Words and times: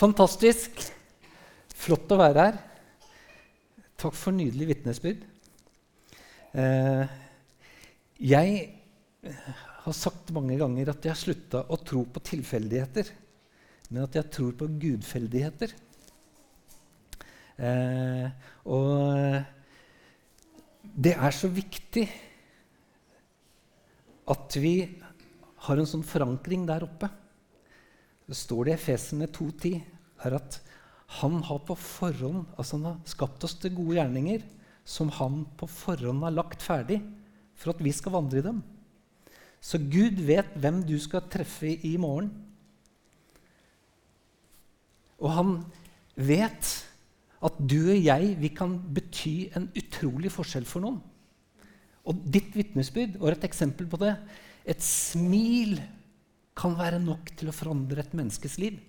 Fantastisk. 0.00 0.78
Flott 1.76 2.12
å 2.14 2.16
være 2.16 2.44
her. 2.46 2.54
Takk 4.00 4.14
for 4.16 4.32
nydelig 4.32 4.70
vitnesbyrd. 4.70 5.26
Eh, 6.56 7.12
jeg 8.30 8.54
har 9.84 9.96
sagt 9.98 10.32
mange 10.32 10.56
ganger 10.60 10.94
at 10.94 11.04
jeg 11.04 11.12
har 11.12 11.20
slutta 11.20 11.62
å 11.68 11.76
tro 11.84 12.06
på 12.08 12.22
tilfeldigheter, 12.30 13.12
men 13.90 14.06
at 14.06 14.16
jeg 14.16 14.32
tror 14.32 14.56
på 14.56 14.70
gudfeldigheter. 14.80 15.76
Eh, 17.60 18.26
og 18.72 19.36
det 20.96 21.12
er 21.12 21.36
så 21.36 21.52
viktig 21.52 22.08
at 24.32 24.60
vi 24.64 24.76
har 25.68 25.76
en 25.76 25.92
sånn 25.92 26.08
forankring 26.08 26.64
der 26.72 26.88
oppe. 26.88 27.18
Det 28.30 28.38
står 28.38 28.68
det 28.68 28.70
i 28.70 28.78
Efesene 28.78 29.26
2,10 29.26 29.89
er 30.26 30.36
at 30.38 30.60
han 31.20 31.40
har 31.42 31.62
på 31.66 31.74
forhånd, 31.74 32.44
altså 32.56 32.78
han 32.78 32.88
har 32.92 32.98
skapt 33.08 33.44
oss 33.46 33.56
til 33.58 33.74
gode 33.74 33.96
gjerninger 33.98 34.44
som 34.86 35.10
han 35.18 35.42
på 35.58 35.68
forhånd 35.70 36.22
har 36.24 36.34
lagt 36.34 36.62
ferdig 36.64 37.00
for 37.58 37.74
at 37.74 37.82
vi 37.82 37.92
skal 37.94 38.14
vandre 38.14 38.40
i 38.40 38.46
dem. 38.46 38.60
Så 39.60 39.80
Gud 39.92 40.22
vet 40.24 40.54
hvem 40.56 40.80
du 40.86 40.96
skal 41.02 41.26
treffe 41.28 41.74
i 41.84 41.96
morgen. 42.00 42.30
Og 45.20 45.34
han 45.36 45.52
vet 46.16 46.70
at 47.40 47.58
du 47.60 47.78
og 47.92 47.98
jeg 47.98 48.34
vi 48.40 48.50
kan 48.56 48.78
bety 48.94 49.50
en 49.56 49.68
utrolig 49.76 50.32
forskjell 50.32 50.68
for 50.68 50.84
noen. 50.84 51.00
Og 52.08 52.22
ditt 52.32 52.54
vitnesbyrd 52.56 53.18
var 53.20 53.36
et 53.36 53.44
eksempel 53.46 53.88
på 53.90 54.00
det. 54.00 54.14
Et 54.64 54.80
smil 54.84 55.76
kan 56.56 56.74
være 56.76 57.00
nok 57.02 57.32
til 57.36 57.50
å 57.50 57.56
forandre 57.56 58.00
et 58.02 58.16
menneskes 58.16 58.56
liv. 58.60 58.80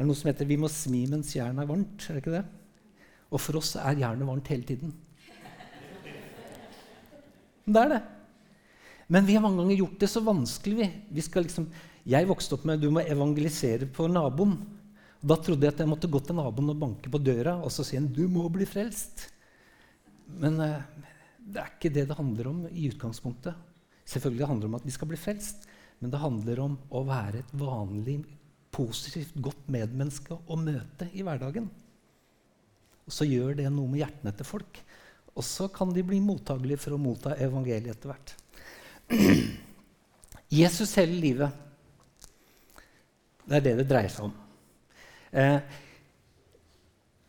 Det 0.00 0.06
er 0.06 0.08
noe 0.08 0.16
som 0.16 0.30
heter 0.30 0.46
'vi 0.48 0.56
må 0.56 0.68
smi 0.72 1.02
mens 1.12 1.34
jernet 1.36 1.60
er 1.60 1.68
varmt'. 1.68 2.08
er 2.08 2.14
det 2.16 2.22
ikke 2.22 2.32
det? 2.32 2.46
Og 3.30 3.38
for 3.38 3.58
oss 3.58 3.76
er 3.76 3.98
jernet 4.00 4.24
varmt 4.24 4.48
hele 4.48 4.64
tiden. 4.64 4.94
Det 7.68 7.76
er 7.76 7.88
det. 7.90 8.02
Men 9.10 9.26
vi 9.26 9.34
har 9.34 9.42
mange 9.42 9.60
ganger 9.60 9.76
gjort 9.76 9.98
det 10.00 10.08
så 10.08 10.24
vanskelig. 10.24 10.78
Vi, 10.78 10.88
vi 11.12 11.20
skal 11.20 11.44
liksom, 11.44 11.68
jeg 12.06 12.26
vokste 12.26 12.54
opp 12.54 12.64
med 12.64 12.80
du 12.80 12.88
må 12.90 13.04
evangelisere 13.04 13.84
på 13.84 14.08
naboen. 14.08 14.56
Da 15.20 15.36
trodde 15.36 15.68
jeg 15.68 15.74
at 15.74 15.84
jeg 15.84 15.92
måtte 15.92 16.08
gå 16.08 16.24
til 16.24 16.40
naboen 16.40 16.70
og 16.70 16.80
banke 16.80 17.12
på 17.12 17.20
døra 17.20 17.60
og 17.60 17.68
så 17.70 17.84
si 17.84 18.00
en 18.00 18.08
du 18.08 18.26
må 18.26 18.48
bli 18.48 18.64
frelst. 18.64 19.28
Men 20.32 20.60
eh, 20.64 20.80
det 21.36 21.60
er 21.60 21.76
ikke 21.76 21.92
det 21.92 22.08
det 22.08 22.16
handler 22.16 22.48
om 22.48 22.66
i 22.72 22.88
utgangspunktet. 22.88 23.52
Selvfølgelig 24.08 24.48
handler 24.48 24.64
det 24.64 24.72
om 24.72 24.80
at 24.80 24.88
vi 24.88 24.96
skal 24.96 25.12
bli 25.12 25.20
frelst, 25.20 25.68
men 26.00 26.08
det 26.08 26.24
handler 26.24 26.64
om 26.64 26.78
å 26.88 27.04
være 27.04 27.44
et 27.44 27.52
vanlig, 27.52 28.22
positivt, 28.74 29.34
godt 29.42 29.68
medmenneske 29.72 30.36
å 30.46 30.58
møte 30.58 31.08
i 31.12 31.24
hverdagen. 31.26 31.66
Og 33.06 33.14
så 33.14 33.26
gjør 33.26 33.56
det 33.58 33.66
noe 33.72 33.90
med 33.90 34.04
hjertene 34.04 34.32
til 34.36 34.46
folk. 34.46 34.80
Og 35.34 35.46
så 35.46 35.68
kan 35.72 35.92
de 35.94 36.04
bli 36.06 36.20
mottagelige 36.22 36.82
for 36.82 36.94
å 36.94 37.00
motta 37.00 37.34
evangeliet 37.42 37.94
etter 37.94 38.12
hvert. 38.12 38.34
Jesus 40.60 40.94
hele 40.98 41.18
livet. 41.18 41.50
Det 43.46 43.58
er 43.58 43.66
det 43.66 43.76
det 43.80 43.88
dreier 43.90 44.12
seg 44.12 44.28
om. 44.28 44.34
Eh, 45.30 45.58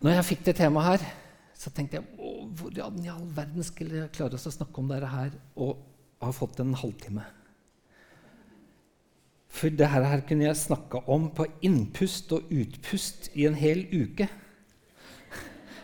når 0.02 0.18
jeg 0.18 0.28
fikk 0.32 0.48
det 0.48 0.58
temaet 0.58 0.90
her, 0.90 1.10
så 1.58 1.70
tenkte 1.74 2.00
jeg 2.00 2.32
hvordan 2.58 2.98
i 3.06 3.10
all 3.14 3.26
verden 3.36 3.66
skulle 3.66 4.00
jeg 4.00 4.14
klare 4.16 4.38
oss 4.38 4.50
å 4.50 4.54
snakke 4.54 4.82
om 4.82 4.90
dette 4.90 5.10
her 5.10 5.34
og 5.62 5.82
ha 6.22 6.32
fått 6.34 6.62
en 6.62 6.74
halvtime? 6.78 7.26
For 9.52 9.74
det 9.74 9.90
her 9.92 10.24
kunne 10.28 10.48
jeg 10.48 10.60
snakka 10.60 11.04
om 11.12 11.28
på 11.36 11.46
innpust 11.66 12.32
og 12.36 12.48
utpust 12.50 13.30
i 13.36 13.46
en 13.50 13.58
hel 13.58 13.84
uke. 13.92 14.30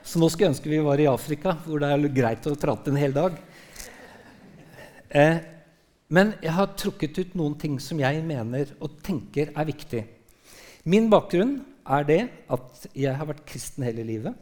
Så 0.07 0.21
nå 0.21 0.29
skulle 0.31 0.47
jeg 0.47 0.55
ønske 0.55 0.71
vi 0.71 0.79
var 0.85 1.01
i 1.03 1.09
Afrika, 1.11 1.57
hvor 1.65 1.83
det 1.83 1.91
er 1.91 2.15
greit 2.15 2.47
å 2.47 2.55
prate 2.55 2.93
en 2.93 2.99
hel 2.99 3.15
dag. 3.15 3.35
Eh, 5.11 5.39
men 6.07 6.31
jeg 6.39 6.53
har 6.55 6.75
trukket 6.79 7.19
ut 7.19 7.33
noen 7.35 7.57
ting 7.59 7.75
som 7.83 7.99
jeg 7.99 8.23
mener 8.23 8.71
og 8.79 9.01
tenker 9.03 9.51
er 9.51 9.67
viktig. 9.67 10.05
Min 10.87 11.09
bakgrunn 11.11 11.57
er 11.83 12.07
det 12.07 12.21
at 12.47 12.87
jeg 12.95 13.11
har 13.19 13.27
vært 13.27 13.43
kristen 13.47 13.83
hele 13.83 14.05
livet. 14.07 14.35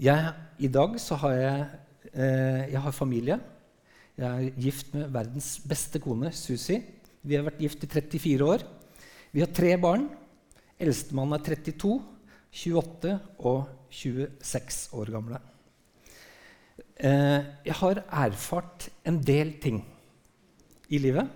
Jeg, 0.00 0.32
I 0.60 0.68
dag 0.72 0.96
så 1.00 1.16
har 1.20 1.36
jeg, 1.36 1.68
eh, 2.12 2.72
jeg 2.72 2.82
har 2.84 2.96
familie. 2.96 3.38
Jeg 4.16 4.26
er 4.48 4.60
gift 4.64 4.94
med 4.96 5.12
verdens 5.12 5.58
beste 5.68 6.00
kone, 6.00 6.32
Susi. 6.32 6.80
Vi 7.26 7.34
har 7.34 7.46
vært 7.46 7.62
gift 7.64 7.82
i 7.82 7.88
34 7.90 8.46
år. 8.46 8.62
Vi 9.34 9.42
har 9.42 9.50
tre 9.50 9.72
barn. 9.82 10.06
Eldstemann 10.78 11.34
er 11.34 11.42
32, 11.42 11.96
28 12.54 13.14
og 13.48 13.64
26 13.90 14.76
år 14.94 15.10
gamle. 15.10 15.40
Eh, 16.96 17.40
jeg 17.66 17.76
har 17.80 18.02
erfart 18.24 18.86
en 19.04 19.18
del 19.18 19.56
ting 19.60 19.80
i 20.88 21.00
livet. 21.02 21.26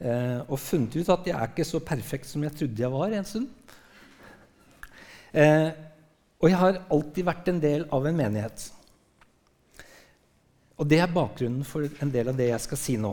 Eh, 0.00 0.40
og 0.48 0.58
funnet 0.58 0.96
ut 0.96 1.10
at 1.12 1.28
jeg 1.28 1.36
er 1.36 1.52
ikke 1.52 1.66
så 1.68 1.82
perfekt 1.84 2.30
som 2.30 2.42
jeg 2.42 2.56
trodde 2.56 2.82
jeg 2.82 2.90
var 2.94 3.12
en 3.14 3.28
stund. 3.28 3.50
Eh, 5.32 5.68
og 6.40 6.48
jeg 6.48 6.58
har 6.58 6.80
alltid 6.90 7.28
vært 7.28 7.52
en 7.52 7.60
del 7.62 7.84
av 7.92 8.08
en 8.08 8.16
menighet. 8.16 8.64
Og 10.80 10.88
det 10.88 10.98
er 11.04 11.14
bakgrunnen 11.14 11.68
for 11.68 11.84
en 11.84 12.10
del 12.10 12.32
av 12.32 12.40
det 12.40 12.48
jeg 12.48 12.64
skal 12.64 12.80
si 12.80 12.96
nå. 12.98 13.12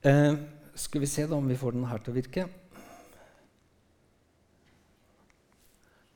Eh, 0.00 0.34
skal 0.74 1.02
vi 1.02 1.06
se 1.06 1.26
da 1.28 1.36
om 1.36 1.48
vi 1.48 1.58
får 1.60 1.74
den 1.76 1.84
her 1.84 2.00
til 2.00 2.14
å 2.14 2.16
virke. 2.16 2.46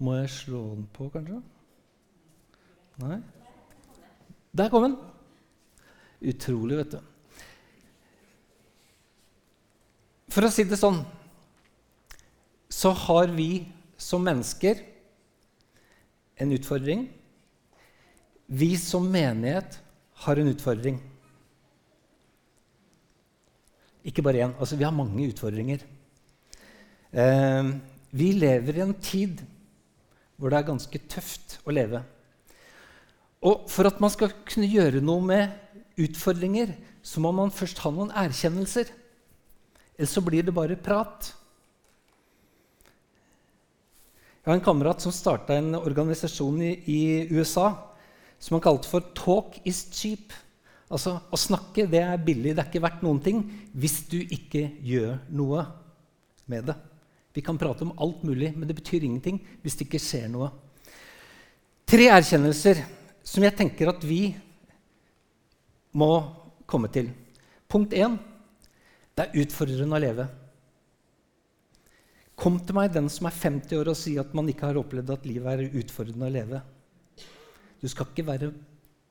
Må 0.00 0.15
jeg 0.17 0.31
slå 0.33 0.62
den 0.71 0.87
på, 0.93 1.11
kanskje? 1.12 1.43
Nei? 3.03 3.19
Der 4.56 4.71
kom 4.73 4.87
den! 4.87 4.97
Utrolig, 6.25 6.78
vet 6.81 6.97
du. 6.97 7.00
For 10.33 10.49
å 10.49 10.50
si 10.50 10.65
det 10.67 10.81
sånn 10.81 11.03
så 12.73 12.91
har 13.05 13.31
vi 13.37 13.67
som 14.00 14.25
mennesker 14.25 14.81
en 16.41 16.55
utfordring. 16.56 17.05
Vi 18.49 18.75
som 18.81 19.06
menighet 19.12 19.77
har 20.25 20.41
en 20.41 20.50
utfordring. 20.50 20.99
Ikke 24.05 24.23
bare 24.23 24.45
én. 24.45 24.55
Altså, 24.61 24.77
vi 24.77 24.85
har 24.85 24.95
mange 24.95 25.29
utfordringer. 25.33 25.85
Eh, 27.13 27.75
vi 28.11 28.33
lever 28.33 28.79
i 28.79 28.85
en 28.85 28.95
tid 28.95 29.43
hvor 30.37 30.51
det 30.51 30.59
er 30.59 30.67
ganske 30.67 30.99
tøft 31.09 31.59
å 31.65 31.73
leve. 31.75 32.03
Og 33.45 33.69
for 33.71 33.87
at 33.89 34.01
man 34.03 34.13
skal 34.13 34.33
kunne 34.49 34.71
gjøre 34.71 35.03
noe 35.05 35.23
med 35.23 36.01
utfordringer, 36.01 36.73
så 37.05 37.21
må 37.23 37.31
man 37.37 37.53
først 37.55 37.81
ha 37.85 37.93
noen 37.93 38.13
erkjennelser. 38.17 38.91
Ellers 39.95 40.15
så 40.17 40.23
blir 40.25 40.47
det 40.47 40.55
bare 40.57 40.79
prat. 40.81 41.31
Jeg 44.45 44.51
har 44.51 44.59
en 44.59 44.65
kamerat 44.65 45.01
som 45.01 45.13
starta 45.15 45.57
en 45.57 45.77
organisasjon 45.79 46.59
i, 46.61 46.73
i, 46.85 47.03
USA 47.33 47.71
som 48.37 48.59
han 48.59 48.65
kalte 48.65 48.91
for 48.91 49.00
'Talk 49.00 49.61
is 49.65 49.87
cheap'. 49.89 50.35
Altså, 50.93 51.17
Å 51.33 51.39
snakke 51.41 51.87
det 51.91 52.03
er 52.05 52.21
billig, 52.21 52.53
det 52.55 52.63
er 52.63 52.69
ikke 52.69 52.85
verdt 52.85 53.05
noen 53.05 53.23
ting 53.25 53.41
hvis 53.73 54.03
du 54.11 54.19
ikke 54.21 54.67
gjør 54.85 55.17
noe 55.33 55.65
med 56.51 56.69
det. 56.69 56.77
Vi 57.35 57.43
kan 57.43 57.59
prate 57.59 57.87
om 57.87 57.95
alt 57.99 58.23
mulig, 58.27 58.53
men 58.55 58.69
det 58.69 58.77
betyr 58.79 59.07
ingenting 59.07 59.41
hvis 59.65 59.79
det 59.79 59.89
ikke 59.89 60.03
skjer 60.03 60.29
noe. 60.31 60.53
Tre 61.89 62.07
erkjennelser 62.15 62.85
som 63.25 63.45
jeg 63.45 63.57
tenker 63.59 63.91
at 63.91 64.05
vi 64.07 64.35
må 65.97 66.13
komme 66.69 66.91
til. 66.93 67.11
Punkt 67.71 67.95
én 67.97 68.17
det 69.15 69.27
er 69.29 69.45
utfordrende 69.45 69.97
å 69.97 70.03
leve. 70.03 70.25
Kom 72.35 72.57
til 72.59 72.75
meg, 72.75 72.91
den 72.91 73.07
som 73.13 73.29
er 73.29 73.37
50 73.37 73.79
år, 73.79 73.91
og 73.93 73.99
si 73.99 74.17
at 74.19 74.33
man 74.35 74.49
ikke 74.51 74.67
har 74.67 74.79
opplevd 74.81 75.13
at 75.15 75.27
livet 75.29 75.53
er 75.53 75.79
utfordrende 75.81 76.27
å 76.27 76.35
leve. 76.35 76.61
Du 77.79 77.87
skal 77.91 78.09
ikke 78.11 78.27
være 78.27 78.51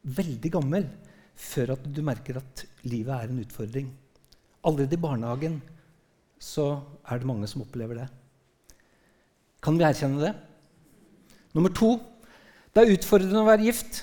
veldig 0.04 0.52
gammel 0.52 0.88
før 1.36 1.76
at 1.76 1.86
du 1.86 2.02
merker 2.06 2.40
at 2.40 2.66
livet 2.88 3.14
er 3.16 3.30
en 3.30 3.42
utfordring. 3.44 3.92
Allerede 4.64 4.96
i 4.96 5.04
barnehagen 5.04 5.62
så 6.40 6.82
er 7.10 7.20
det 7.20 7.28
mange 7.28 7.48
som 7.48 7.64
opplever 7.64 8.04
det. 8.04 8.08
Kan 9.64 9.78
vi 9.80 9.86
erkjenne 9.88 10.22
det? 10.22 10.34
Nummer 11.54 11.72
to 11.72 11.96
det 12.74 12.82
er 12.82 12.96
utfordrende 12.96 13.44
å 13.44 13.46
være 13.46 13.68
gift. 13.68 14.02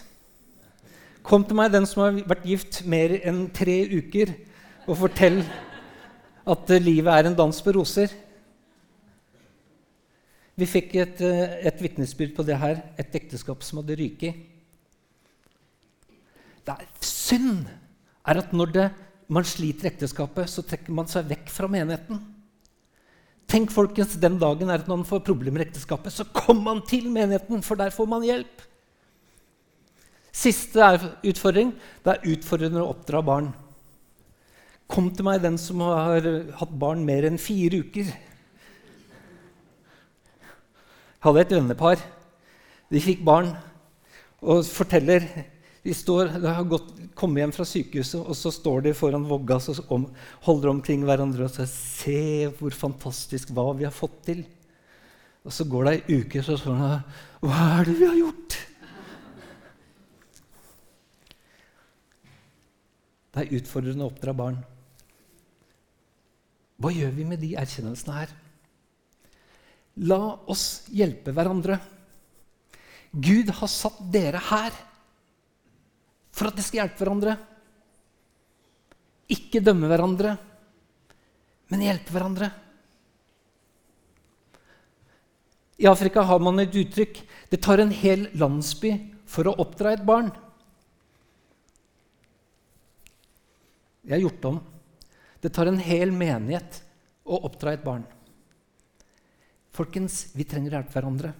Kom 1.26 1.42
til 1.44 1.58
meg, 1.58 1.72
den 1.74 1.88
som 1.90 2.04
har 2.04 2.20
vært 2.30 2.46
gift 2.46 2.84
mer 2.88 3.16
enn 3.18 3.48
tre 3.52 3.82
uker, 3.90 4.30
og 4.86 5.00
fortell 5.02 5.40
at 6.50 6.70
livet 6.80 7.10
er 7.10 7.28
en 7.28 7.36
dans 7.36 7.62
på 7.62 7.74
roser. 7.74 8.12
Vi 10.54 10.68
fikk 10.68 10.94
et, 11.02 11.20
eh, 11.24 11.66
et 11.66 11.82
vitnesbyrd 11.82 12.34
på 12.36 12.46
det 12.46 12.56
her, 12.58 12.82
et 12.98 13.14
ekteskap 13.14 13.62
som 13.62 13.80
hadde 13.80 13.98
ryket. 13.98 14.34
Det 16.70 16.86
er 16.86 17.06
synd 17.06 17.64
er 18.30 18.38
at 18.42 18.52
når 18.54 18.74
det 18.74 18.88
man 19.30 19.46
sliter 19.46 19.86
i 19.86 19.90
ekteskapet, 19.92 20.50
så 20.50 20.62
trekker 20.66 20.94
man 20.94 21.08
seg 21.10 21.28
vekk 21.30 21.50
fra 21.54 21.68
menigheten. 21.70 22.18
Tenk 23.50 23.72
folkens, 23.74 24.14
Den 24.18 24.38
dagen 24.38 24.70
er 24.70 24.82
at 24.82 24.88
når 24.88 25.02
man 25.02 25.08
får 25.08 25.24
problemer 25.26 25.62
i 25.62 25.66
ekteskapet, 25.66 26.12
så 26.14 26.24
kommer 26.34 26.74
man 26.74 26.82
til 26.86 27.10
menigheten, 27.10 27.62
for 27.62 27.78
der 27.78 27.90
får 27.94 28.06
man 28.06 28.26
hjelp. 28.26 28.62
Siste 30.30 30.78
utfordring 31.26 31.72
det 32.04 32.12
er 32.12 32.28
utfordrende 32.30 32.82
å 32.84 32.92
oppdra 32.92 33.22
barn. 33.26 33.50
Kom 34.90 35.10
til 35.14 35.26
meg, 35.26 35.42
den 35.42 35.58
som 35.58 35.82
har 35.82 36.26
hatt 36.58 36.74
barn 36.78 37.02
mer 37.06 37.26
enn 37.26 37.38
fire 37.38 37.82
uker. 37.82 38.10
Jeg 41.20 41.26
hadde 41.26 41.42
et 41.42 41.54
vennepar. 41.54 42.02
De 42.90 43.02
fikk 43.02 43.22
barn 43.26 43.52
og 44.40 44.62
forteller 44.66 45.26
de 45.82 45.94
står, 45.96 46.34
de 46.36 46.52
har 46.52 46.66
gått, 46.68 46.90
kommet 47.16 47.40
hjem 47.40 47.52
fra 47.56 47.64
sykehuset, 47.64 48.20
og 48.20 48.36
så 48.36 48.52
står 48.52 48.82
de 48.84 48.92
foran 48.96 49.24
vogga 49.24 49.56
og 49.88 50.10
holder 50.44 50.72
omkring 50.74 51.06
hverandre 51.08 51.46
og 51.46 51.54
sier 51.54 51.66
'Se 51.66 52.52
hvor 52.58 52.70
fantastisk 52.70 53.48
hva 53.48 53.72
vi 53.76 53.84
har 53.84 53.94
fått 53.94 54.22
til.' 54.24 54.44
Og 55.44 55.52
så 55.52 55.64
går 55.64 55.84
det 55.84 55.92
ei 55.94 56.20
uke, 56.20 56.42
så 56.42 56.58
står 56.58 56.76
de 56.76 57.02
'Hva 57.40 57.80
er 57.80 57.84
det 57.84 57.96
vi 57.98 58.06
har 58.06 58.16
gjort?' 58.16 58.58
Det 63.32 63.46
er 63.46 63.56
utfordrende 63.56 64.04
å 64.04 64.10
oppdra 64.10 64.34
barn. 64.34 64.58
Hva 66.80 66.90
gjør 66.92 67.10
vi 67.10 67.24
med 67.24 67.40
de 67.40 67.54
erkjennelsene 67.54 68.16
her? 68.16 68.28
La 69.96 70.36
oss 70.46 70.88
hjelpe 70.88 71.32
hverandre. 71.32 71.78
Gud 73.12 73.48
har 73.48 73.68
satt 73.68 74.00
dere 74.12 74.38
her 74.50 74.72
for 76.40 76.48
at 76.48 76.56
de 76.56 76.64
skal 76.64 76.80
hjelpe 76.80 77.02
hverandre. 77.02 77.36
Ikke 79.30 79.60
dømme 79.60 79.90
hverandre, 79.90 80.32
men 81.68 81.84
hjelpe 81.84 82.14
hverandre. 82.14 82.48
I 85.80 85.88
Afrika 85.88 86.24
har 86.24 86.40
man 86.40 86.60
et 86.60 86.74
uttrykk 86.76 87.20
det 87.52 87.60
tar 87.64 87.82
en 87.82 87.92
hel 87.92 88.28
landsby 88.40 88.94
for 89.28 89.48
å 89.50 89.56
oppdra 89.62 89.92
et 89.96 90.04
barn. 90.06 90.30
Jeg 94.06 94.16
har 94.16 94.24
gjort 94.24 94.48
om. 94.48 94.60
Det 95.40 95.52
tar 95.56 95.68
en 95.68 95.80
hel 95.80 96.12
menighet 96.14 96.80
å 97.28 97.42
oppdra 97.48 97.74
et 97.76 97.84
barn. 97.84 98.06
Folkens, 99.76 100.30
vi 100.34 100.46
trenger 100.48 100.72
å 100.72 100.78
hjelpe 100.78 100.96
hverandre. 100.96 101.34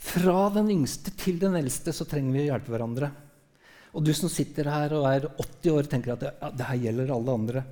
Fra 0.00 0.48
den 0.54 0.72
yngste 0.74 1.12
til 1.18 1.38
den 1.42 1.56
eldste 1.60 1.94
så 1.94 2.06
trenger 2.08 2.34
vi 2.34 2.44
å 2.44 2.48
hjelpe 2.50 2.74
hverandre. 2.74 3.12
Og 3.94 4.02
du 4.02 4.10
som 4.16 4.30
sitter 4.32 4.66
her 4.66 4.92
og 4.98 5.06
er 5.06 5.28
80 5.38 5.70
år, 5.70 5.88
tenker 5.90 6.14
at 6.16 6.26
ja, 6.26 6.50
det 6.50 6.66
her 6.66 6.80
gjelder 6.88 7.14
alle 7.14 7.34
andre. 7.38 7.64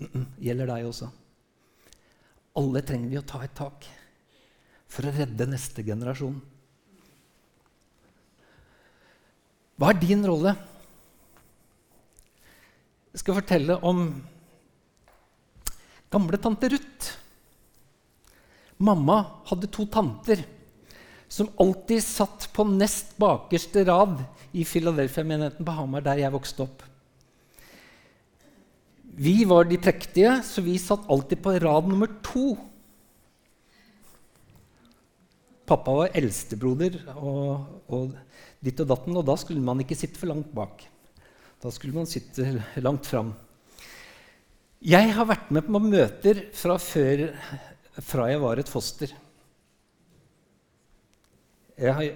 Mm 0.00 0.08
-mm, 0.12 0.26
gjelder 0.38 0.66
deg 0.66 0.86
også. 0.86 1.08
Alle 2.56 2.82
trenger 2.82 3.08
vi 3.08 3.18
å 3.18 3.26
ta 3.26 3.42
et 3.42 3.54
tak 3.54 3.86
for 4.86 5.02
å 5.02 5.14
redde 5.14 5.46
neste 5.46 5.82
generasjon. 5.82 6.40
Hva 9.76 9.90
er 9.90 9.98
din 9.98 10.26
rolle? 10.26 10.54
Jeg 13.12 13.18
skal 13.18 13.34
fortelle 13.34 13.76
om 13.82 14.22
gamle 16.10 16.38
tante 16.38 16.68
Ruth. 16.68 17.10
Mamma 18.78 19.42
hadde 19.46 19.70
to 19.70 19.86
tanter 19.86 20.44
som 21.34 21.48
alltid 21.58 21.98
satt 22.04 22.46
på 22.54 22.62
nest 22.68 23.16
bakerste 23.18 23.82
rad 23.88 24.20
i 24.54 24.62
Philadelphia-menigheten 24.62 25.66
på 25.66 25.74
Hamar, 25.74 26.04
der 26.06 26.20
jeg 26.22 26.34
vokste 26.34 26.62
opp. 26.62 26.84
Vi 29.14 29.40
var 29.50 29.66
de 29.66 29.78
prektige, 29.82 30.36
så 30.46 30.62
vi 30.62 30.76
satt 30.78 31.08
alltid 31.10 31.42
på 31.42 31.56
rad 31.64 31.90
nummer 31.90 32.12
to. 32.22 32.52
Pappa 35.66 35.96
var 35.98 36.14
eldstebroder 36.20 37.00
og, 37.16 37.66
og 37.88 38.14
ditt 38.62 38.84
og 38.84 38.92
datten, 38.92 39.18
og 39.18 39.26
da 39.26 39.34
skulle 39.40 39.64
man 39.64 39.82
ikke 39.82 39.98
sitte 39.98 40.20
for 40.20 40.30
langt 40.30 40.54
bak. 40.54 40.86
Da 41.62 41.72
skulle 41.74 41.98
man 41.98 42.06
sitte 42.10 42.60
langt 42.84 43.10
fram. 43.10 43.34
Jeg 44.84 45.14
har 45.16 45.26
vært 45.26 45.50
med 45.56 45.66
på 45.66 45.82
møter 45.82 46.46
fra 46.54 46.78
før 46.78 47.26
fra 48.04 48.30
jeg 48.30 48.42
var 48.42 48.60
et 48.60 48.70
foster. 48.70 49.10
Jeg 51.74 52.14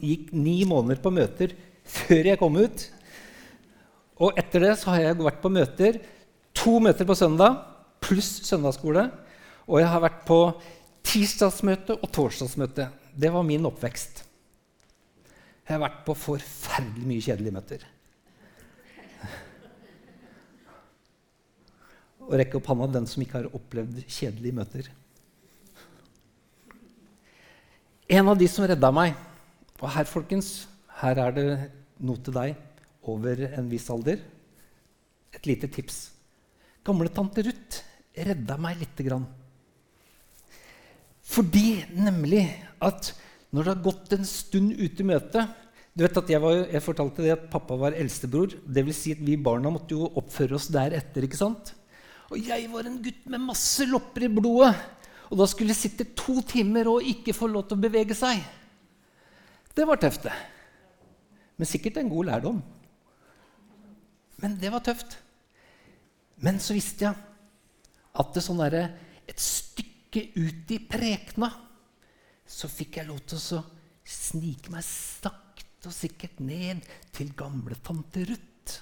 gikk 0.00 0.30
ni 0.32 0.62
måneder 0.68 1.00
på 1.04 1.12
møter 1.12 1.52
før 1.84 2.30
jeg 2.30 2.40
kom 2.40 2.56
ut. 2.56 2.86
Og 4.24 4.38
etter 4.40 4.64
det 4.64 4.74
så 4.80 4.94
har 4.94 5.02
jeg 5.02 5.20
vært 5.20 5.42
på 5.42 5.52
møter. 5.52 5.98
To 6.56 6.78
møter 6.80 7.08
på 7.08 7.16
søndag 7.18 7.58
pluss 8.04 8.38
søndagsskole. 8.48 9.08
Og 9.68 9.80
jeg 9.80 9.90
har 9.90 10.04
vært 10.04 10.22
på 10.28 10.38
tirsdagsmøte 11.04 11.98
og 11.98 12.12
torsdagsmøte. 12.14 12.88
Det 13.12 13.32
var 13.32 13.44
min 13.46 13.68
oppvekst. 13.68 14.24
Jeg 15.64 15.76
har 15.76 15.84
vært 15.84 16.02
på 16.06 16.16
forferdelig 16.18 17.08
mye 17.08 17.24
kjedelige 17.24 17.56
møter. 17.56 17.86
Og 22.24 22.36
rekke 22.40 22.56
opp 22.56 22.68
hånda 22.72 22.88
den 22.94 23.08
som 23.08 23.24
ikke 23.24 23.42
har 23.42 23.56
opplevd 23.56 24.04
kjedelige 24.08 24.56
møter. 24.56 24.88
En 28.08 28.28
av 28.28 28.36
de 28.36 28.48
som 28.50 28.66
redda 28.68 28.90
meg 28.92 29.14
Og 29.80 29.88
her, 29.94 30.04
folkens, 30.08 30.66
her 31.00 31.18
er 31.20 31.34
det 31.36 31.46
noe 32.04 32.20
til 32.24 32.34
deg 32.36 32.54
over 33.04 33.40
en 33.50 33.66
viss 33.68 33.90
alder. 33.92 34.20
Et 35.34 35.46
lite 35.48 35.68
tips. 35.68 35.98
Gamle 36.86 37.10
tante 37.12 37.42
Ruth 37.44 37.82
redda 38.16 38.56
meg 38.60 38.78
lite 38.80 39.04
grann. 39.04 39.26
Fordi 41.24 41.82
nemlig 41.92 42.46
at 42.80 43.10
når 43.50 43.60
det 43.60 43.72
har 43.74 43.84
gått 43.84 44.16
en 44.16 44.24
stund 44.28 44.72
ute 44.78 45.04
i 45.04 45.08
møtet 45.08 45.60
du 45.94 46.02
vet 46.02 46.16
at 46.18 46.30
jeg, 46.32 46.42
var, 46.42 46.64
jeg 46.66 46.82
fortalte 46.82 47.22
det 47.22 47.34
at 47.36 47.44
pappa 47.52 47.76
var 47.78 47.94
eldstebror. 47.94 48.56
Det 48.66 48.82
vil 48.82 48.96
si 48.96 49.12
at 49.14 49.20
vi 49.22 49.36
barna 49.38 49.70
måtte 49.70 49.94
jo 49.94 50.08
oppføre 50.18 50.56
oss 50.56 50.66
deretter. 50.74 51.22
ikke 51.22 51.38
sant? 51.38 51.70
Og 52.34 52.40
jeg 52.40 52.66
var 52.72 52.88
en 52.88 52.96
gutt 53.04 53.28
med 53.30 53.44
masse 53.44 53.86
lopper 53.86 54.26
i 54.26 54.32
blodet. 54.32 54.72
Og 55.30 55.38
da 55.40 55.46
skulle 55.48 55.76
sitte 55.76 56.06
to 56.16 56.40
timer 56.46 56.90
og 56.90 57.06
ikke 57.06 57.34
få 57.36 57.48
lov 57.50 57.66
til 57.68 57.78
å 57.78 57.84
bevege 57.84 58.16
seg. 58.16 58.42
Det 59.74 59.86
var 59.88 59.98
tøft, 60.00 60.26
det. 60.26 60.34
Men 61.58 61.70
sikkert 61.70 62.00
en 62.00 62.10
god 62.10 62.28
lærdom. 62.30 62.62
Men 64.42 64.56
det 64.60 64.70
var 64.74 64.82
tøft. 64.84 65.16
Men 66.44 66.58
så 66.60 66.76
visste 66.76 67.06
jeg 67.06 67.14
at 68.14 68.34
det 68.34 68.42
sånn 68.44 68.60
der, 68.62 68.90
et 69.26 69.40
stykke 69.40 70.28
ut 70.36 70.74
i 70.74 70.78
Prekena 70.86 71.48
så 72.44 72.68
fikk 72.70 73.00
jeg 73.00 73.08
lov 73.08 73.22
til 73.26 73.40
å 73.56 73.62
snike 74.04 74.72
meg 74.74 74.84
sakte 74.86 75.88
og 75.88 75.96
sikkert 75.96 76.42
ned 76.44 76.84
til 77.14 77.32
gamle 77.36 77.76
tante 77.84 78.26
Ruth. 78.28 78.76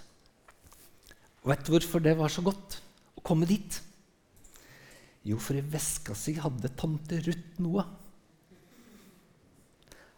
Og 1.42 1.52
vet 1.52 1.64
du 1.66 1.72
hvorfor 1.74 2.02
det 2.02 2.14
var 2.18 2.30
så 2.30 2.44
godt 2.44 2.78
å 3.18 3.24
komme 3.24 3.48
dit? 3.48 3.78
Jo, 5.26 5.38
for 5.38 5.58
i 5.58 5.62
veska 5.62 6.16
si 6.18 6.34
hadde 6.40 6.72
tante 6.78 7.20
Ruth 7.22 7.60
noe. 7.62 7.84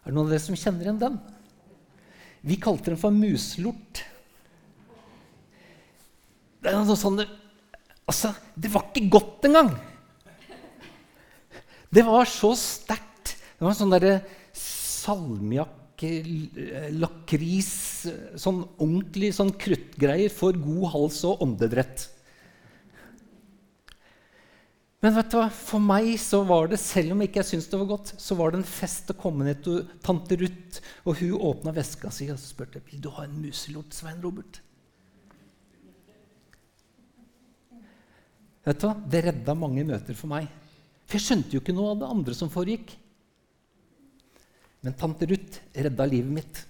Er 0.05 0.13
det 0.13 0.17
noen 0.17 0.27
av 0.27 0.33
dere 0.33 0.45
som 0.45 0.57
kjenner 0.57 0.87
igjen 0.87 1.01
den? 1.01 1.19
Vi 2.45 2.57
kalte 2.61 2.93
den 2.93 3.01
for 3.01 3.13
muslort. 3.13 4.03
Det 6.61 6.73
er 6.73 6.81
noe 6.81 6.97
sånn, 6.97 7.21
altså, 8.09 8.33
det 8.57 8.73
var 8.73 8.89
ikke 8.89 9.11
godt 9.13 9.49
engang! 9.49 9.75
Det 11.95 12.03
var 12.05 12.27
så 12.29 12.55
sterkt. 12.59 13.37
Det 13.55 13.65
var 13.65 13.77
sånn 13.79 13.93
derre 13.93 14.19
salmiakk, 14.57 15.81
lakris 16.97 17.71
Sånn 18.41 18.65
ordentlig 18.83 19.31
sånn 19.37 19.53
kruttgreier 19.57 20.33
for 20.33 20.57
god 20.59 20.89
hals 20.93 21.21
og 21.29 21.45
åndedrett. 21.45 22.09
Men 25.05 25.13
vet 25.19 25.35
du 25.35 25.37
hva? 25.37 25.51
for 25.53 25.85
meg 25.85 26.15
så 26.17 26.39
var 26.49 26.71
det, 26.73 26.79
selv 26.81 27.13
om 27.13 27.21
ikke 27.21 27.43
jeg 27.43 27.51
syntes 27.51 27.67
det 27.69 27.77
var 27.77 27.91
godt, 27.91 28.15
så 28.17 28.33
var 28.39 28.55
det 28.55 28.63
en 28.63 28.65
fest 28.65 29.11
å 29.13 29.17
komme 29.21 29.45
ned 29.45 29.59
til 29.67 29.83
tante 30.01 30.39
Ruth. 30.41 30.79
Og 31.05 31.19
hun 31.19 31.43
åpna 31.51 31.75
veska 31.77 32.09
si 32.09 32.31
og 32.33 32.39
spurte 32.41 32.81
vil 32.87 33.03
du 33.05 33.11
ha 33.13 33.27
en 33.27 33.35
muselort, 33.37 33.93
Svein 33.93 34.23
Robert. 34.25 34.63
Vet 38.65 38.81
du 38.81 38.87
hva? 38.89 38.95
Det 38.97 39.21
redda 39.27 39.57
mange 39.61 39.85
møter 39.85 40.17
for 40.17 40.33
meg. 40.33 40.49
For 41.05 41.19
jeg 41.19 41.27
skjønte 41.27 41.53
jo 41.53 41.61
ikke 41.61 41.77
noe 41.77 41.93
av 41.93 42.01
det 42.01 42.09
andre 42.15 42.39
som 42.41 42.55
foregikk. 42.55 42.97
Men 44.89 44.97
tante 44.97 45.29
Ruth 45.29 45.61
redda 45.85 46.09
livet 46.09 46.33
mitt. 46.41 46.65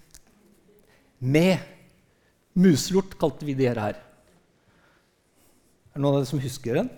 Med 1.23 1.63
muselort, 2.59 3.15
kalte 3.15 3.47
vi 3.47 3.55
det 3.63 3.71
her. 3.71 3.95
Er 3.95 3.97
det 5.95 6.03
noen 6.03 6.17
av 6.17 6.23
dere 6.25 6.33
som 6.35 6.43
husker 6.43 6.83
den? 6.83 6.91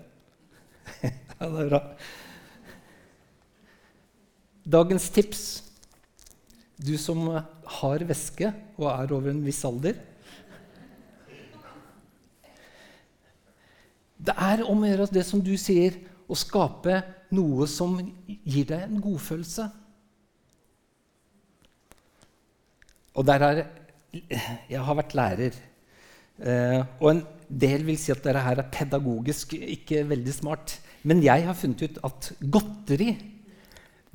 Ja, 1.37 1.49
det 1.53 1.67
er 1.67 1.69
bra. 1.69 1.81
Dagens 4.77 5.11
tips. 5.13 5.43
Du 6.77 6.95
som 7.01 7.27
har 7.81 8.05
væske 8.09 8.51
og 8.77 8.89
er 8.91 9.13
over 9.13 9.33
en 9.33 9.45
viss 9.45 9.61
alder. 9.69 9.99
Det 14.17 14.33
er 14.33 14.65
om 14.65 14.81
å 14.81 14.89
gjøre 14.89 15.11
det 15.13 15.25
som 15.29 15.43
du 15.45 15.53
sier, 15.61 15.99
å 16.27 16.35
skape 16.35 16.99
noe 17.37 17.69
som 17.71 17.99
gir 18.27 18.67
deg 18.73 18.87
en 18.87 19.03
godfølelse. 19.03 19.69
Og 23.17 23.27
der 23.29 23.45
er 23.45 23.67
Jeg 24.71 24.81
har 24.81 24.97
vært 24.97 25.15
lærer. 25.15 25.57
Eh, 26.41 26.81
og 27.01 27.11
en 27.11 27.21
del 27.49 27.85
vil 27.87 27.99
si 28.01 28.13
at 28.15 28.23
dette 28.25 28.43
her 28.43 28.61
er 28.61 28.71
pedagogisk 28.73 29.55
ikke 29.59 30.05
veldig 30.09 30.35
smart. 30.35 30.79
Men 31.07 31.23
jeg 31.25 31.47
har 31.47 31.57
funnet 31.59 31.85
ut 31.87 31.99
at 32.07 32.31
godteri 32.41 33.11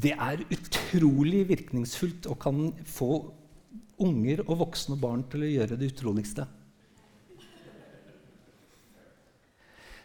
det 0.02 0.16
er 0.16 0.42
utrolig 0.50 1.44
virkningsfullt 1.52 2.26
og 2.32 2.40
kan 2.42 2.72
få 2.90 3.12
unger 4.02 4.42
og 4.48 4.64
voksne 4.64 4.98
barn 4.98 5.22
til 5.30 5.46
å 5.46 5.52
gjøre 5.52 5.78
det 5.78 5.92
utroligste. 5.92 6.48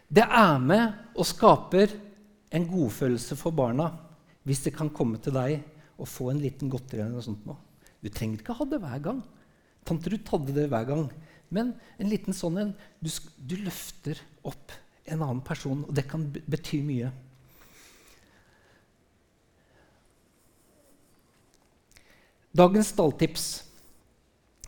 Det 0.07 0.23
er 0.23 0.59
med 0.63 1.17
og 1.17 1.27
skaper 1.27 1.95
en 2.55 2.67
godfølelse 2.69 3.35
for 3.35 3.55
barna 3.55 3.89
hvis 4.47 4.61
det 4.67 4.75
kan 4.77 4.93
komme 4.93 5.19
til 5.19 5.35
deg 5.35 5.57
og 5.97 6.07
få 6.07 6.29
en 6.31 6.39
liten 6.39 6.69
godteri. 6.71 7.01
eller 7.01 7.17
noe 7.17 7.25
sånt 7.25 7.47
nå. 7.49 7.57
Du 7.99 8.07
trenger 8.13 8.39
ikke 8.39 8.55
ha 8.55 8.67
det 8.69 8.79
hver 8.79 9.01
gang. 9.03 9.23
Tante 9.83 10.13
Ruth 10.13 10.31
hadde 10.31 10.53
det 10.55 10.67
hver 10.71 10.85
gang. 10.87 11.09
Men 11.53 11.71
en 11.97 12.09
liten 12.11 12.35
sånn 12.35 12.59
en 12.59 12.73
du, 12.99 13.09
du, 13.37 13.55
løfter 13.63 14.19
opp 14.47 14.73
en 15.07 15.21
annen 15.21 15.43
person, 15.45 15.85
og 15.87 15.93
det 15.95 16.03
kan 16.09 16.25
bety 16.27 16.81
mye. 16.83 17.13
Dagens 22.57 22.89
stalltips 22.95 23.45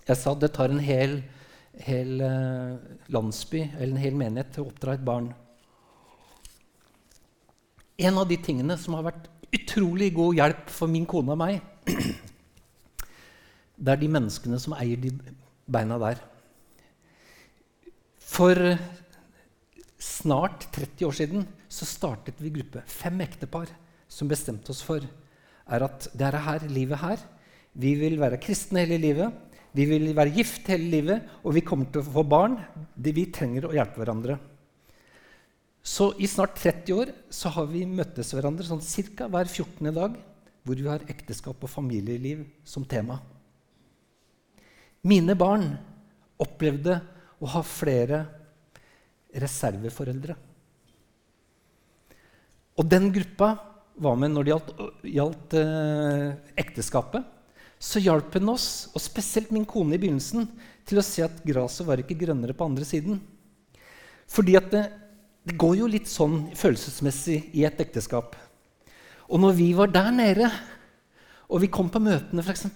Jeg 0.05 0.17
sa 0.19 0.33
det 0.37 0.51
tar 0.55 0.71
en 0.73 0.81
hel, 0.81 1.19
hel 1.85 2.21
uh, 2.21 2.77
landsby 3.13 3.61
eller 3.67 3.91
en 3.91 4.01
hel 4.01 4.15
menighet 4.17 4.55
til 4.55 4.63
å 4.63 4.71
oppdra 4.71 4.95
et 4.97 5.03
barn. 5.05 5.27
En 7.99 8.17
av 8.17 8.25
de 8.29 8.37
tingene 8.41 8.77
som 8.79 8.95
har 8.97 9.05
vært 9.09 9.27
utrolig 9.53 10.09
god 10.15 10.39
hjelp 10.39 10.73
for 10.73 10.89
min 10.89 11.05
kone 11.09 11.35
og 11.35 11.41
meg, 11.41 11.59
det 13.83 13.93
er 13.93 14.01
de 14.01 14.09
menneskene 14.17 14.57
som 14.61 14.73
eier 14.79 14.97
de 15.03 15.13
beina 15.69 15.99
der. 16.01 16.23
For 18.29 18.55
snart 19.99 20.69
30 20.75 21.07
år 21.07 21.15
siden 21.17 21.47
så 21.69 21.87
startet 21.87 22.39
vi 22.41 22.53
gruppe. 22.53 22.83
Fem 22.87 23.19
ektepar 23.25 23.71
som 24.09 24.29
bestemte 24.29 24.71
oss 24.73 24.83
for 24.85 25.03
er 25.69 25.85
at 25.85 26.07
det 26.17 26.27
er 26.27 26.39
her, 26.45 26.65
livet 26.69 27.01
her. 27.01 27.23
Vi 27.73 27.93
vil 27.99 28.17
være 28.21 28.39
kristne 28.41 28.85
hele 28.85 28.99
livet. 29.01 29.33
Vi 29.73 29.85
vil 29.85 30.07
være 30.17 30.33
gift 30.33 30.69
hele 30.71 30.87
livet, 30.89 31.25
og 31.45 31.53
vi 31.53 31.61
kommer 31.65 31.89
til 31.91 32.01
å 32.01 32.09
få 32.09 32.23
barn. 32.25 32.57
Vi 32.97 33.27
trenger 33.33 33.67
å 33.67 33.75
hjelpe 33.75 34.01
hverandre. 34.01 34.39
Så 35.85 36.11
i 36.19 36.27
snart 36.29 36.57
30 36.59 36.95
år 36.97 37.11
så 37.33 37.51
har 37.53 37.69
vi 37.69 37.85
møttes 37.87 38.33
hverandre 38.35 38.65
sånn 38.67 38.81
ca. 39.15 39.29
hver 39.29 39.47
14. 39.47 39.93
dag, 39.95 40.17
hvor 40.65 40.75
vi 40.75 40.89
har 40.89 41.05
ekteskap 41.09 41.63
og 41.63 41.71
familieliv 41.71 42.43
som 42.67 42.85
tema. 42.85 43.19
Mine 45.07 45.37
barn 45.39 45.71
opplevde 46.41 46.99
å 47.39 47.49
ha 47.55 47.63
flere 47.65 48.23
reserveforeldre. 49.39 50.35
Og 52.79 52.87
den 52.87 53.09
gruppa 53.13 53.53
var 53.99 54.15
med 54.19 54.31
når 54.31 54.45
det 54.45 54.53
gjaldt, 54.53 54.71
gjaldt 55.15 55.55
eh, 55.59 56.27
ekteskapet. 56.63 57.25
Så 57.79 58.01
hjalp 58.03 58.33
hun 58.35 58.51
oss, 58.55 58.89
og 58.91 59.03
spesielt 59.03 59.51
min 59.55 59.67
kone 59.67 59.95
i 59.95 60.01
begynnelsen, 60.01 60.47
til 60.87 60.99
å 60.99 61.05
se 61.05 61.23
at 61.23 61.43
gresset 61.45 61.87
var 61.87 62.01
ikke 62.01 62.17
grønnere 62.19 62.55
på 62.55 62.67
andre 62.67 62.87
siden. 62.87 63.19
Fordi 64.29 64.55
at 64.59 64.67
det, 64.71 64.83
det 65.47 65.57
går 65.59 65.77
jo 65.81 65.91
litt 65.91 66.09
sånn 66.11 66.49
følelsesmessig 66.59 67.41
i 67.55 67.65
et 67.67 67.79
ekteskap. 67.83 68.35
Og 69.29 69.39
når 69.43 69.55
vi 69.59 69.69
var 69.77 69.91
der 69.93 70.09
nede, 70.15 70.49
og 71.49 71.63
vi 71.63 71.71
kom 71.71 71.91
på 71.91 72.01
møtene, 72.03 72.43
f.eks., 72.43 72.67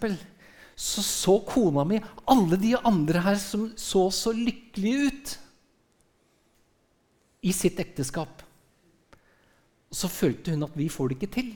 så 0.76 1.04
så 1.06 1.38
kona 1.46 1.84
mi 1.86 2.00
alle 2.30 2.58
de 2.58 2.74
andre 2.80 3.22
her 3.26 3.38
som 3.42 3.68
så 3.78 4.08
så 4.14 4.34
lykkelige 4.34 5.10
ut 5.10 5.36
i 7.44 7.52
sitt 7.54 7.80
ekteskap. 7.80 8.42
Så 9.94 10.10
følte 10.10 10.56
hun 10.56 10.66
at 10.66 10.76
vi 10.80 10.90
får 10.90 11.12
det 11.12 11.20
ikke 11.20 11.34
til. 11.36 11.54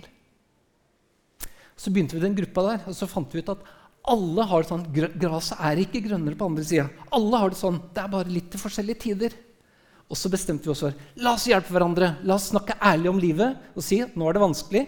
Så 1.77 1.93
begynte 1.93 2.17
vi 2.17 2.23
den 2.25 2.35
gruppa 2.37 2.65
der, 2.67 2.85
og 2.89 2.95
så 2.97 3.07
fant 3.09 3.33
vi 3.33 3.41
ut 3.41 3.53
at 3.53 3.65
alle 4.07 4.45
har 4.47 4.63
det 4.63 4.69
sånn 4.71 4.85
Gresset 4.93 5.59
er 5.59 5.81
ikke 5.81 6.03
grønnere 6.05 6.37
på 6.39 6.47
andre 6.47 6.63
sida. 6.65 6.87
Alle 7.13 7.41
har 7.41 7.51
det 7.51 7.59
sånn. 7.59 7.79
Det 7.93 8.03
er 8.03 8.13
bare 8.13 8.31
litt 8.31 8.49
til 8.53 8.61
forskjellige 8.61 9.03
tider. 9.03 9.35
Og 10.07 10.15
så 10.15 10.31
bestemte 10.31 10.67
vi 10.67 10.71
oss 10.71 10.85
for 10.85 10.95
la 11.19 11.33
oss 11.35 11.47
hjelpe 11.49 11.73
hverandre. 11.75 12.13
La 12.23 12.37
oss 12.37 12.49
snakke 12.53 12.77
ærlig 12.79 13.11
om 13.11 13.19
livet 13.19 13.75
og 13.75 13.83
si 13.83 13.99
at 14.03 14.15
nå 14.15 14.27
er 14.27 14.37
det 14.37 14.43
vanskelig. 14.45 14.83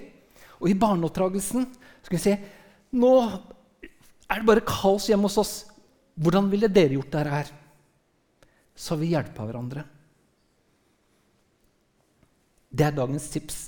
Og 0.60 0.72
i 0.72 0.78
barneoppdragelsen 0.80 1.68
skal 2.06 2.16
vi 2.16 2.24
si 2.24 2.36
nå 3.00 3.14
er 4.30 4.42
det 4.42 4.48
bare 4.48 4.66
kaos 4.66 5.08
hjemme 5.10 5.30
hos 5.30 5.40
oss. 5.42 5.54
Hvordan 6.20 6.50
ville 6.52 6.70
dere 6.72 6.98
gjort 6.98 7.12
dette 7.14 7.34
her? 7.34 7.50
Så 8.80 8.96
vi 9.00 9.12
hjelpa 9.14 9.48
hverandre. 9.48 9.84
Det 12.70 12.86
er 12.86 12.96
dagens 12.96 13.26
tips 13.34 13.60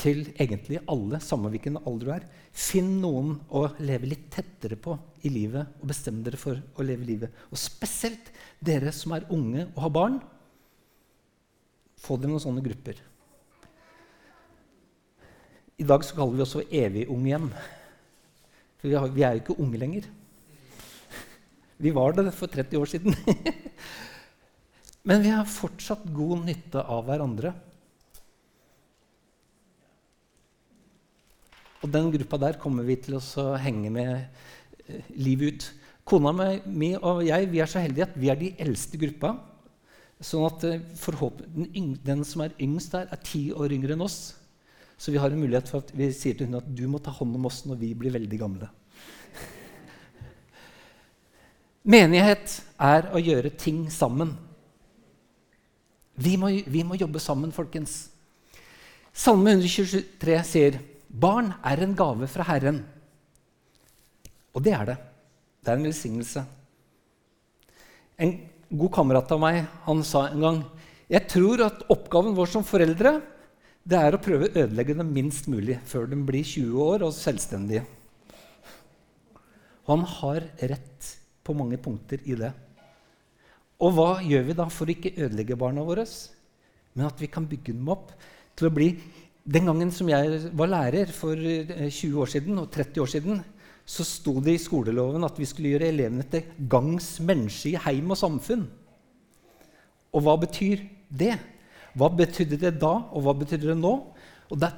til 0.00 0.24
egentlig 0.40 0.80
alle, 0.90 1.20
samme 1.22 1.50
hvilken 1.52 1.78
alder 1.84 2.08
du 2.08 2.12
er. 2.14 2.26
Finn 2.54 2.96
noen 3.02 3.36
å 3.54 3.66
leve 3.84 4.08
litt 4.10 4.26
tettere 4.32 4.78
på 4.80 4.96
i 5.24 5.32
livet 5.32 5.78
og 5.80 5.88
bestem 5.90 6.22
dere 6.24 6.40
for 6.40 6.58
å 6.58 6.86
leve 6.86 7.06
livet. 7.06 7.44
Og 7.52 7.60
spesielt 7.60 8.32
dere 8.64 8.92
som 8.94 9.14
er 9.16 9.28
unge 9.34 9.68
og 9.70 9.80
har 9.84 9.94
barn. 9.94 10.18
Få 12.00 12.18
dere 12.18 12.32
noen 12.32 12.42
sånne 12.42 12.64
grupper. 12.64 12.98
I 15.74 15.86
dag 15.86 16.04
så 16.06 16.16
kaller 16.16 16.38
vi 16.38 16.44
oss 16.44 16.54
for 16.56 16.76
evig 16.82 17.08
unge 17.10 17.32
hjem. 17.32 17.48
For 18.84 18.92
vi, 18.92 18.96
har, 19.00 19.12
vi 19.16 19.22
er 19.24 19.32
jo 19.32 19.40
ikke 19.40 19.54
unge 19.64 19.78
lenger. 19.80 20.06
Vi 21.80 21.92
var 21.96 22.12
det 22.12 22.26
for 22.36 22.52
30 22.52 22.76
år 22.76 22.90
siden. 22.90 23.14
Men 25.08 25.24
vi 25.24 25.30
har 25.32 25.48
fortsatt 25.48 26.02
god 26.12 26.42
nytte 26.44 26.82
av 26.84 27.00
hverandre. 27.06 27.54
Og 31.80 31.88
den 31.96 32.12
gruppa 32.12 32.42
der 32.44 32.60
kommer 32.60 32.84
vi 32.84 32.98
til 33.08 33.16
å 33.16 33.46
henge 33.56 33.88
med 33.96 34.12
eh, 34.20 35.08
livet 35.16 35.48
ut. 35.48 35.72
Kona 36.04 36.36
mi 36.68 36.92
og 37.00 37.24
jeg 37.24 37.48
vi 37.56 37.64
er 37.64 37.72
så 37.72 37.80
heldige 37.80 38.10
at 38.10 38.20
vi 38.20 38.28
er 38.28 38.36
de 38.36 38.52
eldste 38.68 39.00
gruppa. 39.00 39.32
Sånn 40.20 40.44
at 40.44 40.68
eh, 40.68 41.40
den, 41.56 41.96
den 42.04 42.28
som 42.28 42.44
er 42.44 42.60
yngst 42.60 42.92
der, 42.92 43.08
er 43.08 43.28
ti 43.32 43.46
år 43.48 43.72
yngre 43.80 43.96
enn 43.96 44.04
oss. 44.04 44.34
Så 44.98 45.12
vi 45.12 45.18
har 45.20 45.30
en 45.30 45.40
mulighet 45.40 45.68
for 45.70 45.82
at 45.84 45.92
vi 45.96 46.08
sier 46.14 46.36
til 46.38 46.48
henne 46.48 46.62
at 46.62 46.70
du 46.70 46.86
må 46.90 47.00
ta 47.02 47.12
hånd 47.14 47.34
om 47.36 47.48
oss 47.50 47.64
når 47.68 47.80
vi 47.80 47.92
blir 47.98 48.14
veldig 48.14 48.40
gamle. 48.40 48.70
Menighet 51.84 52.60
er 52.80 53.10
å 53.12 53.20
gjøre 53.20 53.52
ting 53.60 53.84
sammen. 53.92 54.32
Vi 56.14 56.36
må, 56.40 56.48
vi 56.64 56.84
må 56.86 56.96
jobbe 56.96 57.20
sammen, 57.20 57.52
folkens. 57.52 58.06
Salme 59.14 59.52
123 59.52 60.38
sier 60.46 60.78
barn 61.08 61.52
er 61.66 61.82
en 61.84 61.92
gave 61.98 62.28
fra 62.30 62.46
Herren. 62.48 62.80
Og 64.54 64.64
det 64.64 64.72
er 64.78 64.88
det. 64.92 64.96
Det 65.60 65.72
er 65.72 65.80
en 65.80 65.86
velsignelse. 65.90 66.44
En 68.22 68.34
god 68.70 68.94
kamerat 68.94 69.30
av 69.34 69.42
meg 69.42 69.60
han 69.84 70.02
sa 70.06 70.28
en 70.30 70.46
gang 70.46 70.64
jeg 71.10 71.28
tror 71.28 71.60
at 71.66 71.82
oppgaven 71.92 72.34
vår 72.36 72.48
som 72.48 72.64
foreldre 72.64 73.18
det 73.84 73.98
er 74.00 74.16
å 74.16 74.22
prøve 74.22 74.48
å 74.48 74.62
ødelegge 74.64 74.96
dem 74.96 75.10
minst 75.12 75.48
mulig 75.52 75.76
før 75.88 76.08
de 76.08 76.16
blir 76.16 76.44
20 76.46 76.78
år 76.80 77.04
og 77.04 77.12
selvstendige. 77.12 77.84
Og 79.84 79.90
han 79.92 80.06
har 80.08 80.46
rett 80.72 81.10
på 81.44 81.56
mange 81.56 81.76
punkter 81.76 82.22
i 82.24 82.36
det. 82.40 82.50
Og 83.84 83.92
hva 83.92 84.08
gjør 84.24 84.46
vi 84.48 84.56
da 84.56 84.66
for 84.72 84.88
å 84.88 84.94
ikke 84.94 85.12
ødelegge 85.18 85.58
barna 85.60 85.84
våre, 85.84 86.06
men 86.94 87.08
at 87.10 87.20
vi 87.20 87.28
kan 87.28 87.44
bygge 87.50 87.74
dem 87.74 87.90
opp 87.92 88.14
til 88.56 88.70
å 88.70 88.74
bli 88.74 88.94
Den 89.44 89.66
gangen 89.68 89.90
som 89.92 90.08
jeg 90.08 90.38
var 90.56 90.70
lærer 90.72 91.10
for 91.12 91.36
20 91.36 91.74
eh, 91.84 92.14
år 92.16 92.30
siden 92.32 92.62
og 92.62 92.70
30 92.72 93.02
år 93.02 93.10
siden, 93.12 93.42
så 93.84 94.06
sto 94.08 94.38
det 94.40 94.54
i 94.56 94.62
skoleloven 94.62 95.26
at 95.26 95.36
vi 95.36 95.44
skulle 95.44 95.74
gjøre 95.74 95.90
elevene 95.92 96.24
til 96.32 96.46
gangs 96.72 97.18
menneske 97.20 97.74
i 97.74 97.82
heim 97.84 98.08
og 98.08 98.16
samfunn. 98.16 98.62
Og 100.16 100.24
hva 100.24 100.38
betyr 100.40 100.86
det? 101.12 101.36
Hva 101.94 102.10
betydde 102.10 102.58
det 102.58 102.74
da, 102.82 102.96
og 103.14 103.24
hva 103.24 103.34
betydde 103.38 103.70
det 103.70 103.78
nå? 103.78 103.92
Og 104.50 104.60
det, 104.60 104.70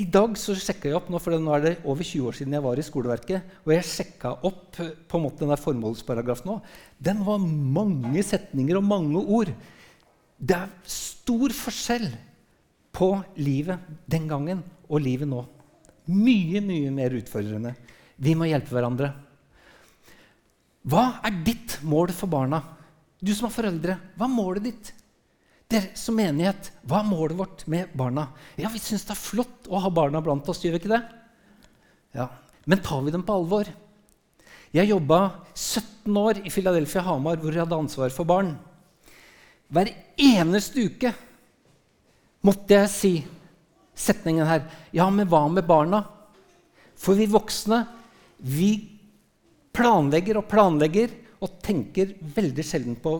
I 0.00 0.06
dag 0.08 0.34
så 0.40 0.56
sjekka 0.56 0.88
jeg 0.88 0.96
opp, 0.96 1.10
nå, 1.12 1.20
for 1.20 1.36
nå 1.36 1.52
er 1.56 1.64
det 1.66 1.72
over 1.84 2.06
20 2.06 2.30
år 2.30 2.38
siden 2.38 2.56
jeg 2.56 2.64
var 2.64 2.80
i 2.80 2.86
skoleverket, 2.86 3.54
og 3.66 3.74
jeg 3.74 3.88
sjekka 3.88 4.34
opp 4.48 4.80
eh, 4.80 4.94
på 5.08 5.18
en 5.18 5.26
måte 5.26 5.44
den 5.44 5.52
der 5.52 5.60
formålsparagrafen 5.60 6.48
nå. 6.48 6.58
Den 6.96 7.20
var 7.26 7.42
mange 7.42 8.24
setninger 8.24 8.80
og 8.80 8.86
mange 8.88 9.20
ord. 9.20 9.52
Det 10.40 10.56
er 10.56 10.72
stor 10.88 11.52
forskjell 11.54 12.08
på 12.92 13.10
livet 13.40 13.84
den 14.10 14.24
gangen 14.30 14.64
og 14.88 15.04
livet 15.04 15.28
nå. 15.28 15.44
Mye, 16.12 16.60
mye 16.64 16.90
mer 16.94 17.14
utfordrende. 17.14 17.76
Vi 18.22 18.34
må 18.38 18.48
hjelpe 18.48 18.74
hverandre. 18.74 19.12
Hva 20.82 21.04
er 21.22 21.36
ditt 21.46 21.78
mål 21.86 22.10
for 22.16 22.32
barna? 22.32 22.58
Du 23.22 23.30
som 23.36 23.46
har 23.46 23.54
foreldre, 23.54 23.94
hva 24.18 24.26
er 24.26 24.34
målet 24.34 24.66
ditt? 24.66 24.90
Dere 25.72 25.96
som 25.98 26.16
menighet, 26.16 26.70
hva 26.86 27.00
er 27.00 27.08
målet 27.08 27.38
vårt 27.38 27.64
med 27.70 27.92
barna? 27.98 28.28
Ja, 28.60 28.70
Vi 28.72 28.80
syns 28.82 29.04
det 29.08 29.14
er 29.14 29.20
flott 29.20 29.68
å 29.68 29.80
ha 29.82 29.90
barna 29.90 30.20
blant 30.24 30.48
oss, 30.48 30.62
gjør 30.62 30.76
vi 30.76 30.82
ikke 30.82 30.94
det? 30.94 31.02
Ja, 32.16 32.28
Men 32.64 32.78
tar 32.78 33.00
vi 33.02 33.10
dem 33.10 33.24
på 33.26 33.34
alvor? 33.34 33.66
Jeg 34.72 34.88
jobba 34.88 35.32
17 35.54 36.16
år 36.16 36.38
i 36.46 36.50
Philadelphia 36.50 37.02
Hamar, 37.02 37.36
hvor 37.36 37.52
jeg 37.52 37.60
hadde 37.64 37.76
ansvar 37.76 38.12
for 38.14 38.24
barn. 38.24 38.54
Hver 39.72 39.90
eneste 40.16 40.86
uke 40.86 41.10
måtte 42.44 42.78
jeg 42.78 42.92
si 42.92 43.12
setningen 43.98 44.46
her. 44.46 44.64
Ja, 44.94 45.10
men 45.10 45.28
hva 45.28 45.44
med 45.50 45.66
barna? 45.68 46.04
For 46.96 47.18
vi 47.18 47.26
voksne, 47.26 47.82
vi 48.38 48.70
planlegger 49.74 50.40
og 50.40 50.48
planlegger 50.48 51.12
og 51.42 51.58
tenker 51.64 52.14
veldig 52.22 52.64
sjelden 52.64 52.96
på 53.02 53.16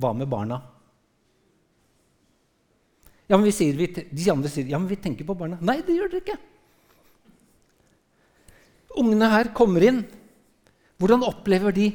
hva 0.00 0.12
med 0.16 0.30
barna. 0.30 0.60
Ja, 3.30 3.38
men 3.38 3.46
vi 3.46 3.54
sier, 3.54 3.76
vi, 3.78 3.86
De 3.86 4.30
andre 4.32 4.50
sier 4.50 4.66
ja, 4.66 4.78
men 4.80 4.90
vi 4.90 4.98
tenker 4.98 5.26
på 5.28 5.36
barna. 5.38 5.60
Nei, 5.62 5.78
det 5.86 5.94
gjør 5.94 6.10
dere 6.10 6.24
ikke. 6.24 6.38
Ungene 8.98 9.28
her 9.30 9.52
kommer 9.54 9.86
inn. 9.86 10.00
Hvordan 11.00 11.22
opplever 11.24 11.72
de 11.72 11.92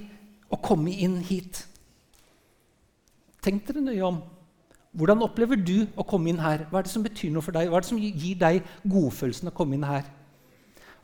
å 0.48 0.58
komme 0.64 0.94
inn 0.96 1.20
hit? 1.28 1.66
Tenk 3.44 3.68
dere 3.68 3.84
nøye 3.84 4.08
om. 4.08 4.22
Hvordan 4.96 5.26
opplever 5.26 5.60
du 5.60 5.90
å 6.00 6.06
komme 6.08 6.32
inn 6.32 6.40
her? 6.40 6.64
Hva 6.70 6.80
er 6.80 6.88
det 6.88 6.94
som 6.94 7.04
betyr 7.04 7.34
noe 7.36 7.44
for 7.44 7.56
deg? 7.56 7.68
Hva 7.68 7.82
er 7.82 7.84
det 7.84 7.92
som 7.92 8.00
gir 8.00 8.38
deg 8.40 8.62
godfølelsen 8.88 9.52
å 9.52 9.56
komme 9.58 9.76
inn 9.76 9.84
her? 9.86 10.08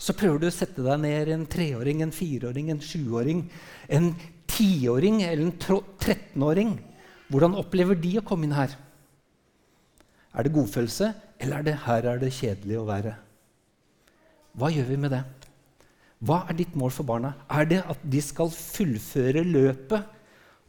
Så 0.01 0.15
prøver 0.17 0.39
du 0.41 0.47
å 0.47 0.53
sette 0.55 0.81
deg 0.81 1.03
ned 1.03 1.29
en 1.35 1.43
treåring, 1.45 2.00
en 2.01 2.15
fireåring, 2.15 2.71
en 2.71 2.79
sjuåring, 2.81 3.43
en 3.91 4.07
tiåring 4.50 5.19
eller 5.27 5.43
en 5.43 5.83
trettenåring. 6.00 6.71
Hvordan 7.27 7.59
opplever 7.59 8.00
de 8.00 8.15
å 8.17 8.25
komme 8.25 8.47
inn 8.47 8.55
her? 8.55 8.73
Er 10.31 10.47
det 10.47 10.53
godfølelse, 10.55 11.11
eller 11.41 11.59
er 11.59 11.67
det 11.67 11.77
her 11.85 12.07
er 12.07 12.21
det 12.21 12.31
kjedelig 12.35 12.79
å 12.79 12.88
være? 12.88 13.15
Hva 14.55 14.69
gjør 14.71 14.88
vi 14.91 15.00
med 15.00 15.13
det? 15.15 15.23
Hva 16.21 16.43
er 16.50 16.57
ditt 16.59 16.75
mål 16.77 16.93
for 16.93 17.07
barna? 17.07 17.33
Er 17.50 17.67
det 17.67 17.81
at 17.89 18.01
de 18.03 18.21
skal 18.23 18.51
fullføre 18.53 19.43
løpet 19.47 20.17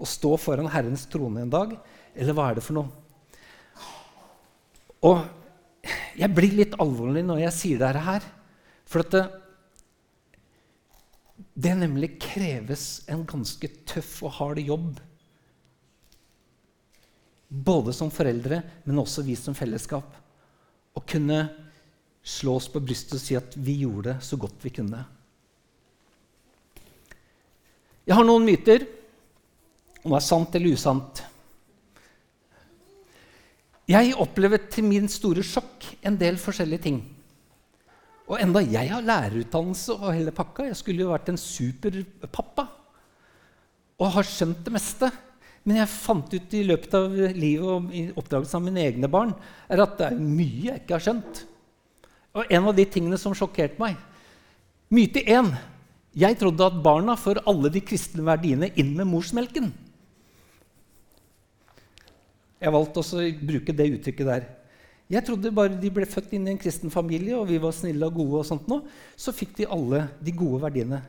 og 0.00 0.08
stå 0.08 0.34
foran 0.40 0.70
Herrens 0.72 1.04
trone 1.10 1.44
en 1.44 1.52
dag, 1.52 1.76
eller 2.16 2.36
hva 2.36 2.48
er 2.50 2.58
det 2.58 2.64
for 2.64 2.78
noe? 2.78 2.88
Og 5.02 5.22
jeg 6.18 6.30
blir 6.34 6.56
litt 6.56 6.76
alvorlig 6.82 7.24
når 7.26 7.44
jeg 7.46 7.56
sier 7.58 7.82
dette 7.82 8.02
her. 8.06 8.26
For 8.88 9.04
at 9.04 9.14
det, 9.14 9.22
det 11.66 11.72
nemlig 11.78 12.14
kreves 12.22 13.02
en 13.10 13.24
ganske 13.28 13.70
tøff 13.88 14.18
og 14.26 14.36
hard 14.38 14.62
jobb. 14.62 15.00
Både 17.52 17.92
som 17.92 18.08
foreldre, 18.12 18.62
men 18.88 19.00
også 19.02 19.24
vi 19.26 19.36
som 19.36 19.56
fellesskap. 19.56 20.14
Å 20.96 21.00
kunne 21.04 21.42
slå 22.22 22.56
oss 22.56 22.70
på 22.72 22.80
brystet 22.80 23.18
og 23.18 23.22
si 23.22 23.36
at 23.36 23.56
vi 23.60 23.82
gjorde 23.82 24.14
det 24.14 24.24
så 24.24 24.38
godt 24.40 24.64
vi 24.64 24.72
kunne. 24.72 25.02
Jeg 28.06 28.16
har 28.18 28.26
noen 28.26 28.46
myter 28.46 28.86
om 30.02 30.10
det 30.10 30.18
er 30.18 30.26
sant 30.26 30.56
eller 30.58 30.74
usant. 30.74 31.22
Jeg 33.90 34.14
opplever 34.22 34.62
til 34.72 34.86
min 34.86 35.10
store 35.10 35.44
sjokk 35.46 35.86
en 36.06 36.16
del 36.18 36.38
forskjellige 36.40 36.86
ting. 36.86 37.02
Og 38.30 38.38
enda 38.40 38.62
jeg 38.64 38.88
har 38.88 39.04
lærerutdannelse 39.04 39.98
og 39.98 40.14
hele 40.14 40.32
pakka, 40.34 40.70
jeg 40.70 40.78
skulle 40.78 41.04
jo 41.04 41.12
vært 41.12 41.28
en 41.32 41.40
superpappa 41.40 42.64
og 44.02 44.14
har 44.16 44.26
skjønt 44.26 44.62
det 44.66 44.72
meste. 44.74 45.10
Men 45.62 45.78
jeg 45.78 45.92
fant 45.92 46.32
ut 46.32 46.54
i 46.58 46.64
løpet 46.66 46.94
av 46.98 47.12
livet 47.14 47.66
og 47.66 48.18
oppdragelsen 48.18 48.58
av 48.58 48.64
mine 48.66 48.82
egne 48.82 49.10
barn 49.10 49.34
er 49.70 49.84
at 49.84 49.94
det 50.00 50.08
er 50.08 50.18
mye 50.18 50.72
jeg 50.72 50.82
ikke 50.82 50.96
har 50.96 51.04
skjønt. 51.04 51.44
Og 52.32 52.48
en 52.48 52.66
av 52.70 52.74
de 52.76 52.86
tingene 52.88 53.18
som 53.20 53.36
sjokkerte 53.36 53.80
meg 53.82 54.00
Myte 54.92 55.22
én. 55.24 55.46
Jeg 56.12 56.36
trodde 56.36 56.66
at 56.68 56.82
barna 56.84 57.14
får 57.16 57.38
alle 57.48 57.70
de 57.72 57.80
kristne 57.80 58.20
verdiene 58.26 58.68
inn 58.76 58.90
med 58.98 59.08
morsmelken. 59.08 59.70
Jeg 62.60 62.74
valgte 62.74 63.00
også 63.00 63.22
å 63.22 63.30
bruke 63.40 63.72
det 63.72 63.86
uttrykket 63.94 64.28
der. 64.28 64.44
Jeg 65.12 65.24
trodde 65.24 65.54
bare 65.56 65.80
de 65.80 65.88
ble 65.92 66.04
født 66.08 66.34
inn 66.36 66.44
i 66.46 66.52
en 66.52 66.60
kristen 66.60 66.92
familie, 66.92 67.38
og 67.38 67.48
vi 67.48 67.56
var 67.60 67.72
snille 67.72 68.04
og 68.04 68.20
gode, 68.20 68.42
og 68.42 68.46
sånt 68.50 68.68
nå, 68.68 68.82
så 69.16 69.32
fikk 69.32 69.56
de 69.58 69.70
alle 69.72 70.04
de 70.20 70.36
gode 70.36 70.60
verdiene. 70.62 71.00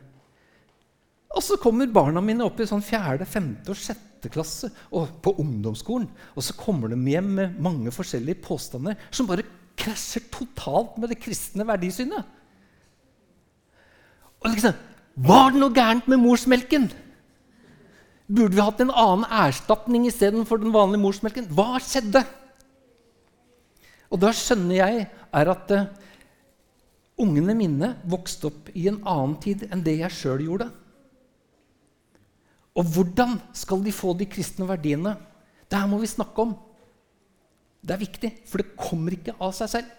Og 1.33 1.41
så 1.41 1.57
kommer 1.57 1.89
barna 1.89 2.21
mine 2.21 2.45
opp 2.45 2.59
i 2.61 2.67
sånn 2.69 2.83
fjerde, 2.85 3.25
femte 3.25 3.73
og 3.73 3.79
sjette 3.79 4.29
klasse 4.33 4.69
og 4.93 5.15
på 5.23 5.33
ungdomsskolen. 5.41 6.05
Og 6.37 6.45
så 6.45 6.55
kommer 6.57 6.91
de 6.91 6.99
hjem 7.09 7.31
med 7.39 7.57
mange 7.63 7.93
forskjellige 7.93 8.43
påstander 8.45 8.99
som 9.09 9.29
bare 9.29 9.45
krasjer 9.79 10.27
totalt 10.33 10.99
med 11.01 11.09
det 11.09 11.19
kristne 11.21 11.65
verdisynet. 11.67 12.25
Og 14.43 14.51
liksom 14.51 14.81
Var 15.13 15.51
det 15.53 15.59
noe 15.61 15.73
gærent 15.73 16.07
med 16.09 16.17
morsmelken? 16.17 16.87
Burde 18.25 18.55
vi 18.55 18.63
hatt 18.65 18.79
en 18.81 18.89
annen 18.89 19.27
erstatning 19.29 20.07
istedenfor 20.09 20.57
den 20.57 20.73
vanlige 20.73 21.03
morsmelken? 21.03 21.49
Hva 21.53 21.77
skjedde? 21.77 22.23
Og 24.09 24.21
da 24.21 24.31
skjønner 24.33 24.79
jeg 24.79 25.03
er 25.05 25.51
at 25.53 25.73
uh, 25.73 25.85
ungene 27.21 27.53
mine 27.57 27.91
vokste 28.09 28.49
opp 28.49 28.71
i 28.73 28.87
en 28.89 29.03
annen 29.05 29.37
tid 29.43 29.67
enn 29.69 29.85
det 29.85 29.99
jeg 29.99 30.17
sjøl 30.17 30.41
gjorde. 30.47 30.71
Og 32.73 32.87
hvordan 32.95 33.37
skal 33.53 33.83
de 33.85 33.93
få 33.93 34.15
de 34.17 34.27
kristne 34.29 34.65
verdiene? 34.69 35.15
Det 35.69 35.77
her 35.77 35.89
må 35.89 35.99
vi 36.01 36.09
snakke 36.09 36.41
om. 36.41 36.55
Det 37.83 37.93
er 37.93 38.01
viktig, 38.01 38.31
for 38.47 38.61
det 38.61 38.77
kommer 38.79 39.13
ikke 39.15 39.35
av 39.43 39.53
seg 39.57 39.71
selv. 39.75 39.91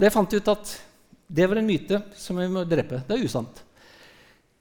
Det 0.00 0.12
fant 0.12 0.32
ut 0.32 0.48
at 0.48 0.72
det 1.30 1.46
var 1.46 1.60
en 1.60 1.68
myte 1.68 2.00
som 2.18 2.38
vi 2.40 2.48
må 2.50 2.64
drepe. 2.66 3.02
Det 3.06 3.16
er 3.16 3.24
usant. 3.28 3.62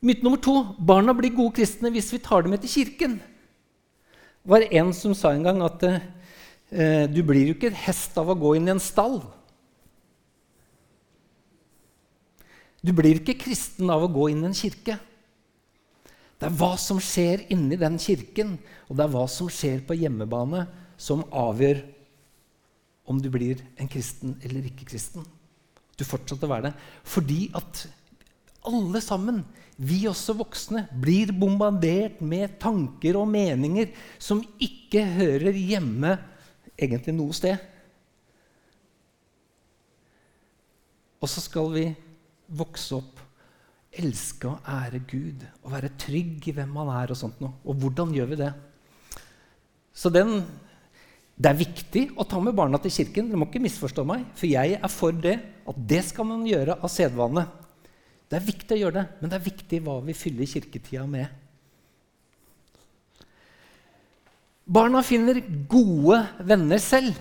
Myte 0.06 0.24
nummer 0.24 0.40
to 0.40 0.62
barna 0.78 1.16
blir 1.16 1.34
gode 1.36 1.58
kristne 1.58 1.92
hvis 1.92 2.12
vi 2.14 2.22
tar 2.24 2.44
dem 2.44 2.54
med 2.54 2.62
til 2.64 2.72
kirken. 2.78 3.18
Det 3.20 4.52
var 4.54 4.68
en 4.68 4.94
som 4.96 5.16
sa 5.18 5.34
en 5.34 5.48
gang 5.48 5.60
at 5.66 5.84
eh, 5.90 7.06
du 7.12 7.20
blir 7.28 7.50
jo 7.50 7.58
ikke 7.58 7.74
hest 7.88 8.16
av 8.20 8.32
å 8.32 8.38
gå 8.40 8.54
inn 8.56 8.70
i 8.70 8.76
en 8.76 8.84
stall. 8.84 9.20
Du 12.86 12.94
blir 12.96 13.20
ikke 13.20 13.38
kristen 13.42 13.90
av 13.92 14.06
å 14.06 14.12
gå 14.12 14.30
inn 14.32 14.44
i 14.44 14.50
en 14.50 14.58
kirke. 14.58 14.96
Det 16.40 16.48
er 16.48 16.56
hva 16.56 16.72
som 16.80 17.02
skjer 17.04 17.44
inni 17.52 17.76
den 17.80 17.98
kirken, 18.00 18.56
og 18.88 18.96
det 18.96 19.06
er 19.06 19.12
hva 19.12 19.26
som 19.28 19.50
skjer 19.52 19.82
på 19.88 19.98
hjemmebane, 20.00 20.64
som 21.00 21.26
avgjør 21.36 21.82
om 23.10 23.20
du 23.20 23.28
blir 23.34 23.60
en 23.80 23.90
kristen 23.92 24.38
eller 24.46 24.70
ikke 24.70 24.88
kristen. 24.88 25.26
Du 26.00 26.06
fortsetter 26.08 26.48
å 26.48 26.54
være 26.54 26.70
det. 26.70 26.76
Fordi 27.04 27.40
at 27.58 27.84
alle 28.70 29.02
sammen 29.04 29.42
vi 29.80 30.02
også 30.10 30.36
voksne 30.36 30.86
blir 31.00 31.32
bombardert 31.36 32.20
med 32.24 32.58
tanker 32.60 33.16
og 33.20 33.30
meninger 33.32 33.92
som 34.20 34.42
ikke 34.60 35.06
hører 35.16 35.56
hjemme 35.56 36.18
egentlig 36.80 37.16
noe 37.16 37.36
sted. 37.36 37.56
Og 41.20 41.32
så 41.32 41.44
skal 41.44 41.72
vi 41.72 41.86
vokse 42.50 42.98
opp, 42.98 43.20
elske 44.00 44.48
og 44.50 44.66
ære 44.70 45.02
Gud 45.10 45.44
og 45.64 45.72
være 45.74 45.94
trygg 46.00 46.48
i 46.50 46.54
hvem 46.56 46.76
han 46.82 46.92
er. 46.94 47.14
Og 47.14 47.20
sånt 47.20 47.40
noe. 47.42 47.58
Og 47.66 47.78
hvordan 47.82 48.14
gjør 48.16 48.34
vi 48.34 48.42
det? 48.44 48.54
Så 49.94 50.12
den, 50.14 50.44
Det 51.40 51.48
er 51.48 51.56
viktig 51.56 52.02
å 52.20 52.26
ta 52.28 52.36
med 52.44 52.52
barna 52.52 52.76
til 52.84 52.92
kirken. 52.92 53.30
Dere 53.30 53.40
må 53.40 53.46
ikke 53.48 53.62
misforstå 53.64 54.04
meg, 54.04 54.26
for 54.36 54.50
jeg 54.52 54.76
er 54.76 54.92
for 54.92 55.16
det. 55.16 55.38
At 55.64 55.78
det 55.88 56.02
skal 56.10 56.28
man 56.28 56.42
gjøre 56.44 56.76
av 56.84 56.92
sedvane. 56.92 57.46
Det 58.28 58.36
er 58.36 58.44
viktig 58.44 58.76
å 58.76 58.80
gjøre 58.82 58.98
det, 58.98 59.06
men 59.22 59.32
det 59.32 59.38
er 59.38 59.46
viktig 59.46 59.80
hva 59.86 59.96
vi 60.04 60.18
fyller 60.18 60.50
kirketida 60.52 61.06
med. 61.08 61.32
Barna 64.70 65.00
finner 65.02 65.40
gode 65.72 66.20
venner 66.46 66.84
selv. 66.84 67.16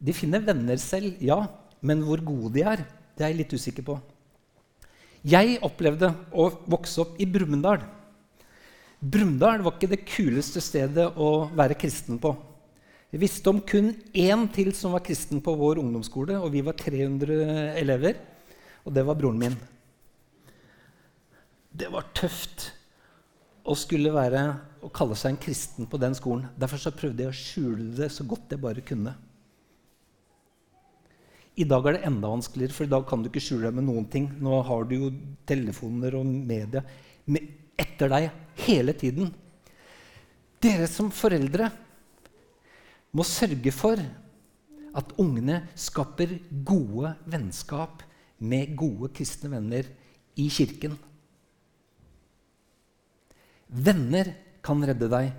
De 0.00 0.14
finner 0.16 0.42
venner 0.44 0.80
selv, 0.80 1.18
ja, 1.20 1.42
men 1.84 2.02
hvor 2.04 2.22
gode 2.24 2.54
de 2.56 2.64
er, 2.64 2.84
det 3.16 3.24
er 3.24 3.32
jeg 3.32 3.40
litt 3.42 3.54
usikker 3.56 3.84
på. 3.84 3.98
Jeg 5.28 5.58
opplevde 5.66 6.08
å 6.32 6.46
vokse 6.72 7.02
opp 7.02 7.18
i 7.20 7.28
Brumunddal. 7.28 7.82
Brumunddal 9.00 9.60
var 9.64 9.76
ikke 9.76 9.90
det 9.92 10.06
kuleste 10.08 10.62
stedet 10.64 11.06
å 11.20 11.50
være 11.56 11.76
kristen 11.80 12.20
på. 12.20 12.32
Vi 13.10 13.20
visste 13.20 13.50
om 13.50 13.60
kun 13.66 13.90
én 14.14 14.46
til 14.54 14.70
som 14.76 14.94
var 14.94 15.04
kristen 15.04 15.42
på 15.44 15.52
vår 15.58 15.82
ungdomsskole, 15.82 16.38
og 16.38 16.52
vi 16.54 16.62
var 16.64 16.78
300 16.78 17.76
elever. 17.80 18.20
Og 18.86 18.94
det 18.96 19.04
var 19.04 19.18
broren 19.18 19.40
min. 19.40 19.56
Det 21.70 21.90
var 21.92 22.08
tøft 22.16 22.70
å 23.68 23.76
skulle 23.76 24.12
være 24.14 24.44
å 24.80 24.88
kalle 24.94 25.18
seg 25.18 25.34
en 25.34 25.42
kristen 25.42 25.88
på 25.90 26.00
den 26.00 26.14
skolen. 26.16 26.48
Derfor 26.56 26.80
så 26.80 26.94
prøvde 26.94 27.26
jeg 27.26 27.32
å 27.32 27.40
skjule 27.40 27.90
det 27.98 28.08
så 28.14 28.24
godt 28.28 28.54
jeg 28.54 28.62
bare 28.62 28.84
kunne. 28.86 29.12
I 31.58 31.66
dag 31.66 31.86
er 31.86 31.98
det 31.98 32.06
enda 32.06 32.30
vanskeligere, 32.30 32.74
for 32.74 32.86
i 32.86 32.92
dag 32.92 33.06
kan 33.08 33.22
du 33.22 33.28
ikke 33.30 33.42
skjule 33.42 33.68
deg 33.68 33.78
med 33.80 33.88
noen 33.88 34.06
ting. 34.10 34.28
Nå 34.40 34.60
har 34.66 34.86
du 34.86 34.94
jo 34.96 35.10
telefoner 35.48 36.14
og 36.18 36.26
media 36.26 36.84
etter 37.80 38.12
deg 38.12 38.28
hele 38.66 38.94
tiden. 38.96 39.32
Dere 40.60 40.86
som 40.90 41.10
foreldre 41.14 41.70
må 43.16 43.26
sørge 43.26 43.72
for 43.74 44.00
at 44.90 45.12
ungene 45.22 45.62
skaper 45.78 46.36
gode 46.66 47.14
vennskap 47.30 48.04
med 48.40 48.74
gode 48.78 49.10
kristne 49.14 49.50
venner 49.52 49.88
i 50.40 50.48
kirken. 50.52 50.96
Venner 53.70 54.32
kan 54.64 54.82
redde 54.86 55.08
deg. 55.10 55.30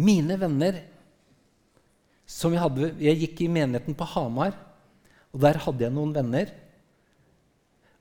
Mine 0.00 0.36
venner 0.40 0.78
som 2.30 2.54
jeg 2.54 2.62
hadde 2.62 2.92
Jeg 3.02 3.18
gikk 3.24 3.40
i 3.44 3.50
menigheten 3.50 3.96
på 3.98 4.06
Hamar, 4.12 4.54
og 5.30 5.42
der 5.44 5.60
hadde 5.64 5.86
jeg 5.86 5.94
noen 5.94 6.14
venner. 6.14 6.50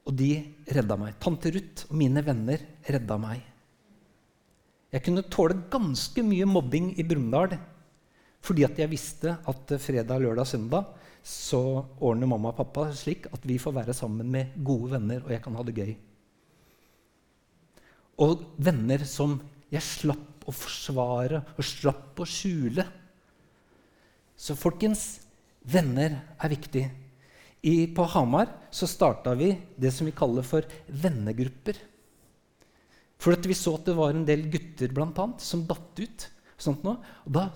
Og 0.10 0.16
de 0.18 0.32
redda 0.74 0.98
meg. 0.98 1.18
Tante 1.22 1.52
Ruth 1.54 1.90
og 1.90 1.98
mine 2.00 2.24
venner 2.26 2.64
redda 2.90 3.18
meg. 3.22 3.44
Jeg 4.90 5.06
kunne 5.06 5.28
tåle 5.30 5.60
ganske 5.70 6.24
mye 6.26 6.48
mobbing 6.50 6.96
i 6.98 7.06
Brumunddal 7.06 7.60
fordi 8.40 8.64
at 8.64 8.78
jeg 8.80 8.88
visste 8.88 9.34
at 9.52 9.74
fredag, 9.84 10.22
lørdag, 10.24 10.48
søndag 10.48 10.86
så 11.26 11.60
ordner 12.00 12.30
mamma 12.32 12.54
og 12.54 12.60
pappa 12.62 12.86
slik 12.96 13.28
at 13.36 13.44
vi 13.44 13.58
får 13.60 13.76
være 13.76 13.94
sammen 13.94 14.30
med 14.32 14.54
gode 14.64 14.94
venner, 14.94 15.20
og 15.26 15.34
jeg 15.34 15.42
kan 15.44 15.58
ha 15.60 15.66
det 15.68 15.76
gøy. 15.76 15.92
Og 18.24 18.46
venner 18.56 19.04
som 19.08 19.36
jeg 19.70 19.84
slapp 19.84 20.48
å 20.48 20.56
forsvare 20.56 21.44
og 21.58 21.68
slapp 21.68 22.24
å 22.24 22.28
skjule. 22.28 22.86
Så 24.40 24.56
folkens, 24.56 25.20
venner 25.68 26.16
er 26.40 26.56
viktig. 26.56 26.86
I, 27.62 27.88
på 27.92 28.06
Hamar 28.08 28.52
så 28.72 28.88
starta 28.88 29.34
vi 29.36 29.52
det 29.76 29.92
som 29.92 30.08
vi 30.08 30.16
kaller 30.16 30.46
for 30.48 30.64
vennegrupper. 30.88 31.76
For 33.20 33.36
vi 33.36 33.58
så 33.58 33.76
at 33.76 33.90
det 33.90 33.98
var 33.98 34.16
en 34.16 34.28
del 34.28 34.46
gutter 34.52 34.94
blant 34.96 35.18
annet, 35.20 35.44
som 35.44 35.66
datt 35.68 36.00
ut. 36.00 36.28
Sånt 36.60 36.86
noe. 36.88 37.02
Og 37.28 37.36
da 37.36 37.50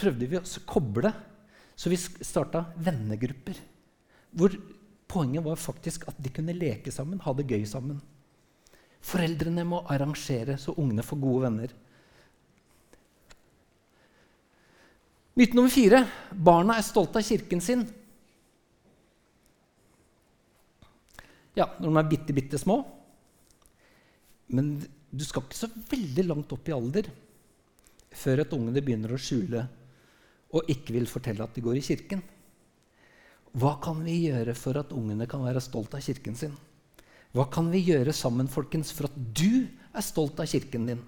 prøvde 0.00 0.28
vi 0.28 0.36
å 0.36 0.64
koble. 0.68 1.12
Så 1.72 1.88
vi 1.88 1.96
starta 1.96 2.66
vennegrupper. 2.76 3.56
Hvor 4.36 4.52
poenget 5.10 5.44
var 5.46 5.58
faktisk 5.58 6.04
at 6.10 6.18
de 6.20 6.32
kunne 6.32 6.54
leke 6.54 6.92
sammen, 6.92 7.22
ha 7.24 7.32
det 7.34 7.48
gøy 7.48 7.64
sammen. 7.66 8.00
Foreldrene 9.00 9.64
må 9.64 9.80
arrangere 9.88 10.58
så 10.60 10.76
ungene 10.76 11.04
får 11.06 11.22
gode 11.22 11.46
venner. 11.46 11.72
Myte 15.40 15.56
nummer 15.56 15.72
fire 15.72 16.02
barna 16.36 16.76
er 16.76 16.84
stolte 16.84 17.22
av 17.22 17.24
kirken 17.24 17.64
sin. 17.64 17.86
Ja, 21.58 21.66
når 21.80 21.90
de 21.90 22.00
er 22.00 22.10
bitte, 22.10 22.36
bitte 22.36 22.60
små. 22.60 22.80
Men 24.50 24.76
du 25.10 25.24
skal 25.26 25.44
ikke 25.44 25.58
så 25.58 25.70
veldig 25.90 26.26
langt 26.28 26.52
opp 26.54 26.68
i 26.70 26.74
alder 26.74 27.10
før 28.10 28.42
at 28.42 28.54
ungene 28.54 28.82
begynner 28.82 29.14
å 29.14 29.20
skjule 29.20 29.64
og 30.50 30.70
ikke 30.70 30.96
vil 30.96 31.06
fortelle 31.10 31.44
at 31.44 31.54
de 31.54 31.62
går 31.62 31.78
i 31.78 31.84
kirken. 31.84 32.22
Hva 33.54 33.76
kan 33.82 34.02
vi 34.02 34.16
gjøre 34.28 34.54
for 34.58 34.78
at 34.78 34.92
ungene 34.94 35.26
kan 35.30 35.42
være 35.46 35.62
stolt 35.62 35.94
av 35.94 36.02
kirken 36.02 36.36
sin? 36.38 36.54
Hva 37.34 37.46
kan 37.50 37.70
vi 37.70 37.82
gjøre 37.86 38.14
sammen 38.14 38.50
folkens, 38.50 38.90
for 38.94 39.06
at 39.06 39.14
du 39.14 39.66
er 39.66 40.02
stolt 40.02 40.40
av 40.42 40.50
kirken 40.50 40.88
din? 40.90 41.02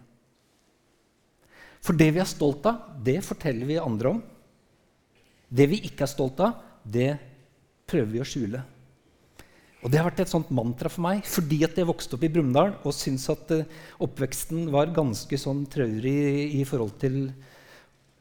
For 1.83 1.98
det 1.98 2.12
vi 2.14 2.22
er 2.22 2.31
stolt 2.31 2.66
av, 2.70 2.94
det 3.02 3.18
forteller 3.26 3.66
vi 3.66 3.81
andre 3.83 4.14
om. 4.14 4.20
Det 5.50 5.66
vi 5.70 5.81
ikke 5.88 6.07
er 6.07 6.12
stolt 6.12 6.38
av, 6.42 6.61
det 6.83 7.16
prøver 7.90 8.12
vi 8.14 8.22
å 8.22 8.26
skjule. 8.26 8.62
Og 9.83 9.90
Det 9.90 9.99
har 9.99 10.07
vært 10.07 10.21
et 10.23 10.31
sånt 10.31 10.51
mantra 10.55 10.90
for 10.92 11.03
meg 11.03 11.25
fordi 11.27 11.62
at 11.66 11.79
jeg 11.79 11.88
vokste 11.88 12.14
opp 12.14 12.27
i 12.27 12.31
Brumunddal 12.31 12.77
og 12.87 12.95
syntes 12.95 13.27
at 13.35 13.51
uh, 13.51 13.64
oppveksten 14.07 14.68
var 14.71 14.95
ganske 14.95 15.38
sånn 15.40 15.64
traurig 15.71 16.55
i 16.55 16.62
forhold 16.68 16.95
til 17.03 17.25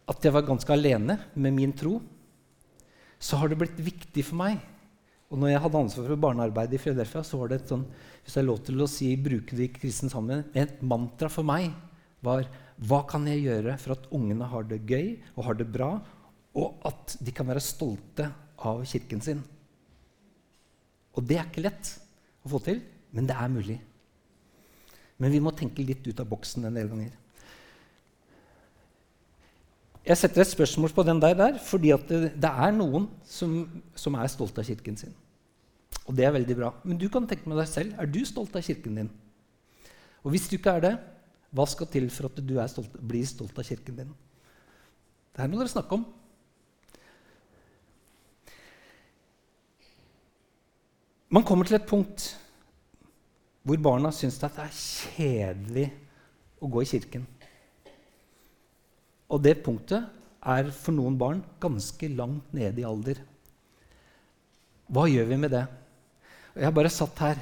at 0.09 0.25
jeg 0.25 0.33
var 0.33 0.47
ganske 0.47 0.73
alene 0.73 1.19
med 1.37 1.55
min 1.55 1.75
tro. 1.77 1.99
Så 3.21 3.37
har 3.37 3.51
det 3.51 3.59
blitt 3.61 3.77
viktig 3.77 4.25
for 4.25 4.41
meg. 4.41 4.57
Og 5.31 5.39
når 5.39 5.53
jeg 5.53 5.61
hadde 5.63 5.83
ansvar 5.85 6.09
for 6.09 6.23
barnearbeidet 6.25 6.75
i 6.75 6.81
Philadelphia, 6.81 7.21
så 7.23 7.37
var 7.39 7.51
det 7.51 7.61
et 7.61 7.71
sånn, 7.71 7.85
hvis 8.25 8.35
jeg 8.35 8.47
lov 8.47 8.59
til 8.67 8.81
å 8.83 8.89
si, 8.89 9.13
bruke 9.15 9.55
det 9.55 9.69
i 9.69 9.71
kristen 9.71 10.11
sammen, 10.11 10.43
et 10.57 10.81
mantra 10.83 11.29
for 11.31 11.47
meg 11.47 11.69
var 12.25 12.49
hva 12.81 13.03
kan 13.07 13.29
jeg 13.29 13.45
gjøre 13.45 13.77
for 13.79 13.95
at 13.95 14.09
ungene 14.17 14.49
har 14.49 14.65
det 14.67 14.81
gøy 14.89 15.13
og 15.37 15.45
har 15.47 15.61
det 15.61 15.69
bra, 15.71 15.93
og 16.57 16.83
at 16.89 17.15
de 17.21 17.31
kan 17.31 17.47
være 17.47 17.63
stolte 17.63 18.27
av 18.59 18.83
kirken 18.89 19.23
sin? 19.23 19.45
Og 21.17 21.25
det 21.27 21.37
er 21.39 21.47
ikke 21.47 21.65
lett 21.65 21.95
å 22.45 22.51
få 22.53 22.61
til, 22.65 22.81
men 23.11 23.27
det 23.27 23.35
er 23.37 23.51
mulig. 23.51 23.79
Men 25.21 25.33
vi 25.33 25.41
må 25.43 25.53
tenke 25.53 25.83
litt 25.85 26.05
ut 26.07 26.21
av 26.23 26.29
boksen 26.31 26.65
en 26.65 26.77
del 26.77 26.89
ganger. 26.89 27.17
Jeg 30.01 30.17
setter 30.17 30.41
et 30.41 30.49
spørsmål 30.49 30.93
på 30.97 31.03
den 31.05 31.19
der, 31.21 31.35
der 31.37 31.59
fordi 31.61 31.91
det, 32.09 32.21
det, 32.41 32.49
er 32.49 32.71
noen 32.73 33.05
som, 33.29 33.59
som, 33.93 34.15
er 34.17 34.31
stolt 34.33 34.57
av 34.57 34.65
kirken 34.65 34.97
sin. 34.97 35.13
Og 36.07 36.15
det 36.17 36.25
er 36.25 36.33
veldig 36.33 36.55
bra. 36.57 36.71
Men 36.81 36.97
du 36.97 37.05
kan 37.13 37.27
tenke 37.29 37.49
med 37.49 37.59
deg 37.61 37.69
selv 37.69 37.99
er 38.01 38.09
du 38.09 38.23
stolt 38.25 38.55
av 38.57 38.65
kirken 38.65 38.97
din. 38.97 39.11
Og 40.25 40.33
hvis 40.33 40.47
du 40.49 40.57
ikke 40.57 40.73
er 40.79 40.85
det, 40.87 40.95
hva 41.53 41.67
skal 41.69 41.89
til 41.91 42.09
for 42.13 42.31
at 42.31 42.41
du 42.41 42.55
stolt, 42.71 42.97
blir 42.97 43.27
stolt 43.29 43.61
av 43.61 43.67
kirken 43.67 43.99
din? 43.99 44.17
Det 45.31 45.43
her 45.43 45.51
må 45.51 45.61
dere 45.61 45.71
snakke 45.71 45.99
om. 45.99 46.07
Man 51.31 51.45
kommer 51.47 51.67
til 51.67 51.77
et 51.79 51.87
punkt 51.87 52.25
hvor 53.63 53.77
barna 53.79 54.09
syns 54.11 54.39
det 54.41 54.49
er 54.59 54.73
kjedelig 54.73 55.85
å 56.59 56.69
gå 56.71 56.81
i 56.81 56.89
kirken. 56.89 57.27
Og 59.31 59.39
det 59.45 59.61
punktet 59.63 60.09
er 60.41 60.71
for 60.75 60.97
noen 60.97 61.15
barn 61.21 61.43
ganske 61.61 62.09
langt 62.11 62.51
nede 62.57 62.81
i 62.81 62.87
alder. 62.87 63.21
Hva 64.91 65.05
gjør 65.07 65.29
vi 65.29 65.37
med 65.39 65.53
det? 65.53 65.63
Jeg 66.57 66.67
har 66.67 66.75
bare 66.75 66.91
satt 66.91 67.23
her 67.23 67.39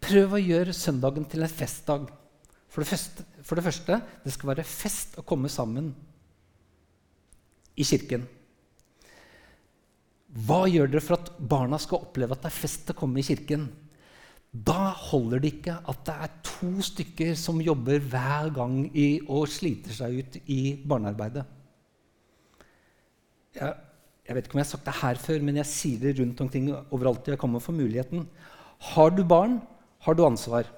Prøv 0.00 0.32
å 0.36 0.40
gjøre 0.40 0.72
søndagen 0.72 1.26
til 1.28 1.44
en 1.44 1.52
festdag. 1.52 2.06
For 2.72 2.80
det, 2.80 2.88
første, 2.88 3.24
for 3.44 3.58
det 3.58 3.64
første, 3.66 3.98
det 4.24 4.32
skal 4.32 4.48
være 4.54 4.64
fest 4.64 5.18
å 5.20 5.24
komme 5.28 5.50
sammen 5.52 5.90
i 7.76 7.84
kirken. 7.84 8.24
Hva 10.30 10.62
gjør 10.70 10.90
dere 10.90 11.02
for 11.02 11.18
at 11.18 11.30
barna 11.38 11.78
skal 11.82 12.04
oppleve 12.04 12.36
at 12.36 12.44
det 12.44 12.50
er 12.52 12.60
fest 12.60 12.92
å 12.92 12.98
komme 12.98 13.18
i 13.18 13.26
kirken? 13.26 13.66
Da 14.50 14.90
holder 15.10 15.42
det 15.42 15.52
ikke 15.56 15.76
at 15.90 16.02
det 16.06 16.14
er 16.24 16.32
to 16.46 16.70
stykker 16.86 17.36
som 17.38 17.60
jobber 17.62 18.02
hver 18.02 18.50
gang 18.54 18.82
i, 18.98 19.22
og 19.26 19.50
sliter 19.50 19.94
seg 19.94 20.20
ut 20.20 20.38
i 20.50 20.60
barnearbeidet. 20.86 21.44
Jeg, 23.58 23.74
jeg, 24.26 24.36
vet 24.36 24.46
ikke 24.46 24.58
om 24.58 24.62
jeg 24.62 24.68
har 24.68 24.72
sagt 24.72 24.86
det 24.86 24.98
her 25.00 25.22
før, 25.22 25.46
men 25.46 25.60
jeg 25.60 25.70
sier 25.70 26.02
det 26.02 26.16
rundt 26.18 26.42
omkring 26.46 26.70
overalt 26.78 27.30
jeg 27.30 27.40
kommer 27.42 27.62
for 27.62 27.74
muligheten. 27.78 28.26
Har 28.94 29.14
du 29.14 29.22
barn, 29.26 29.58
har 30.06 30.18
du 30.18 30.24
ansvar. 30.26 30.70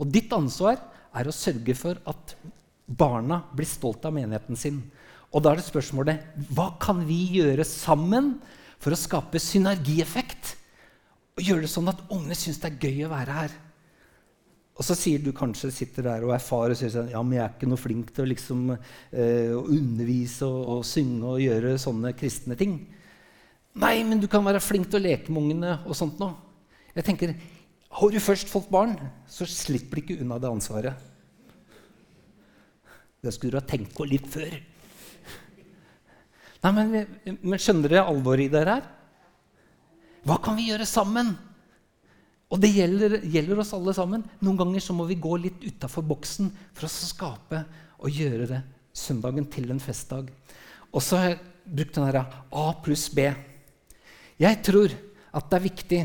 Og 0.00 0.08
ditt 0.12 0.32
ansvar 0.36 0.80
er 1.12 1.28
å 1.28 1.36
sørge 1.36 1.76
for 1.76 2.00
at 2.08 2.36
barna 2.86 3.42
blir 3.52 3.68
stolt 3.68 4.04
av 4.08 4.14
menigheten 4.16 4.58
sin. 4.58 4.80
Og 5.32 5.40
da 5.40 5.52
er 5.52 5.60
det 5.60 5.66
spørsmålet 5.66 6.48
hva 6.52 6.72
kan 6.80 7.00
vi 7.08 7.24
gjøre 7.38 7.64
sammen 7.66 8.34
for 8.82 8.92
å 8.92 8.98
skape 8.98 9.40
synergieffekt? 9.40 10.56
Og 11.38 11.46
gjøre 11.46 11.64
det 11.64 11.72
sånn 11.72 11.88
at 11.88 12.02
ungene 12.12 12.36
syns 12.36 12.60
det 12.60 12.72
er 12.72 12.88
gøy 12.88 13.06
å 13.06 13.12
være 13.12 13.36
her. 13.36 13.54
Og 14.72 14.84
så 14.86 14.96
sier 14.96 15.20
du 15.20 15.30
kanskje 15.36 15.70
sitter 15.72 16.06
der 16.06 16.24
og 16.24 16.32
erfarer 16.34 16.72
og 16.74 16.78
sier 16.80 16.92
sånn, 16.92 17.10
ja, 17.12 17.20
men 17.24 17.36
jeg 17.36 17.44
er 17.44 17.52
ikke 17.54 17.68
noe 17.68 17.80
flink 17.80 18.12
til 18.16 18.24
å 18.24 18.30
liksom, 18.30 18.62
eh, 18.72 19.52
undervise 19.52 20.48
og, 20.48 20.62
og, 20.78 20.84
synge 20.88 21.28
og 21.28 21.42
gjøre 21.44 21.74
sånne 21.80 22.12
kristne 22.16 22.56
ting. 22.60 22.78
Nei, 23.82 23.94
men 24.04 24.20
du 24.20 24.28
kan 24.32 24.44
være 24.44 24.60
flink 24.64 24.88
til 24.90 25.00
å 25.00 25.04
leke 25.04 25.32
med 25.32 25.44
ungene 25.44 25.76
og 25.86 25.96
sånt 25.96 26.20
noe. 26.20 26.36
Jeg 26.96 27.08
tenker, 27.08 27.34
Har 27.92 28.08
du 28.08 28.18
først 28.20 28.48
fått 28.48 28.70
barn, 28.72 28.96
så 29.28 29.44
slipper 29.44 30.00
du 30.00 30.02
ikke 30.02 30.20
unna 30.24 30.38
det 30.40 30.48
ansvaret. 30.48 30.94
Det 33.20 33.32
skulle 33.34 33.52
du 33.52 33.60
ha 33.60 33.68
tenkt 33.68 33.92
på 33.94 34.06
litt 34.08 34.24
før. 34.26 34.56
Nei, 36.62 36.72
men, 36.76 37.38
men 37.42 37.60
skjønner 37.60 37.90
dere 37.90 38.04
alvoret 38.06 38.46
i 38.46 38.52
det 38.52 38.62
her? 38.68 38.84
Hva 40.22 40.36
kan 40.42 40.54
vi 40.54 40.68
gjøre 40.68 40.86
sammen? 40.86 41.32
Og 42.52 42.60
det 42.62 42.70
gjelder, 42.74 43.16
gjelder, 43.32 43.62
oss 43.62 43.72
alle 43.74 43.94
sammen. 43.96 44.22
Noen 44.44 44.60
ganger 44.60 44.84
så 44.84 44.94
må 44.94 45.06
vi 45.08 45.18
gå 45.18 45.38
litt 45.40 45.64
utafor 45.64 46.04
boksen 46.06 46.52
for 46.76 46.86
å 46.86 46.92
skape 46.92 47.62
og 48.02 48.12
gjøre 48.12 48.48
det 48.50 48.60
søndagen 48.94 49.48
til 49.50 49.72
en 49.72 49.80
festdag. 49.82 50.28
Og 50.92 51.02
så 51.02 51.18
har 51.18 51.32
jeg 51.32 51.40
brukt 51.64 51.96
den 51.96 52.06
her 52.06 52.20
A 52.22 52.66
pluss 52.84 53.08
B. 53.10 53.26
Jeg 54.42 54.60
tror 54.66 54.92
at 55.32 55.48
det 55.48 55.58
er 55.58 55.66
viktig. 55.66 56.00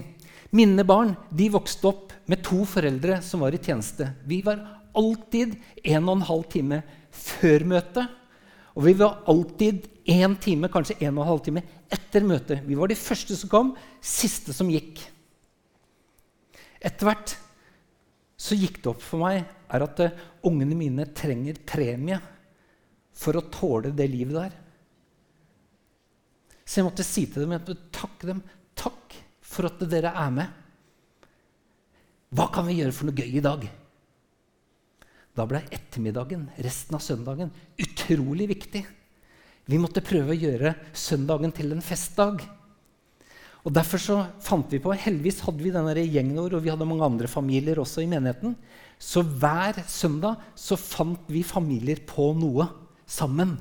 Mine 0.55 0.85
barn 0.87 1.13
de 1.35 1.49
vokste 1.51 1.91
opp 1.91 2.15
med 2.31 2.41
to 2.47 2.63
foreldre 2.69 3.19
som 3.25 3.43
var 3.43 3.53
i 3.53 3.61
tjeneste. 3.61 4.07
Vi 4.25 4.39
var 4.45 4.63
alltid 4.97 5.57
en 5.83 6.07
og 6.07 6.15
en 6.15 6.29
halv 6.31 6.47
time 6.49 6.81
før 7.11 7.67
møtet 7.75 8.16
Og 8.77 8.85
vi 8.85 8.93
var 8.99 9.23
alltid 9.25 9.87
én 10.05 10.35
time, 10.37 10.69
kanskje 10.69 10.99
en 11.01 11.17
og 11.17 11.23
en 11.23 11.31
halv 11.31 11.43
time 11.47 11.63
etter 11.89 12.25
møtet. 12.25 12.61
Vi 12.67 12.77
var 12.77 12.91
de 12.91 12.97
første 12.99 13.35
som 13.35 13.49
kom, 13.49 13.71
siste 14.05 14.53
som 14.53 14.69
gikk. 14.69 15.01
Etter 16.77 17.09
hvert 17.09 17.33
så 18.37 18.53
gikk 18.53 18.83
det 18.83 18.91
opp 18.91 19.01
for 19.01 19.23
meg 19.23 19.41
er 19.41 19.83
at 19.83 20.01
uh, 20.05 20.19
ungene 20.45 20.77
mine 20.77 21.07
trenger 21.17 21.57
premie 21.65 22.19
for 23.17 23.39
å 23.39 23.47
tåle 23.49 23.91
det 23.97 24.05
livet 24.13 24.37
der. 24.37 24.53
Så 26.61 26.79
jeg 26.79 26.87
måtte 26.87 27.07
si 27.07 27.25
til 27.25 27.43
dem, 27.43 27.55
jeg 27.55 27.65
måtte 27.65 28.29
dem 28.29 28.43
takk 28.77 29.17
for 29.41 29.71
at 29.71 29.81
dere 29.89 30.13
er 30.13 30.31
med. 30.37 30.63
Hva 32.37 32.49
kan 32.53 32.67
vi 32.67 32.77
gjøre 32.77 32.93
for 32.93 33.09
noe 33.09 33.17
gøy 33.17 33.39
i 33.39 33.43
dag? 33.43 33.65
Da 35.37 35.45
ble 35.45 35.61
ettermiddagen, 35.69 36.47
resten 36.65 36.97
av 36.97 37.03
søndagen, 37.05 37.51
utrolig 37.77 38.49
viktig. 38.55 38.83
Vi 39.67 39.77
måtte 39.81 40.01
prøve 40.05 40.33
å 40.33 40.39
gjøre 40.39 40.73
søndagen 40.97 41.53
til 41.53 41.75
en 41.75 41.83
festdag. 41.83 42.41
Og 43.67 43.73
Derfor 43.75 43.99
så 44.01 44.17
fant 44.41 44.71
vi 44.71 44.79
på 44.79 44.95
Heldigvis 44.95 45.41
hadde 45.43 45.61
vi 45.61 45.73
denne 45.75 45.93
gjengen 45.99 46.39
vår, 46.39 46.57
og 46.57 46.63
vi 46.63 46.71
hadde 46.71 46.87
mange 46.87 47.05
andre 47.05 47.29
familier 47.29 47.81
også 47.83 48.01
i 48.01 48.09
menigheten. 48.09 48.55
Så 48.97 49.21
hver 49.21 49.83
søndag 49.91 50.39
så 50.57 50.77
fant 50.79 51.27
vi 51.29 51.43
familier 51.45 51.99
på 52.07 52.31
noe 52.39 52.69
sammen 53.05 53.57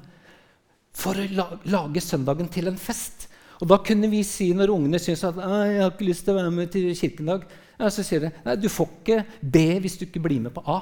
for 0.96 1.18
å 1.18 1.48
lage 1.68 2.00
søndagen 2.00 2.48
til 2.52 2.70
en 2.70 2.80
fest. 2.80 3.26
Og 3.60 3.68
da 3.68 3.80
kunne 3.84 4.08
vi 4.12 4.22
si, 4.24 4.52
når 4.56 4.72
ungene 4.72 5.00
syntes 5.00 5.26
at 5.28 5.40
jeg 5.42 5.80
har 5.82 5.92
ikke 5.92 6.08
lyst 6.08 6.24
til 6.24 6.36
å 6.36 6.38
være 6.38 6.54
med 6.54 6.72
til 6.72 6.88
kirken 6.96 7.32
ja, 7.76 7.90
så 7.92 8.04
sier 8.04 8.22
de 8.24 8.30
nei, 8.46 8.54
du 8.56 8.70
får 8.72 8.88
ikke 8.94 9.18
B 9.42 9.64
hvis 9.84 9.98
du 10.00 10.06
ikke 10.06 10.22
blir 10.24 10.40
med 10.46 10.54
på 10.54 10.64
A. 10.64 10.78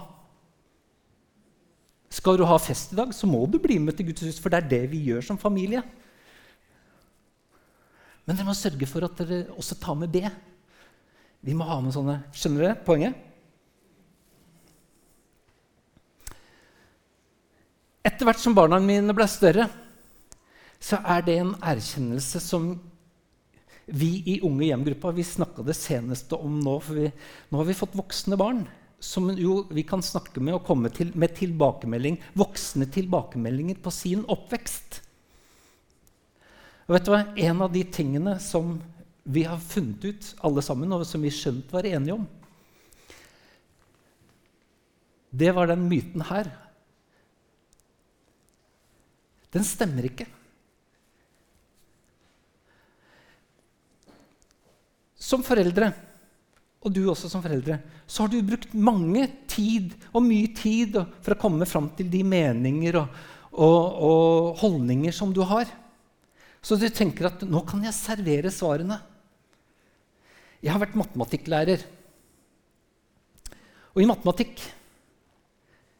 Skal 2.14 2.38
du 2.38 2.44
ha 2.46 2.56
fest 2.62 2.92
i 2.94 2.98
dag, 2.98 3.10
så 3.14 3.26
må 3.26 3.42
du 3.50 3.58
bli 3.58 3.80
med 3.82 3.96
til 3.98 4.12
Guds 4.12 4.22
hus, 4.22 4.40
for 4.42 4.52
det 4.52 4.60
er 4.60 4.70
det 4.70 4.82
vi 4.92 5.02
gjør 5.08 5.24
som 5.32 5.40
familie. 5.40 5.82
Men 8.24 8.38
dere 8.38 8.46
må 8.46 8.54
sørge 8.56 8.86
for 8.88 9.04
at 9.04 9.18
dere 9.18 9.44
også 9.58 9.76
tar 9.82 9.96
med 9.98 10.12
B. 10.14 10.22
Vi 11.44 11.56
må 11.56 11.66
ha 11.68 11.80
med 11.82 11.92
sånne 11.92 12.20
Skjønner 12.32 12.68
dere 12.68 12.84
poenget? 12.86 13.18
Etter 18.04 18.28
hvert 18.28 18.40
som 18.40 18.54
barna 18.56 18.78
mine 18.80 19.16
ble 19.16 19.26
større, 19.28 19.66
så 20.78 21.00
er 21.08 21.24
det 21.24 21.38
en 21.40 21.54
erkjennelse 21.64 22.40
som 22.40 22.74
vi 23.84 24.10
i 24.30 24.38
Unge 24.44 24.68
hjem-gruppa 24.68 25.12
vi 25.16 25.24
snakka 25.26 25.64
det 25.66 25.76
seneste 25.76 26.36
om 26.36 26.60
nå. 26.62 26.78
For 26.84 27.00
vi, 27.00 27.10
nå 27.50 27.60
har 27.60 27.68
vi 27.68 27.76
fått 27.76 27.96
voksne 27.98 28.38
barn 28.40 28.62
som 29.04 29.28
jo 29.36 29.62
vi 29.74 29.84
kan 29.86 30.02
snakke 30.02 30.40
med 30.40 30.56
og 30.56 30.64
komme 30.66 30.90
til 30.94 31.12
med 31.18 31.34
tilbakemelding, 31.36 32.16
voksne 32.38 32.88
tilbakemeldinger 32.92 33.80
på 33.84 33.92
sin 33.92 34.24
oppvekst. 34.32 35.00
Og 36.88 36.96
vet 36.96 37.06
du 37.06 37.12
hva? 37.12 37.20
En 37.40 37.62
av 37.64 37.72
de 37.72 37.84
tingene 37.84 38.36
som 38.42 38.78
vi 39.24 39.44
har 39.48 39.60
funnet 39.60 40.04
ut, 40.04 40.30
alle 40.44 40.64
sammen, 40.64 40.92
og 40.92 41.04
som 41.08 41.22
vi 41.24 41.32
skjønt 41.32 41.72
var 41.72 41.86
enige 41.88 42.16
om, 42.16 42.26
det 45.34 45.50
var 45.56 45.68
den 45.68 45.88
myten 45.90 46.24
her. 46.28 46.50
Den 49.54 49.64
stemmer 49.66 50.06
ikke. 50.06 50.26
Som 55.18 55.42
foreldre, 55.46 55.88
og 56.84 56.92
du 56.92 57.00
også 57.08 57.30
som 57.32 57.42
foreldre, 57.42 57.78
så 58.06 58.24
har 58.24 58.32
du 58.32 58.44
brukt 58.44 58.74
mange 58.76 59.24
tid 59.48 59.94
og 60.12 60.26
mye 60.26 60.50
tid 60.56 60.98
for 61.24 61.32
å 61.32 61.40
komme 61.40 61.68
fram 61.68 61.88
til 61.96 62.10
de 62.12 62.20
meninger 62.28 62.98
og, 63.00 63.22
og, 63.56 63.80
og 64.08 64.60
holdninger 64.60 65.16
som 65.16 65.32
du 65.32 65.40
har. 65.48 65.70
Så 66.64 66.76
du 66.80 66.86
tenker 66.88 67.28
at 67.28 67.42
'nå 67.44 67.64
kan 67.68 67.82
jeg 67.84 67.96
servere 67.96 68.52
svarene'. 68.52 69.00
Jeg 70.64 70.72
har 70.72 70.80
vært 70.80 70.96
matematikklærer. 70.96 71.84
Og 73.94 74.02
i 74.02 74.08
matematikk 74.08 74.62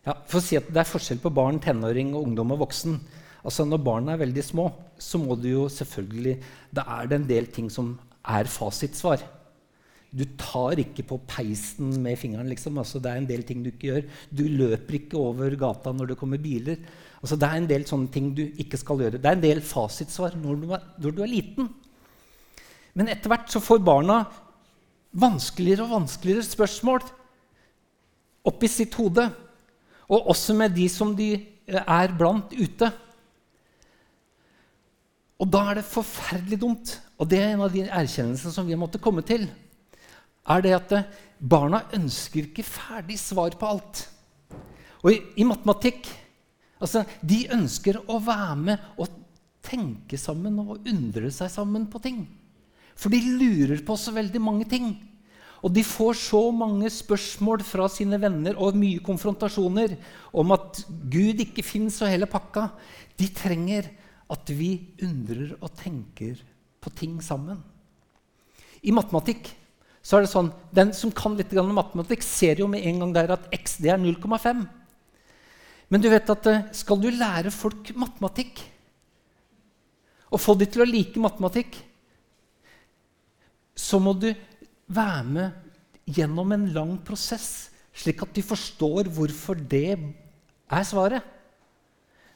ja, 0.05 0.15
For 0.29 0.37
å 0.37 0.45
si 0.45 0.57
at 0.59 0.69
det 0.69 0.83
er 0.83 0.89
forskjell 0.89 1.21
på 1.23 1.33
barn, 1.33 1.61
tenåring, 1.61 2.13
og 2.13 2.29
ungdom 2.29 2.53
og 2.53 2.67
voksen. 2.67 2.99
Altså 3.45 3.65
Når 3.65 3.81
barna 3.85 4.13
er 4.13 4.21
veldig 4.21 4.45
små, 4.45 4.67
så 5.01 5.21
må 5.21 5.37
du 5.37 5.49
jo 5.49 5.69
selvfølgelig 5.73 6.35
Da 6.77 6.85
er 6.99 7.09
det 7.09 7.17
en 7.21 7.29
del 7.29 7.47
ting 7.53 7.71
som 7.73 7.95
er 8.25 8.49
fasitsvar. 8.49 9.25
Du 10.15 10.23
tar 10.39 10.79
ikke 10.79 11.03
på 11.09 11.19
peisen 11.27 11.91
med 12.03 12.19
fingeren. 12.19 12.49
liksom. 12.49 12.79
Altså, 12.79 13.01
det 13.03 13.11
er 13.11 13.17
en 13.19 13.27
del 13.29 13.43
ting 13.43 13.65
du 13.65 13.73
ikke 13.73 13.89
gjør. 13.89 14.05
Du 14.31 14.45
løper 14.47 15.01
ikke 15.01 15.19
over 15.19 15.57
gata 15.59 15.93
når 15.93 16.13
det 16.13 16.19
kommer 16.21 16.39
biler. 16.39 16.79
Altså, 17.19 17.37
det 17.41 17.49
er 17.49 17.59
en 17.59 17.69
del 17.71 17.87
sånne 17.89 18.13
ting 18.15 18.31
du 18.37 18.45
ikke 18.47 18.79
skal 18.79 19.03
gjøre. 19.03 19.19
Det 19.19 19.27
er 19.27 19.39
en 19.39 19.43
del 19.43 19.63
fasitsvar 19.65 20.37
når 20.39 20.61
du 20.63 20.69
er, 20.77 20.85
når 21.03 21.17
du 21.17 21.23
er 21.25 21.33
liten. 21.33 21.71
Men 22.95 23.11
etter 23.11 23.33
hvert 23.33 23.51
så 23.51 23.63
får 23.65 23.83
barna 23.83 24.21
vanskeligere 25.19 25.87
og 25.87 25.97
vanskeligere 25.97 26.47
spørsmål 26.47 27.03
oppi 28.47 28.71
sitt 28.71 28.95
hode. 29.01 29.27
Og 30.07 30.31
også 30.31 30.55
med 30.55 30.77
de 30.77 30.87
som 30.93 31.11
de 31.17 31.33
eh, 31.35 31.81
er 31.81 32.15
blant 32.15 32.55
ute. 32.55 32.93
Og 35.43 35.51
da 35.51 35.67
er 35.71 35.81
det 35.81 35.89
forferdelig 35.91 36.61
dumt. 36.63 36.95
Og 37.19 37.27
det 37.31 37.43
er 37.43 37.55
en 37.57 37.67
av 37.67 37.75
de 37.75 37.83
erkjennelsene 37.83 38.55
som 38.55 38.69
vi 38.69 38.79
måtte 38.79 39.03
komme 39.03 39.27
til 39.27 39.49
er 40.45 40.65
det 40.65 40.75
at 40.77 40.93
eh, 40.97 41.09
barna 41.41 41.85
ønsker 41.97 42.49
ikke 42.49 42.67
ferdig 42.67 43.19
svar 43.21 43.57
på 43.59 43.71
alt. 43.71 44.05
Og 45.05 45.13
i, 45.13 45.19
i 45.41 45.47
matematikk 45.47 46.09
altså, 46.81 47.05
De 47.21 47.45
ønsker 47.53 48.01
å 48.09 48.21
være 48.25 48.57
med 48.61 48.87
og 49.01 49.21
tenke 49.65 50.19
sammen 50.21 50.61
og 50.61 50.87
undre 50.89 51.31
seg 51.33 51.53
sammen 51.53 51.89
på 51.93 52.01
ting. 52.05 52.25
For 52.95 53.11
de 53.11 53.21
lurer 53.41 53.81
på 53.85 53.97
så 53.99 54.15
veldig 54.15 54.41
mange 54.43 54.69
ting. 54.71 54.93
Og 55.65 55.73
de 55.73 55.81
får 55.87 56.19
så 56.21 56.43
mange 56.53 56.91
spørsmål 56.93 57.63
fra 57.65 57.89
sine 57.89 58.19
venner 58.21 58.59
og 58.61 58.77
mye 58.77 59.01
konfrontasjoner 59.05 59.97
om 60.37 60.53
at 60.53 60.83
Gud 61.11 61.41
ikke 61.41 61.65
fins 61.65 62.03
og 62.05 62.13
hele 62.13 62.29
pakka. 62.29 62.69
De 63.17 63.31
trenger 63.33 63.89
at 64.35 64.53
vi 64.53 64.75
undrer 65.05 65.55
og 65.63 65.73
tenker 65.81 66.37
på 66.85 66.93
ting 66.93 67.17
sammen. 67.25 67.63
I 68.85 68.93
matematikk 68.93 69.49
så 70.05 70.19
er 70.19 70.27
det 70.27 70.33
sånn, 70.35 70.53
Den 70.75 70.93
som 70.93 71.13
kan 71.15 71.37
litt 71.39 71.53
matematikk, 71.53 72.23
ser 72.23 72.61
jo 72.61 72.69
med 72.69 72.85
en 72.85 73.01
gang 73.01 73.13
der 73.15 73.33
at 73.39 73.49
x 73.57 73.79
det 73.81 73.91
er 73.95 73.99
0,5. 73.99 74.67
Men 75.89 76.03
du 76.03 76.11
vet 76.13 76.31
at 76.31 76.47
eh, 76.51 76.65
skal 76.77 77.01
du 77.01 77.09
lære 77.09 77.53
folk 77.55 77.95
matematikk, 77.97 78.61
og 80.35 80.43
få 80.43 80.57
dem 80.59 80.69
til 80.69 80.83
å 80.83 80.89
like 80.89 81.21
matematikk, 81.23 81.77
så 83.75 84.01
må 84.03 84.13
du 84.19 84.33
være 84.91 85.25
med 85.25 86.11
gjennom 86.11 86.53
en 86.53 86.67
lang 86.75 86.97
prosess, 87.07 87.71
slik 87.95 88.25
at 88.27 88.35
de 88.35 88.43
forstår 88.45 89.09
hvorfor 89.15 89.57
det 89.57 89.95
er 89.95 90.85
svaret. 90.85 91.23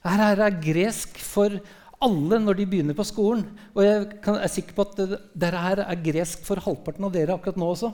Her 0.07 0.41
er 0.47 0.61
gresk 0.63 1.19
for 1.21 1.59
alle 2.05 2.39
når 2.43 2.59
de 2.59 2.67
begynner 2.71 2.97
på 2.97 3.07
skolen. 3.07 3.45
Og 3.75 3.83
jeg 3.83 4.05
er 4.35 4.53
sikker 4.53 4.77
på 4.77 4.87
at 4.87 5.01
dette 5.03 5.65
her 5.65 5.83
er 5.85 6.05
gresk 6.05 6.45
for 6.47 6.63
halvparten 6.63 7.09
av 7.09 7.15
dere 7.15 7.35
akkurat 7.35 7.59
nå 7.59 7.73
også. 7.73 7.93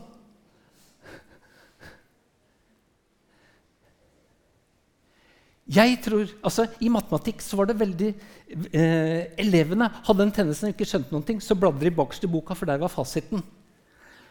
Jeg 5.74 5.96
tror, 6.04 6.28
altså 6.44 6.66
I 6.84 6.90
matematikk 6.92 7.40
så 7.40 7.56
var 7.56 7.70
det 7.70 7.78
veldig 7.80 8.08
eh, 8.76 9.32
Elevene 9.40 9.88
hadde 10.04 10.26
en 10.26 10.32
tendens 10.36 10.60
til 10.60 10.74
ikke 10.74 10.84
skjønte 10.84 11.14
noen 11.14 11.24
ting, 11.24 11.38
så 11.40 11.56
bladde 11.56 11.80
de 11.80 11.92
bakerst 11.94 12.26
i 12.26 12.28
boka, 12.28 12.52
for 12.52 12.68
der 12.68 12.82
var 12.82 12.92
fasiten. 12.92 13.40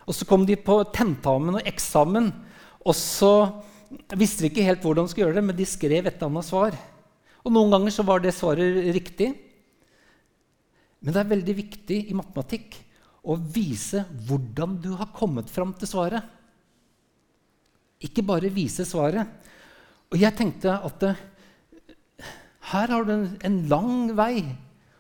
Og 0.06 0.14
Så 0.14 0.28
kom 0.30 0.46
de 0.46 0.54
på 0.60 0.76
tentamen 0.94 1.58
og 1.58 1.66
eksamen, 1.66 2.30
og 2.86 2.94
så 2.94 3.50
visste 4.14 4.44
de 4.44 4.52
ikke 4.52 4.68
helt 4.68 4.86
hvordan 4.86 5.08
de 5.08 5.14
skulle 5.14 5.26
gjøre 5.26 5.40
det, 5.40 5.46
men 5.48 5.58
de 5.58 5.66
skrev 5.66 6.06
et 6.06 6.14
eller 6.14 6.30
annet 6.30 6.46
svar. 6.46 6.78
Og 7.42 7.56
Noen 7.56 7.74
ganger 7.74 7.96
så 7.98 8.06
var 8.06 8.22
det 8.22 8.36
svaret 8.38 8.84
riktig, 8.94 9.32
men 11.04 11.12
det 11.12 11.20
er 11.20 11.32
veldig 11.34 11.56
viktig 11.58 12.00
i 12.08 12.16
matematikk 12.16 12.78
å 13.28 13.36
vise 13.36 14.06
hvordan 14.28 14.78
du 14.84 14.94
har 15.00 15.12
kommet 15.16 15.52
fram 15.52 15.74
til 15.80 15.90
svaret. 15.90 16.24
Ikke 18.04 18.24
bare 18.28 18.52
vise 18.52 18.86
svaret. 18.88 19.28
Og 20.12 20.20
jeg 20.20 20.36
tenkte 20.38 20.76
at 20.76 21.06
eh, 21.08 21.22
her 22.72 22.92
har 22.92 23.08
du 23.08 23.14
en, 23.16 23.28
en, 23.44 23.60
lang 23.72 24.14
vei. 24.16 24.44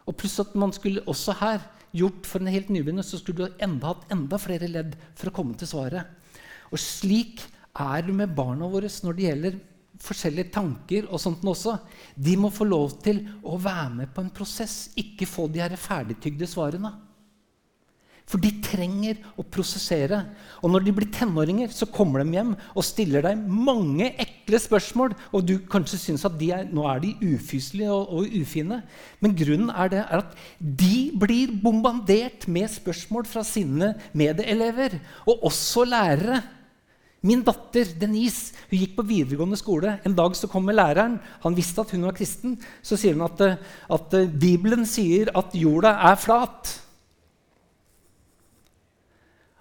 Og 0.08 0.16
pluss 0.20 0.40
at 0.44 0.56
man 0.60 0.76
skulle 0.76 1.04
også 1.08 1.36
her 1.40 1.64
gjort 1.96 2.28
for 2.28 2.44
en 2.44 2.52
helt 2.52 2.72
nybegynner, 2.74 3.06
så 3.06 3.20
skulle 3.20 3.48
du 3.48 3.64
enda 3.64 3.92
hatt 3.92 4.12
enda 4.12 4.40
flere 4.42 4.72
ledd 4.72 4.96
for 5.20 5.30
å 5.30 5.36
komme 5.36 5.56
til 5.60 5.70
svaret. 5.70 6.08
Og 6.72 6.82
slik 6.82 7.44
er 7.80 8.04
det 8.08 8.16
med 8.16 8.34
barna 8.36 8.68
våre 8.72 8.90
når 9.04 9.16
det 9.18 9.28
gjelder 9.28 9.60
forskjellige 10.02 10.52
tanker 10.56 11.08
og 11.10 11.22
sånt 11.22 11.44
også. 11.46 11.78
De 12.16 12.36
må 12.40 12.52
få 12.54 12.68
lov 12.68 12.98
til 13.04 13.24
å 13.44 13.60
være 13.62 13.90
med 14.02 14.14
på 14.14 14.24
en 14.24 14.34
prosess, 14.34 14.94
ikke 15.00 15.30
få 15.30 15.48
de 15.52 15.64
her 15.64 15.76
ferdigtygde 15.80 16.50
svarene. 16.50 16.94
For 18.30 18.40
de 18.40 18.50
trenger 18.64 19.20
å 19.38 19.44
prosessere. 19.44 20.22
Og 20.64 20.72
når 20.72 20.86
de 20.86 20.94
blir 20.96 21.10
tenåringer, 21.12 21.74
så 21.76 21.86
kommer 21.92 22.24
de 22.24 22.38
hjem 22.38 22.54
og 22.72 22.86
stiller 22.88 23.26
deg 23.26 23.42
mange 23.44 24.08
ekle 24.22 24.62
spørsmål. 24.64 25.16
Og 25.36 25.44
du 25.46 25.58
kanskje 25.70 26.00
syns 26.00 26.24
at 26.28 26.40
er, 26.48 26.64
nå 26.72 26.88
er 26.90 27.04
de 27.04 27.12
ufyselige 27.34 27.92
og, 27.92 28.16
og, 28.16 28.38
ufine. 28.40 28.80
Men 29.20 29.36
grunnen 29.38 29.74
er, 29.76 29.92
det, 29.92 30.02
er 30.08 30.24
at 30.24 30.40
de 30.58 30.98
blir 31.20 31.52
bombardert 31.64 32.48
med 32.48 32.72
spørsmål 32.72 33.28
fra 33.28 33.44
sine 33.48 33.94
medelever. 34.16 34.98
Og 35.28 35.50
også 35.52 35.86
lærere. 35.92 36.42
Min 37.24 37.44
datter 37.46 37.88
Denise 37.96 38.52
hun 38.68 38.82
gikk 38.82 38.98
på 38.98 39.06
videregående 39.08 39.58
skole. 39.60 39.96
En 40.04 40.16
dag 40.18 40.36
så 40.36 40.50
kommer 40.52 40.76
læreren. 40.76 41.20
Han 41.46 41.56
visste 41.56 41.84
at 41.86 41.94
hun 41.96 42.04
var 42.04 42.16
kristen. 42.18 42.58
Så 42.84 43.00
sier 43.00 43.16
hun 43.16 43.24
at, 43.24 43.64
at 43.96 44.18
Bibelen 44.40 44.84
sier 44.90 45.32
at 45.32 45.56
jorda 45.56 45.96
er 46.12 46.20
flat. 46.20 46.74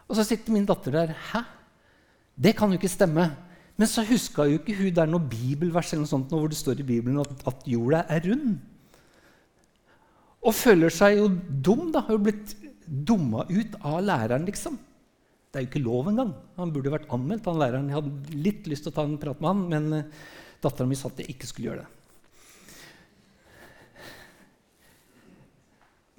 Og 0.08 0.18
så 0.18 0.26
sitter 0.26 0.52
min 0.52 0.66
datter 0.66 0.92
der. 0.92 1.14
Hæ? 1.30 1.44
Det 2.34 2.56
kan 2.58 2.72
jo 2.72 2.80
ikke 2.80 2.90
stemme. 2.90 3.30
Men 3.78 3.88
så 3.88 4.02
huska 4.04 4.44
jo 4.50 4.58
ikke 4.58 4.76
hun 4.80 4.90
det 4.92 5.00
er 5.04 5.10
noe 5.10 5.30
bibelvers 5.30 5.92
eller 5.92 6.04
noe 6.04 6.10
sånt, 6.10 6.34
hvor 6.34 6.50
det 6.50 6.58
står 6.58 6.82
i 6.82 6.88
Bibelen 6.88 7.22
at, 7.22 7.46
at 7.48 7.64
jorda 7.66 8.02
er 8.10 8.26
rund. 8.26 8.58
Og 10.42 10.54
føler 10.58 10.90
seg 10.90 11.20
jo 11.20 11.30
dum. 11.30 11.92
da, 11.94 12.02
Har 12.02 12.18
jo 12.18 12.24
blitt 12.26 12.56
dumma 12.86 13.46
ut 13.46 13.78
av 13.80 14.02
læreren, 14.02 14.44
liksom. 14.50 14.76
Det 15.52 15.60
er 15.60 15.66
jo 15.66 15.68
ikke 15.68 15.84
lov 15.84 16.06
engang. 16.08 16.30
Han 16.56 16.70
burde 16.72 16.94
vært 16.94 17.10
anmeldt. 17.12 17.44
han 17.44 17.58
læreren. 17.60 17.90
Jeg 17.90 17.98
hadde 17.98 18.38
litt 18.40 18.68
lyst 18.72 18.86
til 18.86 18.92
å 18.94 18.96
ta 18.96 19.04
en 19.04 19.18
prat 19.20 19.42
med 19.42 19.50
han, 19.50 19.66
men 19.68 19.98
uh, 19.98 20.30
dattera 20.64 20.88
mi 20.88 20.96
sa 20.96 21.10
at 21.12 21.20
jeg 21.20 21.34
ikke 21.34 21.50
skulle 21.50 21.68
gjøre 21.68 21.82
det. 21.84 21.90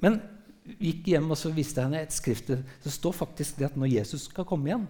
Men 0.05 0.19
vi 0.67 0.91
gikk 0.91 1.09
hjem 1.15 1.31
og 1.33 1.39
så 1.39 1.49
viste 1.55 1.81
henne 1.81 2.03
et 2.03 2.13
skrift. 2.13 2.51
Det 2.53 2.93
står 2.93 3.15
faktisk 3.23 3.57
det 3.57 3.71
at 3.71 3.79
når 3.79 3.95
Jesus 3.95 4.27
skal 4.29 4.45
komme 4.45 4.69
igjen, 4.69 4.85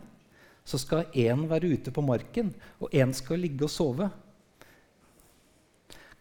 så 0.68 0.80
skal 0.80 1.08
én 1.16 1.48
være 1.48 1.72
ute 1.76 1.92
på 1.96 2.04
marken, 2.04 2.52
og 2.84 2.92
én 2.92 3.16
skal 3.16 3.42
ligge 3.44 3.64
og 3.68 3.72
sove. 3.72 4.10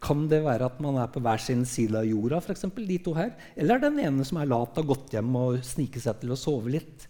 Kan 0.02 0.26
det 0.30 0.42
være 0.46 0.66
at 0.66 0.80
man 0.82 0.98
er 0.98 1.10
på 1.10 1.22
hver 1.22 1.42
sin 1.42 1.66
side 1.66 1.98
av 1.98 2.06
jorda, 2.06 2.40
for 2.42 2.54
eksempel, 2.54 2.86
de 2.86 2.98
to 3.02 3.14
her? 3.18 3.34
Eller 3.54 3.76
er 3.76 3.82
det 3.82 3.92
den 3.92 4.06
ene 4.06 4.26
som 4.26 4.38
er 4.38 4.50
lat, 4.50 4.78
har 4.78 4.86
gått 4.86 5.14
hjem 5.14 5.34
og 5.38 5.60
sniket 5.66 6.06
seg 6.06 6.22
til 6.22 6.34
å 6.34 6.38
sove 6.38 6.74
litt? 6.74 7.08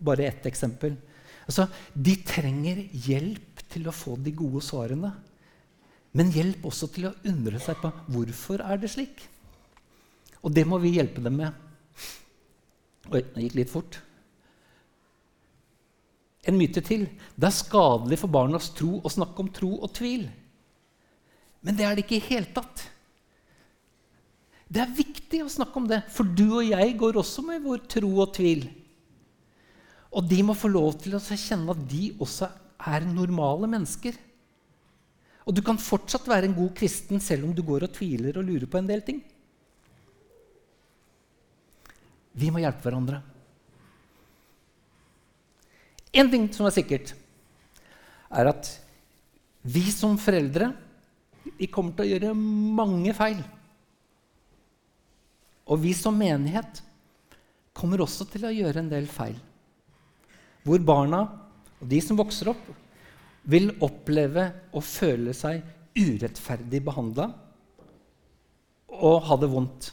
Bare 0.00 0.28
ett 0.28 0.46
eksempel. 0.46 0.96
Altså, 1.48 1.68
de 1.94 2.14
trenger 2.28 2.82
hjelp 2.92 3.62
til 3.72 3.88
å 3.88 3.94
få 3.94 4.16
de 4.20 4.34
gode 4.36 4.62
svarene. 4.64 5.12
Men 6.16 6.32
hjelp 6.32 6.66
også 6.68 6.88
til 6.92 7.08
å 7.08 7.16
undre 7.28 7.60
seg 7.62 7.80
på 7.82 7.90
hvorfor 8.12 8.62
er 8.64 8.80
det 8.80 8.90
slik. 8.92 9.22
Og 10.44 10.52
det 10.54 10.64
må 10.68 10.78
vi 10.82 10.96
hjelpe 10.96 11.22
dem 11.24 11.40
med. 11.40 11.64
Oi, 13.08 13.22
det 13.22 13.46
gikk 13.46 13.56
litt 13.58 13.72
fort. 13.72 13.98
En 16.48 16.56
myte 16.56 16.82
til. 16.84 17.06
Det 17.36 17.48
er 17.48 17.56
skadelig 17.56 18.20
for 18.22 18.32
barnas 18.32 18.70
tro 18.76 18.98
å 19.02 19.12
snakke 19.12 19.44
om 19.44 19.50
tro 19.52 19.72
og 19.76 19.92
tvil. 19.96 20.28
Men 21.64 21.76
det 21.76 21.84
er 21.84 21.96
det 21.96 22.06
ikke 22.06 22.20
i 22.20 22.28
hele 22.30 22.52
tatt. 22.54 22.84
Det 24.68 24.82
er 24.84 24.92
viktig 24.92 25.40
å 25.42 25.50
snakke 25.52 25.80
om 25.80 25.86
det, 25.88 26.02
for 26.12 26.28
du 26.28 26.60
og 26.60 26.66
jeg 26.66 26.92
går 27.00 27.16
også 27.20 27.44
med 27.46 27.64
vår 27.64 27.86
tro 27.88 28.10
og 28.20 28.34
tvil. 28.36 28.66
Og 30.16 30.24
de 30.24 30.38
må 30.46 30.56
få 30.56 30.70
lov 30.72 30.96
til 31.02 31.16
å 31.16 31.20
kjenne 31.20 31.74
at 31.74 31.84
de 31.90 32.08
også 32.16 32.48
er 32.88 33.06
normale 33.08 33.68
mennesker. 33.70 34.16
Og 35.48 35.56
du 35.56 35.62
kan 35.64 35.80
fortsatt 35.80 36.28
være 36.28 36.48
en 36.48 36.56
god 36.56 36.74
kristen 36.76 37.20
selv 37.24 37.48
om 37.48 37.54
du 37.56 37.62
går 37.64 37.86
og 37.86 37.94
tviler 37.96 38.36
og 38.36 38.46
lurer 38.48 38.68
på 38.68 38.80
en 38.80 38.88
del 38.88 39.04
ting. 39.04 39.20
Vi 42.38 42.50
må 42.52 42.60
hjelpe 42.62 42.84
hverandre. 42.84 43.22
Én 46.12 46.30
ting 46.32 46.46
som 46.54 46.68
er 46.68 46.74
sikkert, 46.76 47.14
er 48.28 48.50
at 48.50 48.68
vi 49.68 49.84
som 49.92 50.16
foreldre 50.20 50.70
vi 51.58 51.68
kommer 51.72 51.94
til 51.96 52.04
å 52.04 52.10
gjøre 52.12 52.34
mange 52.36 53.14
feil. 53.16 53.40
Og 55.68 55.80
vi 55.80 55.94
som 55.96 56.16
menighet 56.16 56.82
kommer 57.76 58.02
også 58.04 58.26
til 58.28 58.46
å 58.48 58.52
gjøre 58.52 58.82
en 58.82 58.90
del 58.92 59.08
feil. 59.10 59.36
Hvor 60.68 60.82
barna 60.84 61.22
og 61.78 61.86
de 61.88 62.00
som 62.04 62.18
vokser 62.18 62.50
opp, 62.52 62.66
vil 63.48 63.70
oppleve 63.80 64.44
å 64.76 64.82
føle 64.84 65.32
seg 65.32 65.62
urettferdig 65.96 66.82
behandla 66.84 67.30
og 68.98 69.22
ha 69.28 69.38
det 69.40 69.48
vondt. 69.48 69.90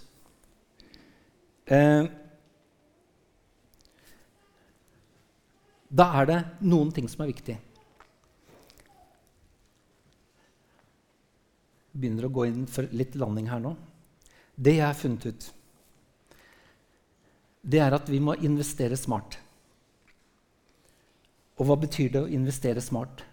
Eh, 1.72 2.12
Da 5.96 6.10
er 6.20 6.26
det 6.28 6.38
noen 6.68 6.90
ting 6.92 7.06
som 7.08 7.22
er 7.24 7.30
viktig. 7.30 7.54
begynner 11.96 12.28
å 12.28 12.34
gå 12.34 12.46
inn 12.50 12.66
for 12.68 12.92
litt 12.96 13.16
landing 13.16 13.50
her 13.50 13.62
nå. 13.64 13.76
Det 14.56 14.78
jeg 14.78 14.86
har 14.86 14.98
funnet 15.00 15.28
ut, 15.30 15.48
det 17.66 17.82
er 17.82 17.96
at 17.98 18.10
vi 18.12 18.20
må 18.20 18.36
investere 18.46 18.98
smart. 19.00 19.40
Og 21.56 21.70
hva 21.70 21.78
betyr 21.80 22.12
det 22.12 22.24
å 22.24 22.32
investere 22.32 22.84
smart? 22.84 23.24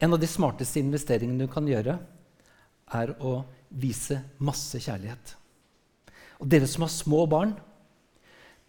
En 0.00 0.12
av 0.12 0.20
de 0.20 0.28
smarteste 0.28 0.80
investeringene 0.80 1.46
du 1.46 1.52
kan 1.52 1.68
gjøre, 1.68 1.96
er 2.96 3.12
å 3.18 3.40
vise 3.68 4.20
masse 4.44 4.78
kjærlighet. 4.80 5.32
Og 6.40 6.48
dere 6.52 6.68
som 6.68 6.84
har 6.84 6.92
små 6.92 7.24
barn, 7.28 7.54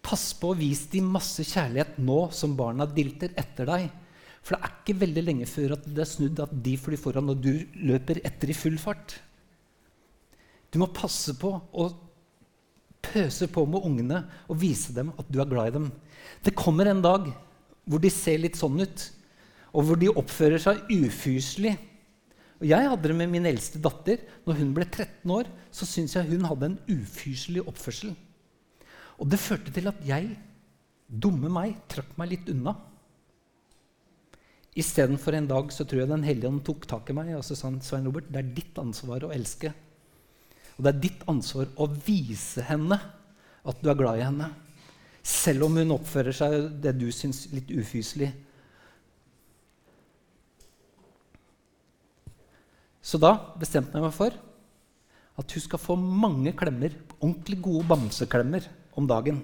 pass 0.04 0.30
på 0.38 0.52
å 0.52 0.58
vise 0.58 0.88
dem 0.92 1.08
masse 1.12 1.44
kjærlighet 1.44 1.98
nå 2.00 2.20
som 2.34 2.56
barna 2.56 2.86
dilter 2.88 3.34
etter 3.38 3.68
deg. 3.68 3.88
For 4.40 4.56
det 4.56 4.64
er 4.64 4.76
ikke 4.78 5.00
veldig 5.02 5.24
lenge 5.24 5.48
før 5.50 5.76
at 5.76 5.88
det 5.88 6.04
er 6.04 6.08
snudd 6.08 6.40
at 6.40 6.52
de 6.64 6.76
flyr 6.80 7.00
foran 7.00 7.32
og 7.32 7.42
du 7.44 7.52
løper 7.84 8.22
etter 8.24 8.52
i 8.52 8.56
full 8.56 8.78
fart. 8.80 9.18
Du 10.72 10.80
må 10.80 10.88
passe 10.94 11.34
på 11.40 11.50
å 11.52 11.88
pøse 13.08 13.48
på 13.50 13.64
med 13.68 13.84
ungene 13.84 14.22
og 14.46 14.60
vise 14.60 14.94
dem 14.96 15.12
at 15.18 15.28
du 15.28 15.40
er 15.42 15.50
glad 15.50 15.70
i 15.70 15.76
dem. 15.78 15.90
Det 16.44 16.56
kommer 16.58 16.90
en 16.90 17.02
dag 17.04 17.28
hvor 17.88 18.02
de 18.02 18.10
ser 18.12 18.40
litt 18.40 18.58
sånn 18.58 18.78
ut, 18.80 19.04
og 19.72 19.84
hvor 19.88 20.00
de 20.00 20.10
oppfører 20.12 20.60
seg 20.60 20.90
ufyselig 20.92 21.76
og 22.58 22.66
Jeg 22.66 22.90
hadde 22.90 23.06
det 23.06 23.14
med 23.14 23.30
min 23.30 23.46
eldste 23.46 23.78
datter. 23.82 24.22
Når 24.46 24.58
hun 24.58 24.74
ble 24.74 24.86
13 24.88 25.30
år, 25.30 25.46
så 25.70 25.86
syntes 25.86 26.16
jeg 26.16 26.30
hun 26.32 26.46
hadde 26.48 26.72
en 26.72 26.78
ufyselig 26.90 27.62
oppførsel. 27.70 28.16
Og 29.18 29.30
det 29.30 29.38
førte 29.42 29.74
til 29.74 29.86
at 29.90 30.00
jeg, 30.06 30.32
dumme 31.08 31.50
meg, 31.52 31.76
trakk 31.90 32.10
meg 32.18 32.32
litt 32.34 32.50
unna. 32.50 32.74
Istedenfor 34.78 35.34
en 35.34 35.48
dag 35.50 35.70
så 35.74 35.86
tror 35.86 36.02
jeg 36.02 36.10
Den 36.10 36.26
hellige 36.26 36.50
ånd 36.50 36.60
tok 36.66 36.84
tak 36.86 37.08
i 37.10 37.14
meg 37.16 37.32
og 37.34 37.42
så 37.46 37.56
sa 37.58 37.70
han, 37.70 37.80
Svein 37.82 38.06
Robert, 38.06 38.28
det 38.30 38.42
er 38.42 38.50
ditt 38.58 38.78
ansvar 38.78 39.26
å 39.26 39.32
elske. 39.34 39.72
Og 40.78 40.84
det 40.86 40.90
er 40.92 41.02
ditt 41.02 41.22
ansvar 41.26 41.70
å 41.74 41.88
vise 41.90 42.62
henne 42.62 42.96
at 43.66 43.80
du 43.82 43.88
er 43.90 43.98
glad 43.98 44.20
i 44.20 44.26
henne. 44.26 44.52
Selv 45.26 45.66
om 45.66 45.76
hun 45.76 45.96
oppfører 45.96 46.36
seg 46.36 46.68
det 46.80 46.94
du 47.00 47.08
syns 47.12 47.48
litt 47.50 47.72
ufyselig. 47.74 48.30
Så 53.02 53.18
da 53.18 53.34
bestemte 53.58 53.98
jeg 53.98 54.04
meg 54.04 54.14
for 54.14 54.38
at 55.38 55.54
hun 55.54 55.64
skal 55.64 55.82
få 55.82 55.98
mange 55.98 56.54
klemmer, 56.58 56.94
ordentlig 57.18 57.58
gode 57.62 57.86
bamseklemmer 57.90 58.70
om 58.98 59.06
dagen. 59.10 59.42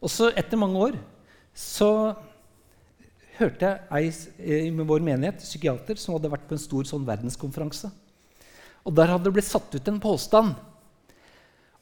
Og 0.00 0.12
så 0.12 0.30
etter 0.32 0.60
mange 0.60 0.80
år 0.80 0.98
så 1.58 1.90
hørte 3.38 3.70
jeg 3.90 4.12
ei 4.38 4.68
med 4.74 4.86
vår 4.88 5.02
menighet, 5.04 5.42
psykiater, 5.42 5.98
som 6.00 6.16
hadde 6.16 6.30
vært 6.32 6.46
på 6.48 6.56
en 6.56 6.62
stor 6.62 6.88
sånn 6.88 7.06
verdenskonferanse. 7.08 7.90
Og 8.86 8.94
Der 8.94 9.10
hadde 9.10 9.24
det 9.24 9.34
blitt 9.36 9.48
satt 9.48 9.74
ut 9.74 9.88
en 9.88 10.00
påstand. 10.00 10.54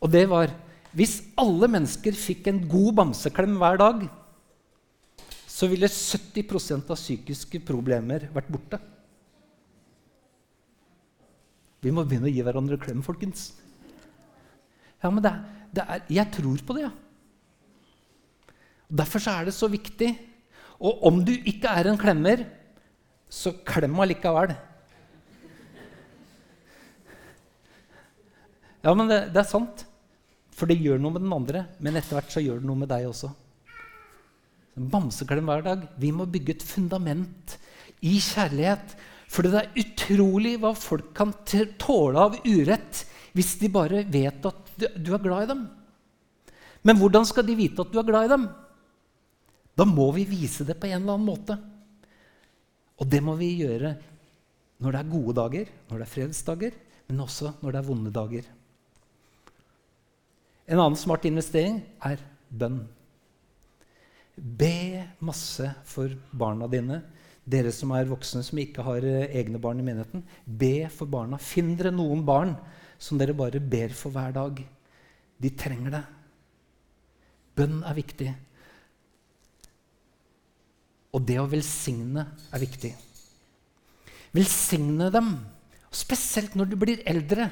Og 0.01 0.11
det 0.12 0.24
var 0.30 0.53
hvis 0.97 1.18
alle 1.36 1.68
mennesker 1.68 2.16
fikk 2.16 2.47
en 2.49 2.62
god 2.70 2.94
bamseklem 2.97 3.59
hver 3.61 3.76
dag, 3.80 4.07
så 5.47 5.68
ville 5.68 5.88
70% 5.88 6.92
av 6.92 6.97
psykiske 6.97 7.61
problemer 7.68 8.28
vært 8.32 8.49
borte. 8.53 8.78
Vi 11.84 11.92
må 11.92 12.05
begynne 12.05 12.30
å 12.30 12.32
gi 12.32 12.44
hverandre 12.44 12.78
klem, 12.80 13.03
folkens. 13.05 13.51
Ja, 15.03 15.11
men 15.11 15.20
det, 15.24 15.32
det 15.76 15.84
er, 15.84 16.07
Jeg 16.09 16.32
tror 16.34 16.64
på 16.64 16.76
det, 16.78 16.86
ja. 16.88 16.94
Derfor 18.88 19.28
er 19.30 19.47
det 19.47 19.55
så 19.55 19.68
viktig. 19.68 20.14
Og 20.80 21.05
om 21.09 21.20
du 21.24 21.34
ikke 21.36 21.72
er 21.72 21.90
en 21.90 22.01
klemmer, 22.01 22.47
så 23.28 23.53
klem 23.68 23.97
allikevel. 24.01 24.55
Ja, 28.87 28.93
men 28.95 29.11
det, 29.11 29.18
det, 29.34 29.43
er 29.43 29.49
sant. 29.51 29.82
For 30.55 30.70
det 30.70 30.78
gjør 30.78 31.01
noe 31.03 31.16
med 31.16 31.24
den 31.24 31.34
andre, 31.34 31.64
men 31.82 31.99
etter 31.99 32.20
hvert 32.20 32.30
så 32.30 32.43
gjør 32.45 32.61
det 32.62 32.68
noe 32.68 32.78
med 32.84 32.91
deg 32.93 33.09
også. 33.09 33.32
Bamseklem 34.76 35.49
hver 35.51 35.64
dag. 35.66 35.82
Vi 35.99 36.12
må 36.14 36.28
bygge 36.30 36.55
et 36.55 36.66
fundament 36.66 37.57
i 38.05 38.18
kjærlighet 38.20 38.93
For 39.32 39.43
det 39.43 39.57
er 39.57 39.78
utrolig 39.80 40.53
hva 40.61 40.74
folk 40.76 41.09
kan 41.16 41.32
tåle 41.80 42.26
av 42.28 42.37
urett 42.45 43.01
hvis 43.37 43.57
de 43.61 43.70
bare 43.72 44.05
vet 44.09 44.45
at 44.49 44.68
du 44.78 45.11
er 45.12 45.22
glad 45.24 45.45
i 45.45 45.49
dem. 45.51 45.64
Men 46.87 47.01
hvordan 47.01 47.26
skal 47.26 47.45
de 47.49 47.57
vite 47.59 47.82
at 47.82 47.91
du 47.93 47.99
er 48.01 48.07
glad 48.07 48.28
i 48.28 48.32
dem? 48.32 48.47
Da 49.76 49.84
må 49.89 50.07
vi 50.16 50.28
vise 50.28 50.64
det 50.64 50.78
på 50.80 50.89
en 50.89 51.01
eller 51.01 51.16
annen 51.16 51.26
måte. 51.26 51.57
Og 53.03 53.11
det 53.12 53.20
må 53.24 53.34
vi 53.37 53.51
gjøre 53.59 53.97
når 54.80 54.95
det 54.95 55.03
er 55.03 55.11
gode 55.11 55.34
dager, 55.37 55.74
når 55.91 55.99
det 55.99 56.07
er 56.07 56.14
fredsdager, 56.14 56.78
men 57.11 57.24
også 57.26 57.57
når 57.61 57.74
det 57.74 57.82
er 57.82 57.89
vonde 57.91 58.14
dager. 58.14 58.47
En 60.67 60.81
annen 60.81 60.99
smart 60.99 61.27
investering 61.29 61.79
er 62.05 62.23
bønn. 62.51 62.81
Be 64.37 65.07
masse 65.25 65.69
for 65.87 66.12
barna 66.37 66.67
dine. 66.71 67.01
Dere 67.47 67.71
som 67.73 67.93
er 67.95 68.09
voksne 68.11 68.43
som 68.43 68.59
ikke 68.59 68.83
har 68.83 69.05
eh, 69.07 69.31
egne 69.39 69.61
barn 69.62 69.79
i 69.79 69.87
menigheten, 69.87 70.25
be 70.45 70.89
for 70.91 71.07
barna. 71.07 71.39
Finn 71.39 71.77
dere 71.79 71.95
noen 71.95 72.25
barn 72.27 72.57
som 72.99 73.21
dere 73.21 73.37
bare 73.39 73.62
ber 73.62 73.95
for 73.95 74.11
hver 74.11 74.35
dag. 74.35 74.59
De 75.39 75.53
trenger 75.55 75.95
det. 75.95 76.03
Bønn 77.57 77.79
er 77.87 77.97
viktig. 77.97 78.33
Og 81.14 81.23
det 81.25 81.39
å 81.41 81.47
velsigne 81.49 82.27
er 82.51 82.61
viktig. 82.61 82.91
Velsigne 84.37 85.09
dem, 85.14 85.31
spesielt 85.95 86.59
når 86.59 86.73
du 86.73 86.77
blir 86.83 87.07
eldre. 87.09 87.47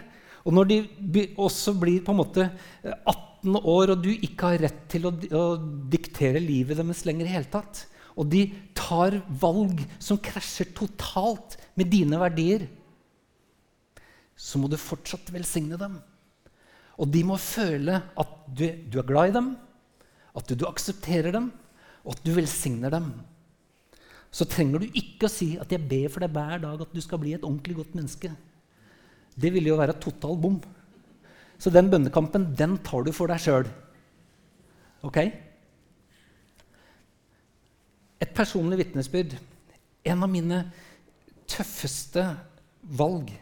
Og 0.45 0.53
når 0.53 0.68
de 0.68 1.24
også 1.40 1.74
blir 1.80 2.03
på 2.05 2.12
en 2.12 2.20
måte 2.20 2.47
18 2.84 3.57
år, 3.61 3.95
og 3.95 4.05
du 4.05 4.11
ikke 4.12 4.53
har 4.53 4.64
rett 4.66 4.84
til 4.92 5.09
å, 5.09 5.12
å 5.12 5.45
diktere 5.90 6.42
livet 6.42 6.80
deres 6.80 7.05
lenger 7.09 7.28
i 7.28 7.34
hele 7.36 7.51
tatt, 7.53 7.86
og 8.14 8.28
de 8.30 8.45
tar 8.76 9.16
valg 9.40 9.80
som 9.99 10.20
krasjer 10.22 10.70
totalt 10.76 11.57
med 11.80 11.90
dine 11.90 12.20
verdier, 12.20 12.68
så 14.36 14.61
må 14.61 14.68
du 14.70 14.76
fortsatt 14.78 15.32
velsigne 15.34 15.78
dem. 15.80 15.97
Og 17.01 17.11
de 17.11 17.24
må 17.26 17.38
føle 17.40 17.99
at 18.20 18.34
du, 18.55 18.66
du 18.90 19.01
er 19.01 19.09
glad 19.09 19.32
i 19.32 19.36
dem, 19.38 19.53
at 20.34 20.51
du, 20.51 20.59
du 20.59 20.66
aksepterer 20.68 21.34
dem, 21.34 21.49
og 22.05 22.14
at 22.14 22.26
du 22.26 22.34
velsigner 22.36 22.92
dem 22.92 23.14
så 24.34 24.47
trenger 24.51 24.82
du 24.82 24.99
ikke 24.99 25.28
å 25.28 25.32
si 25.32 25.55
at 25.61 25.70
'jeg 25.70 25.86
ber 25.88 26.09
for 26.11 26.24
deg 26.24 26.34
hver 26.34 26.59
dag 26.59 26.80
at 26.82 26.95
du 26.95 27.01
skal 27.01 27.20
bli 27.22 27.34
et 27.34 27.45
ordentlig 27.47 27.76
godt 27.76 27.95
menneske'. 27.95 28.34
Det 29.35 29.51
ville 29.55 29.72
jo 29.72 29.78
være 29.80 29.97
total 30.01 30.39
bom. 30.41 30.61
Så 31.59 31.72
den 31.72 31.91
bønnekampen 31.91 32.51
den 32.59 32.78
tar 32.87 33.07
du 33.07 33.12
for 33.14 33.30
deg 33.30 33.43
sjøl. 33.43 33.68
Ok? 35.05 35.18
Et 38.22 38.35
personlig 38.35 38.80
vitnesbyrd. 38.82 39.37
En 40.05 40.22
av 40.24 40.30
mine 40.30 40.61
tøffeste 41.51 42.24
valg 42.97 43.32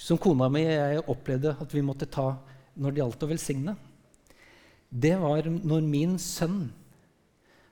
som 0.00 0.18
kona 0.20 0.48
mi 0.48 0.62
og 0.64 0.72
jeg 0.72 1.02
opplevde 1.12 1.52
at 1.60 1.74
vi 1.76 1.84
måtte 1.84 2.08
ta 2.08 2.32
når 2.80 2.92
det 2.92 3.02
gjaldt 3.02 3.24
å 3.26 3.28
velsigne, 3.28 3.74
det 4.90 5.12
var 5.20 5.46
når 5.46 5.84
min 5.86 6.16
sønn 6.18 6.70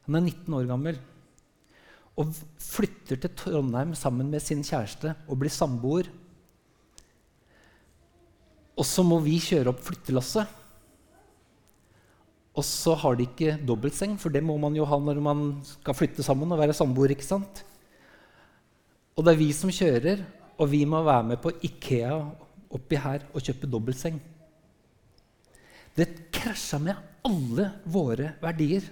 han 0.04 0.18
er 0.18 0.26
19 0.26 0.56
år 0.58 0.68
gammel 0.68 0.98
og 2.18 2.32
flytter 2.58 3.20
til 3.22 3.34
Trondheim 3.38 3.94
sammen 3.96 4.30
med 4.32 4.42
sin 4.42 4.64
kjæreste 4.66 5.14
og 5.28 5.38
blir 5.38 5.52
samboer. 5.54 6.08
Og 8.78 8.86
så 8.86 9.04
må 9.06 9.20
vi 9.22 9.38
kjøre 9.42 9.70
opp 9.72 9.84
flyttelasset. 9.86 10.56
Og 12.58 12.66
så 12.66 12.96
har 12.98 13.14
de 13.14 13.26
ikke 13.26 13.54
dobbeltseng, 13.62 14.16
for 14.18 14.34
det 14.34 14.42
må 14.42 14.56
man 14.58 14.74
jo 14.74 14.86
ha 14.88 14.98
når 14.98 15.20
man 15.22 15.42
skal 15.66 15.94
flytte 15.94 16.26
sammen 16.26 16.50
og 16.50 16.58
være 16.58 16.74
samboer. 16.74 17.14
ikke 17.14 17.26
sant? 17.26 17.62
Og 19.14 19.24
det 19.26 19.34
er 19.34 19.38
vi 19.38 19.52
som 19.54 19.70
kjører, 19.70 20.24
og 20.58 20.70
vi 20.70 20.82
må 20.86 21.04
være 21.06 21.26
med 21.32 21.42
på 21.42 21.54
Ikea 21.62 22.18
oppi 22.74 22.98
her 22.98 23.28
og 23.30 23.42
kjøpe 23.42 23.70
dobbeltseng. 23.70 24.18
Det 25.94 26.30
krasja 26.34 26.78
med 26.82 26.98
alle 27.26 27.70
våre 27.90 28.34
verdier. 28.42 28.84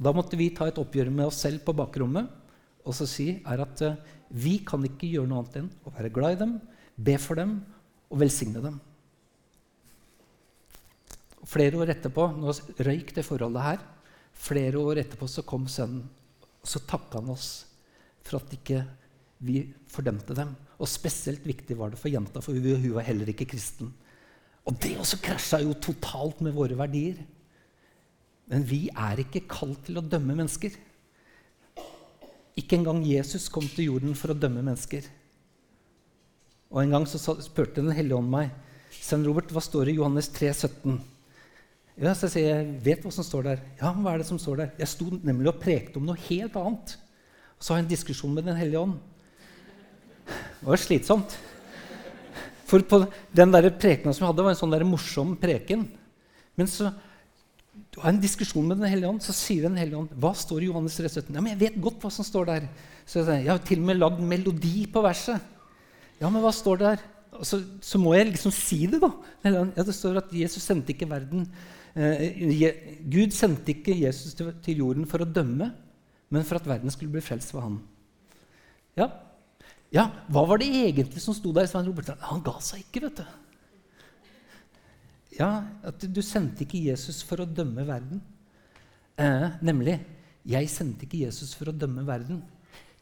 Og 0.00 0.04
Da 0.06 0.16
måtte 0.16 0.38
vi 0.40 0.48
ta 0.56 0.64
et 0.70 0.80
oppgjør 0.80 1.12
med 1.12 1.28
oss 1.28 1.42
selv 1.44 1.60
på 1.66 1.76
bakrommet 1.76 2.40
og 2.86 2.96
så 2.96 3.06
si 3.08 3.28
er 3.38 3.62
at 3.62 3.82
uh, 3.84 3.98
vi 4.30 4.60
kan 4.66 4.82
ikke 4.86 5.08
gjøre 5.10 5.28
noe 5.28 5.42
annet 5.42 5.58
enn 5.60 5.72
å 5.84 5.92
være 5.92 6.12
glad 6.14 6.36
i 6.36 6.40
dem, 6.40 6.54
be 6.96 7.16
for 7.20 7.36
dem 7.36 7.58
og 8.10 8.22
velsigne 8.22 8.62
dem. 8.64 8.78
Flere 11.50 11.80
år 11.80 11.92
etterpå 11.96 12.28
nå 12.36 12.52
røyk 12.86 13.12
det 13.16 13.26
forholdet 13.26 13.66
her. 13.66 13.84
Flere 14.40 14.80
år 14.80 15.02
etterpå 15.02 15.28
så 15.28 15.44
kom 15.46 15.66
sønnen, 15.68 16.04
og 16.60 16.68
så 16.68 16.82
takka 16.88 17.18
han 17.18 17.32
oss 17.32 17.50
for 18.24 18.38
at 18.38 18.52
ikke 18.54 18.84
vi 19.44 19.64
fordømte 19.90 20.36
dem. 20.36 20.52
Og 20.80 20.88
spesielt 20.88 21.44
viktig 21.48 21.76
var 21.76 21.92
det 21.92 22.00
for 22.00 22.12
jenta, 22.12 22.42
for 22.44 22.56
hun 22.56 22.94
var 22.94 23.06
heller 23.08 23.32
ikke 23.32 23.48
kristen. 23.50 23.90
Og 24.68 24.76
det 24.80 24.94
også 25.00 25.18
krasja 25.24 25.60
jo 25.64 25.74
totalt 25.82 26.42
med 26.44 26.54
våre 26.56 26.76
verdier. 26.78 27.18
Men 28.50 28.66
vi 28.66 28.88
er 28.90 29.22
ikke 29.22 29.46
kalt 29.50 29.84
til 29.86 30.00
å 30.00 30.04
dømme 30.04 30.34
mennesker. 30.34 30.74
Ikke 32.58 32.76
engang 32.76 33.04
Jesus 33.06 33.46
kom 33.52 33.66
til 33.70 33.92
jorden 33.92 34.16
for 34.18 34.32
å 34.32 34.38
dømme 34.38 34.64
mennesker. 34.66 35.06
Og 36.70 36.82
En 36.82 36.92
gang 36.94 37.06
så 37.06 37.18
spurte 37.42 37.82
Den 37.82 37.94
hellige 37.94 38.18
ånd 38.18 38.30
meg 38.30 38.50
Svein 38.90 39.24
Robert, 39.26 39.50
hva 39.54 39.62
står 39.62 39.86
det 39.86 39.94
i 39.94 40.00
Johannes 40.00 40.28
3, 40.34 40.50
17? 40.50 40.98
Ja, 42.00 42.14
så 42.14 42.26
jeg 42.26 42.32
sier 42.34 42.48
jeg 42.48 42.72
vet 42.82 43.04
hva 43.04 43.12
som 43.14 43.26
står 43.26 43.46
der. 43.46 43.62
Ja, 43.78 43.92
hva 43.94 44.14
er 44.14 44.22
det 44.22 44.26
som 44.26 44.38
står 44.40 44.62
der? 44.62 44.72
Jeg 44.80 44.90
sto 44.90 45.06
nemlig 45.14 45.50
og 45.50 45.60
prekte 45.62 46.00
om 46.00 46.08
noe 46.08 46.18
helt 46.26 46.56
annet. 46.58 46.94
Og 47.54 47.62
så 47.62 47.72
har 47.72 47.80
jeg 47.80 47.86
en 47.86 47.92
diskusjon 47.92 48.34
med 48.34 48.48
Den 48.48 48.58
hellige 48.58 48.82
ånd. 48.82 48.96
Det 50.26 50.66
var 50.66 50.80
slitsomt. 50.80 51.36
For 52.70 52.82
på 52.86 53.02
den 53.34 53.54
der 53.54 53.70
prekena 53.74 54.14
som 54.14 54.24
jeg 54.24 54.32
hadde, 54.32 54.46
var 54.46 54.54
en 54.54 54.60
sånn 54.60 54.74
der 54.74 54.86
morsom 54.86 55.36
preken. 55.40 55.86
Men 56.58 56.70
så 56.70 56.90
du 57.90 58.00
har 58.02 58.12
en 58.12 58.20
diskusjon 58.22 58.66
med 58.66 58.78
Den 58.80 58.90
hellige 58.90 59.10
ånd, 59.10 59.22
så 59.24 59.34
sier 59.36 59.68
Den 59.68 59.78
hellige 59.80 59.98
ånd 60.02 60.12
hva 60.20 60.34
står 60.36 60.64
i 60.64 60.68
Johannes 60.70 60.98
3, 60.98 61.08
17? 61.08 61.34
Ja, 61.34 61.40
men 61.40 61.54
jeg 61.54 61.60
vet 61.62 61.80
godt 61.82 62.04
hva 62.04 62.10
som 62.14 62.26
står 62.26 62.50
der. 62.50 62.68
Så 63.04 63.20
jeg, 63.20 63.26
sier, 63.26 63.42
jeg 63.46 63.52
har 63.52 63.64
til 63.66 63.82
og 63.82 63.88
med 63.88 63.98
lagd 63.98 64.22
melodi 64.22 64.84
på 64.92 65.02
verset. 65.04 65.42
Ja, 66.20 66.28
men 66.28 66.42
hva 66.44 66.52
står 66.54 66.80
der? 66.82 67.04
Så, 67.46 67.60
så, 67.80 67.98
må 68.02 68.12
jeg 68.16 68.32
liksom 68.32 68.52
si 68.52 68.82
det, 68.90 69.00
da. 69.02 69.10
Ja, 69.46 69.64
det 69.86 69.94
står 69.96 70.20
at 70.20 70.32
Jesus 70.34 70.66
sendte 70.66 70.92
ikke 70.92 71.08
verden 71.08 71.46
eh, 71.94 73.00
Gud 73.10 73.32
sendte 73.34 73.72
ikke 73.72 73.94
Jesus 73.96 74.34
til, 74.36 74.50
til, 74.64 74.82
jorden 74.82 75.06
for 75.08 75.22
å 75.22 75.28
dømme, 75.28 75.70
men 76.30 76.46
for 76.46 76.60
at 76.60 76.68
verden 76.68 76.92
skulle 76.92 77.14
bli 77.14 77.24
frelst 77.24 77.54
ved 77.54 77.64
han. 77.64 77.78
Ja. 78.98 79.06
ja, 79.94 80.08
hva 80.28 80.44
var 80.50 80.60
det 80.60 80.68
egentlig 80.68 81.22
som 81.22 81.36
sto 81.36 81.54
der? 81.56 81.70
Svein 81.70 81.88
Robert? 81.88 82.12
Han 82.28 82.42
ga 82.44 82.58
seg 82.64 82.84
ikke, 82.84 83.06
vet 83.06 83.22
du. 83.22 83.38
Ja, 85.36 85.50
at 85.86 86.02
du 86.02 86.22
sendte 86.26 86.64
ikke 86.64 86.80
Jesus 86.82 87.20
for 87.26 87.42
å 87.42 87.48
dømme 87.48 87.84
verden. 87.86 88.22
Eh, 89.20 89.60
nemlig 89.62 90.00
Jeg 90.40 90.70
sendte 90.72 91.04
ikke 91.04 91.26
Jesus 91.26 91.52
for 91.52 91.68
å 91.68 91.76
dømme 91.76 92.00
verden. 92.08 92.40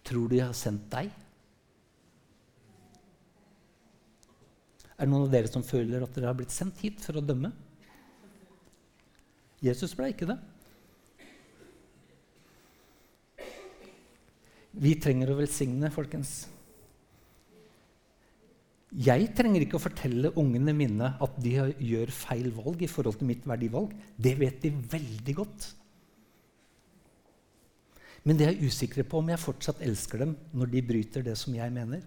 Tror 0.02 0.26
du 0.28 0.34
jeg 0.34 0.48
har 0.48 0.56
sendt 0.58 0.88
deg? 0.90 1.12
Er 4.98 5.06
det 5.06 5.12
noen 5.12 5.28
av 5.28 5.30
dere 5.30 5.46
som 5.46 5.62
føler 5.62 6.02
at 6.02 6.16
dere 6.16 6.26
har 6.32 6.34
blitt 6.34 6.50
sendt 6.50 6.82
hit 6.82 6.98
for 6.98 7.20
å 7.20 7.22
dømme? 7.22 7.52
Jesus 9.62 9.94
ble 9.94 10.10
ikke 10.10 10.26
det. 10.26 10.38
Vi 14.82 14.98
trenger 14.98 15.30
å 15.30 15.38
velsigne, 15.38 15.94
folkens. 15.94 16.48
Jeg 18.88 19.26
trenger 19.36 19.60
ikke 19.60 19.76
å 19.76 19.82
fortelle 19.82 20.30
ungene 20.40 20.72
mine 20.72 21.10
at 21.20 21.34
de 21.44 21.52
gjør 21.84 22.12
feil 22.14 22.48
valg 22.56 22.80
i 22.80 22.88
forhold 22.88 23.18
til 23.20 23.28
mitt 23.28 23.44
verdivalg. 23.48 23.92
Det 24.16 24.32
vet 24.40 24.62
de 24.62 24.72
veldig 24.72 25.34
godt. 25.36 25.66
Men 28.24 28.38
det 28.38 28.46
er 28.46 28.54
jeg 28.56 28.72
usikker 28.72 29.04
på 29.08 29.20
om 29.20 29.28
jeg 29.28 29.40
fortsatt 29.40 29.84
elsker 29.84 30.24
dem 30.24 30.34
når 30.56 30.72
de 30.72 30.84
bryter 30.88 31.24
det 31.26 31.36
som 31.40 31.54
jeg 31.56 31.72
mener. 31.72 32.00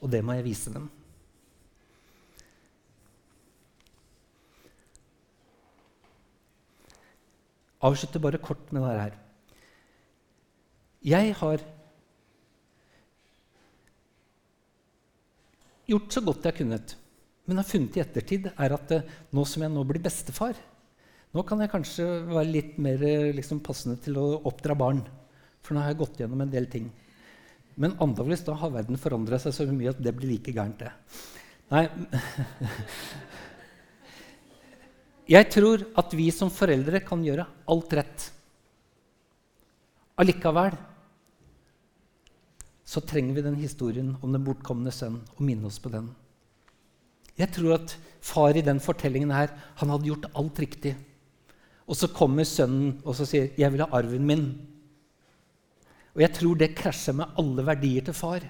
Og 0.00 0.10
det 0.12 0.24
må 0.24 0.36
jeg 0.38 0.48
vise 0.48 0.72
dem. 0.72 0.88
Avslutter 7.84 8.22
bare 8.24 8.40
kort 8.40 8.72
med 8.72 8.80
dette 8.80 9.00
her. 9.02 9.16
Jeg 11.04 11.34
har 11.36 11.64
gjort 15.90 16.14
så 16.14 16.22
godt 16.24 16.48
jeg 16.48 16.58
kunne. 16.60 16.78
Men 17.44 17.60
har 17.60 17.68
funnet 17.68 17.98
i 17.98 18.02
ettertid, 18.04 18.48
er 18.54 18.76
at 18.76 18.94
uh, 18.96 19.12
nå 19.36 19.44
som 19.48 19.64
jeg 19.64 19.72
nå 19.74 19.84
blir 19.88 20.02
bestefar, 20.04 20.56
nå 21.34 21.42
kan 21.42 21.60
jeg 21.60 21.72
kanskje 21.72 22.04
være 22.30 22.46
litt 22.46 22.76
mer 22.78 23.00
liksom, 23.34 23.58
passende 23.64 23.98
til 24.02 24.20
å 24.20 24.26
oppdra 24.46 24.76
barn. 24.78 25.02
For 25.64 25.74
nå 25.74 25.82
har 25.82 25.90
jeg 25.90 26.00
gått 26.04 26.20
gjennom 26.22 26.44
en 26.44 26.52
del 26.52 26.68
ting. 26.70 26.86
Men 27.74 27.96
antakeligvis 27.98 28.44
da 28.46 28.54
har 28.60 28.70
verden 28.70 29.00
forandra 29.00 29.40
seg 29.42 29.56
så 29.56 29.66
mye 29.66 29.90
at 29.90 30.02
det 30.02 30.14
blir 30.14 30.30
like 30.36 30.54
gærent, 30.54 30.78
det. 30.84 30.92
Nei 31.72 31.88
Jeg 35.34 35.48
tror 35.48 35.82
at 35.96 36.12
vi 36.12 36.26
som 36.36 36.50
foreldre 36.52 37.00
kan 37.02 37.22
gjøre 37.24 37.46
alt 37.72 37.94
rett. 37.96 38.26
allikevel 40.20 40.76
så 42.84 43.00
trenger 43.00 43.38
vi 43.38 43.44
den 43.46 43.56
historien 43.56 44.12
om 44.20 44.32
den 44.32 44.44
bortkomne 44.44 44.92
sønn 44.92 45.22
og 45.36 45.42
minne 45.44 45.70
oss 45.70 45.80
på 45.80 45.92
den. 45.92 46.10
Jeg 47.34 47.50
tror 47.56 47.78
at 47.78 47.96
far 48.22 48.54
i 48.56 48.64
den 48.64 48.80
fortellingen 48.80 49.32
her, 49.34 49.50
han 49.80 49.90
hadde 49.90 50.08
gjort 50.10 50.28
alt 50.38 50.60
riktig. 50.62 50.94
Og 51.88 51.98
så 51.98 52.08
kommer 52.12 52.46
sønnen 52.48 53.00
og 53.04 53.16
så 53.16 53.26
sier 53.28 53.50
'Jeg 53.56 53.72
vil 53.72 53.80
ha 53.80 53.88
arven 53.92 54.26
min'. 54.26 54.52
Og 56.14 56.20
jeg 56.22 56.32
tror 56.32 56.54
det 56.54 56.76
krasjer 56.76 57.14
med 57.14 57.34
alle 57.38 57.66
verdier 57.66 58.04
til 58.04 58.14
far. 58.14 58.40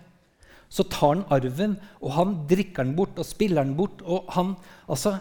Så 0.68 0.82
tar 0.90 1.14
han 1.14 1.24
arven, 1.30 1.78
og 2.00 2.12
han 2.12 2.46
drikker 2.48 2.84
den 2.84 2.96
bort 2.96 3.18
og 3.18 3.24
spiller 3.24 3.64
den 3.64 3.76
bort. 3.76 4.02
Og 4.02 4.24
han 4.34 4.54
altså, 4.88 5.18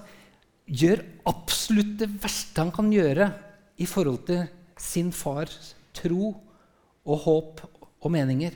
gjør 0.67 1.03
absolutt 1.25 1.99
det 1.99 2.09
verste 2.23 2.61
han 2.61 2.71
kan 2.71 2.91
gjøre 2.91 3.31
i 3.77 3.85
forhold 3.85 4.25
til 4.25 4.47
sin 4.77 5.11
fars 5.11 5.75
tro 5.93 6.35
og 7.05 7.17
håp 7.17 7.61
og 8.01 8.11
meninger. 8.11 8.51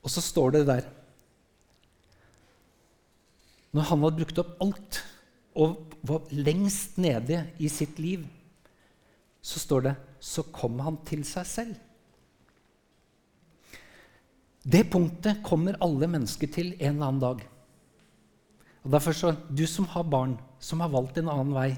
Og 0.00 0.12
så 0.12 0.22
står 0.24 0.56
det 0.56 0.66
der 0.68 0.88
Når 3.70 3.86
han 3.86 4.02
hadde 4.02 4.18
brukt 4.18 4.40
opp 4.42 4.56
alt 4.64 5.00
og 5.60 5.94
var 6.06 6.30
lengst 6.32 6.96
nede 6.98 7.44
i 7.58 7.68
sitt 7.70 7.98
liv, 8.02 8.24
så 9.42 9.60
står 9.62 9.84
det 9.84 9.94
så 10.20 10.44
kom 10.52 10.80
han 10.84 10.98
til 11.08 11.22
seg 11.26 11.46
selv. 11.48 11.76
Det 14.60 14.82
punktet 14.92 15.40
kommer 15.46 15.78
alle 15.80 16.08
mennesker 16.10 16.50
til 16.52 16.74
en 16.74 16.96
eller 16.96 17.06
annen 17.06 17.22
dag. 17.22 17.46
Og 18.84 18.92
derfor 18.92 19.16
så, 19.16 19.32
Du 19.48 19.66
som 19.66 19.86
har 19.86 20.04
barn 20.04 20.38
som 20.60 20.80
har 20.80 20.92
valgt 20.92 21.18
en 21.18 21.30
annen 21.32 21.54
vei, 21.56 21.70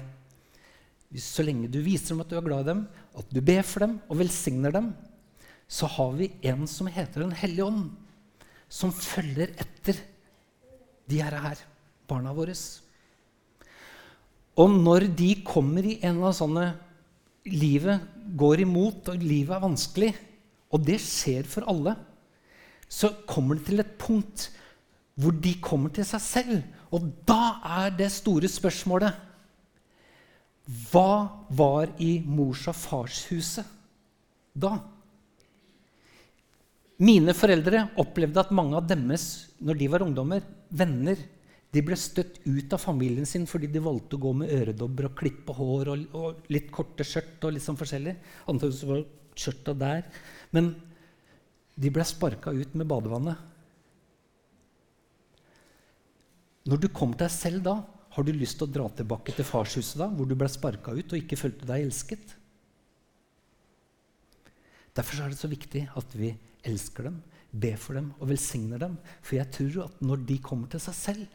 så 1.15 1.43
lenge 1.45 1.69
du 1.71 1.79
viser 1.85 2.13
dem 2.13 2.23
at 2.23 2.29
du 2.29 2.37
er 2.37 2.45
glad 2.45 2.65
i 2.65 2.71
dem, 2.71 2.85
at 3.15 3.29
du 3.31 3.39
ber 3.41 3.63
for 3.63 3.85
dem 3.85 3.99
og 4.09 4.17
velsigner 4.19 4.73
dem, 4.73 4.93
så 5.67 5.87
har 5.87 6.11
vi 6.17 6.31
en 6.43 6.67
som 6.67 6.89
heter 6.91 7.23
Den 7.23 7.35
hellige 7.37 7.65
ånd, 7.65 7.91
som 8.73 8.93
følger 8.95 9.53
etter 9.61 9.99
de 11.09 11.19
her, 11.21 11.35
her 11.37 11.59
barna 12.09 12.33
våre. 12.33 12.55
Og 14.57 14.73
når 14.73 15.07
de 15.17 15.35
kommer 15.45 15.85
i 15.85 15.99
en 16.05 16.23
av 16.23 16.35
sånne 16.37 16.71
Livet 17.43 17.99
går 18.39 18.61
imot, 18.63 19.09
og 19.11 19.19
livet 19.19 19.51
er 19.51 19.63
vanskelig, 19.65 20.09
og 20.71 20.85
det 20.87 20.95
skjer 21.03 21.43
for 21.43 21.67
alle, 21.67 21.91
så 22.87 23.09
kommer 23.27 23.59
det 23.59 23.65
til 23.67 23.83
et 23.83 23.97
punkt 23.99 24.45
hvor 25.19 25.35
de 25.43 25.51
kommer 25.59 25.91
til 25.91 26.07
seg 26.07 26.23
selv. 26.23 26.61
Og 26.95 27.09
da 27.27 27.57
er 27.81 27.91
det 27.99 28.07
store 28.15 28.47
spørsmålet 28.47 29.11
Hva 30.87 31.43
var 31.51 31.91
i 31.99 32.21
mors- 32.23 32.69
og 32.71 32.77
fars 32.79 33.25
huset 33.27 33.67
da? 34.55 34.77
Mine 37.03 37.33
foreldre 37.35 37.87
opplevde 37.99 38.39
at 38.43 38.51
mange 38.55 38.77
av 38.77 38.85
deres 38.87 39.23
når 39.63 39.79
de 39.79 39.87
var 39.91 40.05
ungdommer, 40.05 40.43
venner, 40.71 41.19
de 41.73 41.81
ble 41.81 41.97
støtt 41.97 42.37
ut 42.45 42.75
av 42.75 42.79
familien 42.79 43.25
sin 43.25 43.47
fordi 43.49 43.67
de 43.73 43.81
valgte 43.81 44.15
å 44.15 44.21
gå 44.21 44.31
med 44.43 44.51
øredobber 44.53 45.09
og 45.09 45.15
klippe 45.17 45.55
hår 45.57 45.89
og, 45.89 46.03
og 46.13 46.51
litt 46.53 46.69
korte 46.71 47.05
skjørt. 47.07 47.39
og 47.41 47.55
litt 47.55 47.65
sånn 47.65 47.79
forskjellig. 47.79 48.13
Antakeligvis 48.45 48.85
var 48.91 49.01
skjørta 49.43 49.73
der. 49.81 50.05
Men 50.53 50.69
de 51.73 51.89
ble 51.89 52.05
sparka 52.05 52.53
ut 52.53 52.77
med 52.77 52.87
badevannet. 52.91 53.49
Når 56.69 56.79
du 56.79 56.87
kom 56.93 57.17
til 57.17 57.25
deg 57.25 57.33
selv 57.33 57.65
da, 57.65 57.75
har 58.13 58.23
du 58.23 58.31
lyst 58.37 58.59
til 58.61 58.69
å 58.69 58.73
dra 58.77 58.85
tilbake 58.93 59.33
til 59.33 59.47
farshuset 59.47 59.97
da, 59.99 60.07
hvor 60.13 60.29
du 60.29 60.37
ble 60.37 60.47
sparka 60.53 60.93
ut 60.93 61.09
og 61.09 61.19
ikke 61.19 61.39
følte 61.41 61.67
deg 61.67 61.87
elsket? 61.87 62.37
Derfor 64.93 65.23
er 65.23 65.33
det 65.33 65.41
så 65.41 65.49
viktig 65.49 65.87
at 65.97 66.13
vi 66.13 66.35
elsker 66.67 67.09
dem, 67.09 67.21
ber 67.51 67.77
for 67.77 67.99
dem 67.99 68.11
og 68.19 68.29
velsigner 68.31 68.81
dem. 68.81 68.97
For 69.21 69.37
jeg 69.37 69.51
tror 69.53 69.87
at 69.87 70.03
når 70.05 70.25
de 70.29 70.37
kommer 70.43 70.71
til 70.71 70.81
seg 70.83 70.97
selv, 70.97 71.25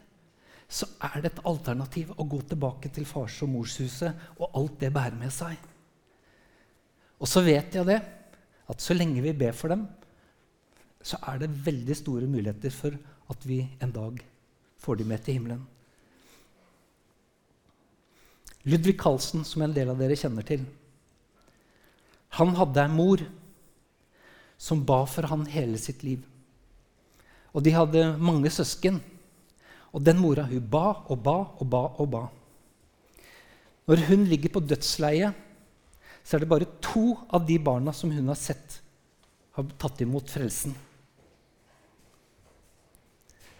så 0.69 0.85
er 1.07 1.23
det 1.23 1.31
et 1.31 1.45
alternativ 1.49 2.11
å 2.13 2.27
gå 2.29 2.43
tilbake 2.51 2.91
til 2.93 3.07
fars- 3.09 3.39
og 3.45 3.49
morshuset 3.55 4.27
og 4.37 4.51
alt 4.59 4.75
det 4.83 4.91
bærer 4.93 5.17
med 5.17 5.33
seg. 5.33 5.55
Og 7.19 7.27
så 7.27 7.41
vet 7.43 7.73
jeg 7.75 7.87
det, 7.89 7.97
at 8.69 8.83
så 8.83 8.93
lenge 8.93 9.23
vi 9.25 9.33
ber 9.33 9.55
for 9.57 9.73
dem, 9.73 9.87
så 11.01 11.17
er 11.31 11.41
det 11.41 11.55
veldig 11.65 11.95
store 11.97 12.29
muligheter 12.29 12.73
for 12.75 12.95
at 13.31 13.45
vi 13.47 13.63
en 13.81 13.91
dag 13.95 14.19
får 14.79 14.99
dem 14.99 15.09
med 15.09 15.23
til 15.23 15.39
himmelen. 15.39 15.63
Ludvig 18.69 18.97
Carlsen, 18.99 19.45
som 19.47 19.63
en 19.63 19.73
del 19.73 19.89
av 19.89 19.99
dere 19.99 20.17
kjenner 20.19 20.45
til, 20.45 20.65
han 22.37 22.53
hadde 22.59 22.83
en 22.83 22.93
mor 22.93 23.23
som 24.59 24.83
ba 24.85 25.05
for 25.07 25.29
han 25.31 25.45
hele 25.47 25.79
sitt 25.79 26.03
liv. 26.03 26.25
Og 27.55 27.63
de 27.65 27.73
hadde 27.73 28.03
mange 28.19 28.51
søsken. 28.53 28.99
Og 29.95 30.03
den 30.05 30.19
mora 30.21 30.43
hun 30.49 30.65
ba 30.69 30.99
og 31.09 31.23
ba 31.25 31.37
og 31.57 31.69
ba 31.71 31.83
og 31.97 32.09
ba. 32.11 32.25
Når 33.89 34.03
hun 34.11 34.27
ligger 34.29 34.51
på 34.53 34.61
dødsleiet, 34.61 35.33
så 36.21 36.35
er 36.35 36.43
det 36.43 36.51
bare 36.51 36.67
to 36.83 37.15
av 37.33 37.47
de 37.47 37.55
barna 37.57 37.93
som 37.95 38.11
hun 38.13 38.27
har 38.29 38.37
sett, 38.37 38.81
har 39.55 39.65
tatt 39.81 40.03
imot 40.05 40.29
frelsen. 40.29 40.75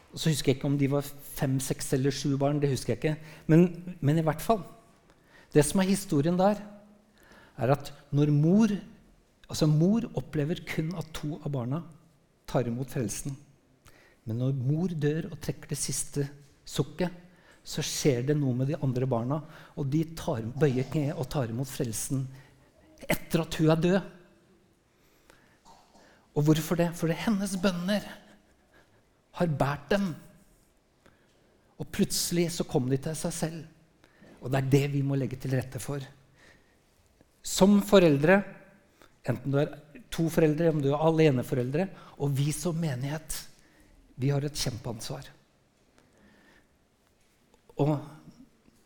Og 0.10 0.22
så 0.22 0.30
husker 0.30 0.52
jeg 0.52 0.60
ikke 0.60 0.70
om 0.70 0.78
de 0.78 0.90
var 0.92 1.06
fem, 1.06 1.58
seks 1.62 1.94
eller 1.98 2.14
sju 2.14 2.36
barn. 2.38 2.60
det 2.62 2.70
husker 2.70 2.94
jeg 2.94 3.00
ikke. 3.00 3.34
Men, 3.48 3.96
men 4.02 4.20
i 4.20 4.26
hvert 4.26 4.42
fall. 4.42 4.62
Det 5.54 5.64
som 5.66 5.82
er 5.82 5.90
historien 5.90 6.38
der, 6.38 6.62
er 7.58 7.74
at 7.74 7.92
når 8.14 8.32
mor 8.34 8.74
Altså 9.50 9.66
Mor 9.70 10.06
opplever 10.20 10.62
kun 10.70 10.92
at 11.00 11.10
to 11.18 11.40
av 11.42 11.50
barna 11.54 11.82
tar 12.50 12.68
imot 12.70 12.92
frelsen. 12.94 13.34
Men 14.30 14.44
når 14.44 14.58
mor 14.62 14.94
dør 14.94 15.32
og 15.32 15.40
trekker 15.42 15.72
det 15.72 15.80
siste 15.80 16.28
sukket, 16.70 17.10
så 17.66 17.84
skjer 17.86 18.28
det 18.30 18.36
noe 18.38 18.56
med 18.58 18.70
de 18.70 18.78
andre 18.78 19.08
barna, 19.10 19.40
og 19.78 19.90
de 19.92 20.04
tar, 20.18 20.46
bøyer 20.58 20.88
kne 20.90 21.16
og 21.16 21.28
tar 21.34 21.52
imot 21.52 21.70
frelsen 21.70 22.24
etter 23.10 23.44
at 23.44 23.58
hun 23.60 23.72
er 23.74 23.84
død. 23.84 24.00
Og 26.38 26.46
hvorfor 26.46 26.80
det? 26.80 26.92
Fordi 26.98 27.18
hennes 27.26 27.56
bønner 27.62 28.06
har 29.40 29.58
båret 29.60 29.90
dem. 29.92 30.12
Og 31.80 31.88
plutselig 31.96 32.50
så 32.54 32.68
kom 32.68 32.90
de 32.92 33.00
til 33.02 33.18
seg 33.18 33.34
selv. 33.34 33.60
Og 34.44 34.52
det 34.52 34.62
er 34.62 34.72
det 34.76 34.86
vi 34.94 35.04
må 35.04 35.18
legge 35.20 35.40
til 35.40 35.56
rette 35.58 35.82
for. 35.84 36.04
Som 37.44 37.80
foreldre 37.88 38.42
Enten 39.30 39.54
du 39.54 39.60
er 39.62 39.74
to 40.10 40.26
foreldre, 40.34 40.72
om 40.74 40.82
du 40.82 40.90
er 40.92 41.04
aleneforeldre. 41.06 41.88
Og 42.20 42.34
vi 42.38 42.52
som 42.56 42.78
menighet, 42.80 43.36
vi 44.20 44.32
har 44.34 44.46
et 44.46 44.58
kjempeansvar. 44.58 45.30
Og 47.80 47.94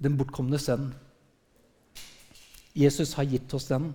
den 0.04 0.18
bortkomne 0.20 0.60
sønnen 0.62 0.92
Jesus 2.74 3.14
har 3.18 3.30
gitt 3.30 3.54
oss 3.54 3.70
den. 3.70 3.92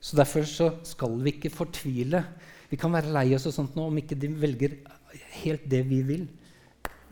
Så 0.00 0.16
Derfor 0.16 0.46
så 0.48 0.70
skal 0.84 1.14
vi 1.20 1.34
ikke 1.34 1.52
fortvile. 1.52 2.22
Vi 2.70 2.78
kan 2.80 2.92
være 2.92 3.12
lei 3.12 3.28
oss 3.36 3.46
og 3.48 3.54
sånt 3.56 3.76
nå 3.76 3.86
om 3.88 4.00
ikke 4.00 4.16
de 4.16 4.30
velger 4.32 4.78
helt 5.42 5.64
det 5.70 5.82
vi 5.88 6.00
vil. 6.04 6.26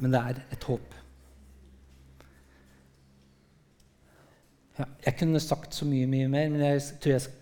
Men 0.01 0.15
det 0.15 0.21
er 0.21 0.41
et 0.57 0.67
håp. 0.69 0.99
Ja, 4.79 4.89
jeg 5.05 5.19
kunne 5.21 5.41
sagt 5.45 5.77
så 5.77 5.85
mye, 5.85 6.09
mye 6.09 6.29
mer, 6.33 6.49
men 6.49 6.65
jeg 6.65 6.81
tror 7.01 7.13
jeg 7.13 7.42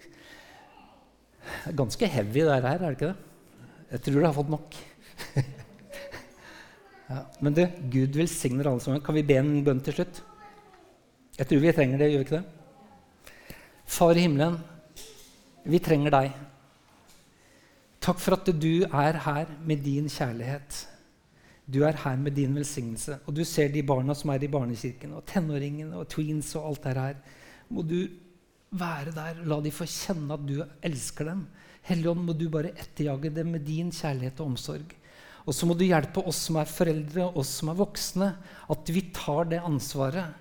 det 1.41 1.73
er 1.73 1.77
ganske 1.79 2.09
heavy, 2.09 2.45
det 2.45 2.57
her, 2.63 2.69
er 2.71 2.79
det 2.79 2.91
ikke 2.97 3.11
det? 3.11 3.17
Jeg 3.91 4.03
tror 4.05 4.21
du 4.21 4.27
har 4.27 4.37
fått 4.37 4.53
nok. 4.53 4.77
ja, 7.11 7.23
men 7.41 7.57
du, 7.57 7.63
Gud 7.91 8.19
velsigner 8.21 8.71
alle 8.71 8.85
sammen. 8.85 9.03
Kan 9.03 9.17
vi 9.19 9.27
be 9.27 9.39
en 9.41 9.65
bønn 9.67 9.83
til 9.85 9.97
slutt? 9.99 10.23
Jeg 11.39 11.49
tror 11.49 11.63
vi 11.65 11.73
trenger 11.75 11.99
det, 11.99 12.11
gjør 12.13 12.23
vi 12.23 12.29
ikke 12.29 12.39
det? 12.39 13.65
Far 13.91 14.15
i 14.15 14.23
himmelen, 14.23 14.61
vi 15.67 15.81
trenger 15.83 16.15
deg. 16.15 16.39
Takk 18.01 18.21
for 18.23 18.39
at 18.39 18.49
du 18.57 18.87
er 18.87 19.19
her 19.27 19.51
med 19.67 19.83
din 19.85 20.07
kjærlighet. 20.09 20.85
Du 21.71 21.83
er 21.87 21.99
her 22.05 22.17
med 22.17 22.35
din 22.39 22.55
velsignelse. 22.57 23.19
Og 23.27 23.37
du 23.37 23.43
ser 23.45 23.69
de 23.73 23.83
barna 23.87 24.15
som 24.15 24.31
er 24.33 24.43
i 24.43 24.51
barnekirken, 24.51 25.13
og 25.19 25.27
tenåringene 25.29 25.99
og 25.99 26.09
tweens 26.11 26.55
og 26.59 26.71
alt 26.71 26.87
det 26.87 26.97
her. 26.97 27.19
Må 27.69 27.83
du 27.83 28.09
være 28.71 29.15
der. 29.15 29.43
La 29.49 29.59
de 29.63 29.73
få 29.75 29.87
kjenne 29.89 30.37
at 30.37 30.47
du 30.47 30.61
elsker 30.87 31.31
dem. 31.33 31.45
Helligånd, 31.89 32.23
må 32.27 32.37
du 32.37 32.47
bare 32.53 32.75
etterjage 32.77 33.33
dem 33.35 33.55
med 33.57 33.65
din 33.67 33.91
kjærlighet 33.95 34.41
og 34.43 34.53
omsorg. 34.53 34.95
Og 35.49 35.57
så 35.57 35.67
må 35.67 35.75
du 35.75 35.87
hjelpe 35.87 36.23
oss 36.29 36.45
som 36.47 36.61
er 36.61 36.69
foreldre, 36.69 37.31
oss 37.39 37.57
som 37.61 37.73
er 37.73 37.79
voksne, 37.79 38.31
at 38.71 38.93
vi 38.93 39.07
tar 39.17 39.49
det 39.51 39.63
ansvaret. 39.65 40.37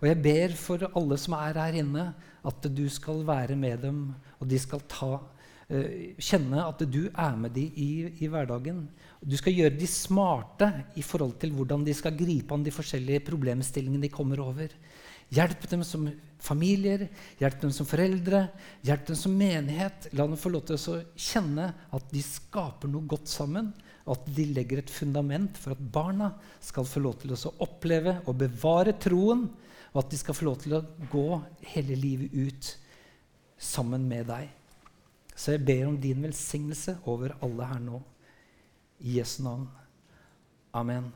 Og 0.00 0.06
jeg 0.08 0.20
ber 0.22 0.54
for 0.60 0.84
alle 0.92 1.18
som 1.20 1.34
er 1.38 1.58
her 1.58 1.80
inne, 1.82 2.10
at 2.46 2.68
du 2.70 2.84
skal 2.92 3.24
være 3.26 3.56
med 3.58 3.82
dem, 3.82 4.00
og 4.38 4.48
de 4.48 4.60
skal 4.60 4.84
ta, 4.88 5.16
uh, 5.18 5.88
kjenne 6.22 6.62
at 6.62 6.84
du 6.86 7.08
er 7.08 7.40
med 7.40 7.56
dem 7.56 7.74
i, 7.74 7.90
i 8.22 8.30
hverdagen. 8.30 8.84
Du 9.24 9.34
skal 9.40 9.56
gjøre 9.56 9.74
de 9.74 9.88
smarte 9.90 10.70
i 10.94 11.02
forhold 11.02 11.40
til 11.42 11.56
hvordan 11.56 11.84
de 11.84 11.96
skal 11.96 12.14
gripe 12.16 12.54
an 12.54 12.64
de 12.64 12.74
forskjellige 12.74 13.24
problemstillingene 13.26 14.06
de 14.06 14.14
kommer 14.14 14.44
over. 14.44 14.70
Hjelp 15.34 15.64
dem 15.70 15.82
som 15.84 16.06
familier, 16.38 17.08
hjelp 17.40 17.58
dem 17.64 17.72
som 17.74 17.88
foreldre, 17.88 18.44
hjelp 18.86 19.08
dem 19.08 19.18
som 19.18 19.34
menighet. 19.34 20.08
La 20.14 20.26
dem 20.26 20.38
få 20.38 20.52
lov 20.54 20.66
til 20.68 20.78
å 20.78 21.00
kjenne 21.18 21.72
at 21.96 22.08
de 22.12 22.22
skaper 22.22 22.90
noe 22.90 23.08
godt 23.10 23.30
sammen. 23.30 23.72
At 24.06 24.28
de 24.36 24.44
legger 24.54 24.84
et 24.84 24.92
fundament 24.92 25.58
for 25.58 25.74
at 25.74 25.82
barna 25.92 26.30
skal 26.62 26.86
få 26.86 27.02
lov 27.02 27.18
til 27.22 27.34
å 27.34 27.54
oppleve 27.66 28.20
og 28.26 28.38
bevare 28.44 28.94
troen. 29.02 29.48
Og 29.92 30.02
at 30.04 30.12
de 30.12 30.20
skal 30.20 30.36
få 30.36 30.46
lov 30.46 30.60
til 30.62 30.78
å 30.78 30.84
gå 31.10 31.26
hele 31.72 31.98
livet 31.98 32.36
ut 32.36 32.72
sammen 33.58 34.06
med 34.06 34.28
deg. 34.30 34.50
Så 35.36 35.56
jeg 35.56 35.66
ber 35.68 35.88
om 35.88 35.98
din 36.00 36.22
velsignelse 36.24 37.00
over 37.10 37.34
alle 37.44 37.68
her 37.68 37.82
nå. 37.82 38.00
I 39.02 39.18
Jesu 39.18 39.42
navn. 39.44 39.66
Amen. 40.72 41.10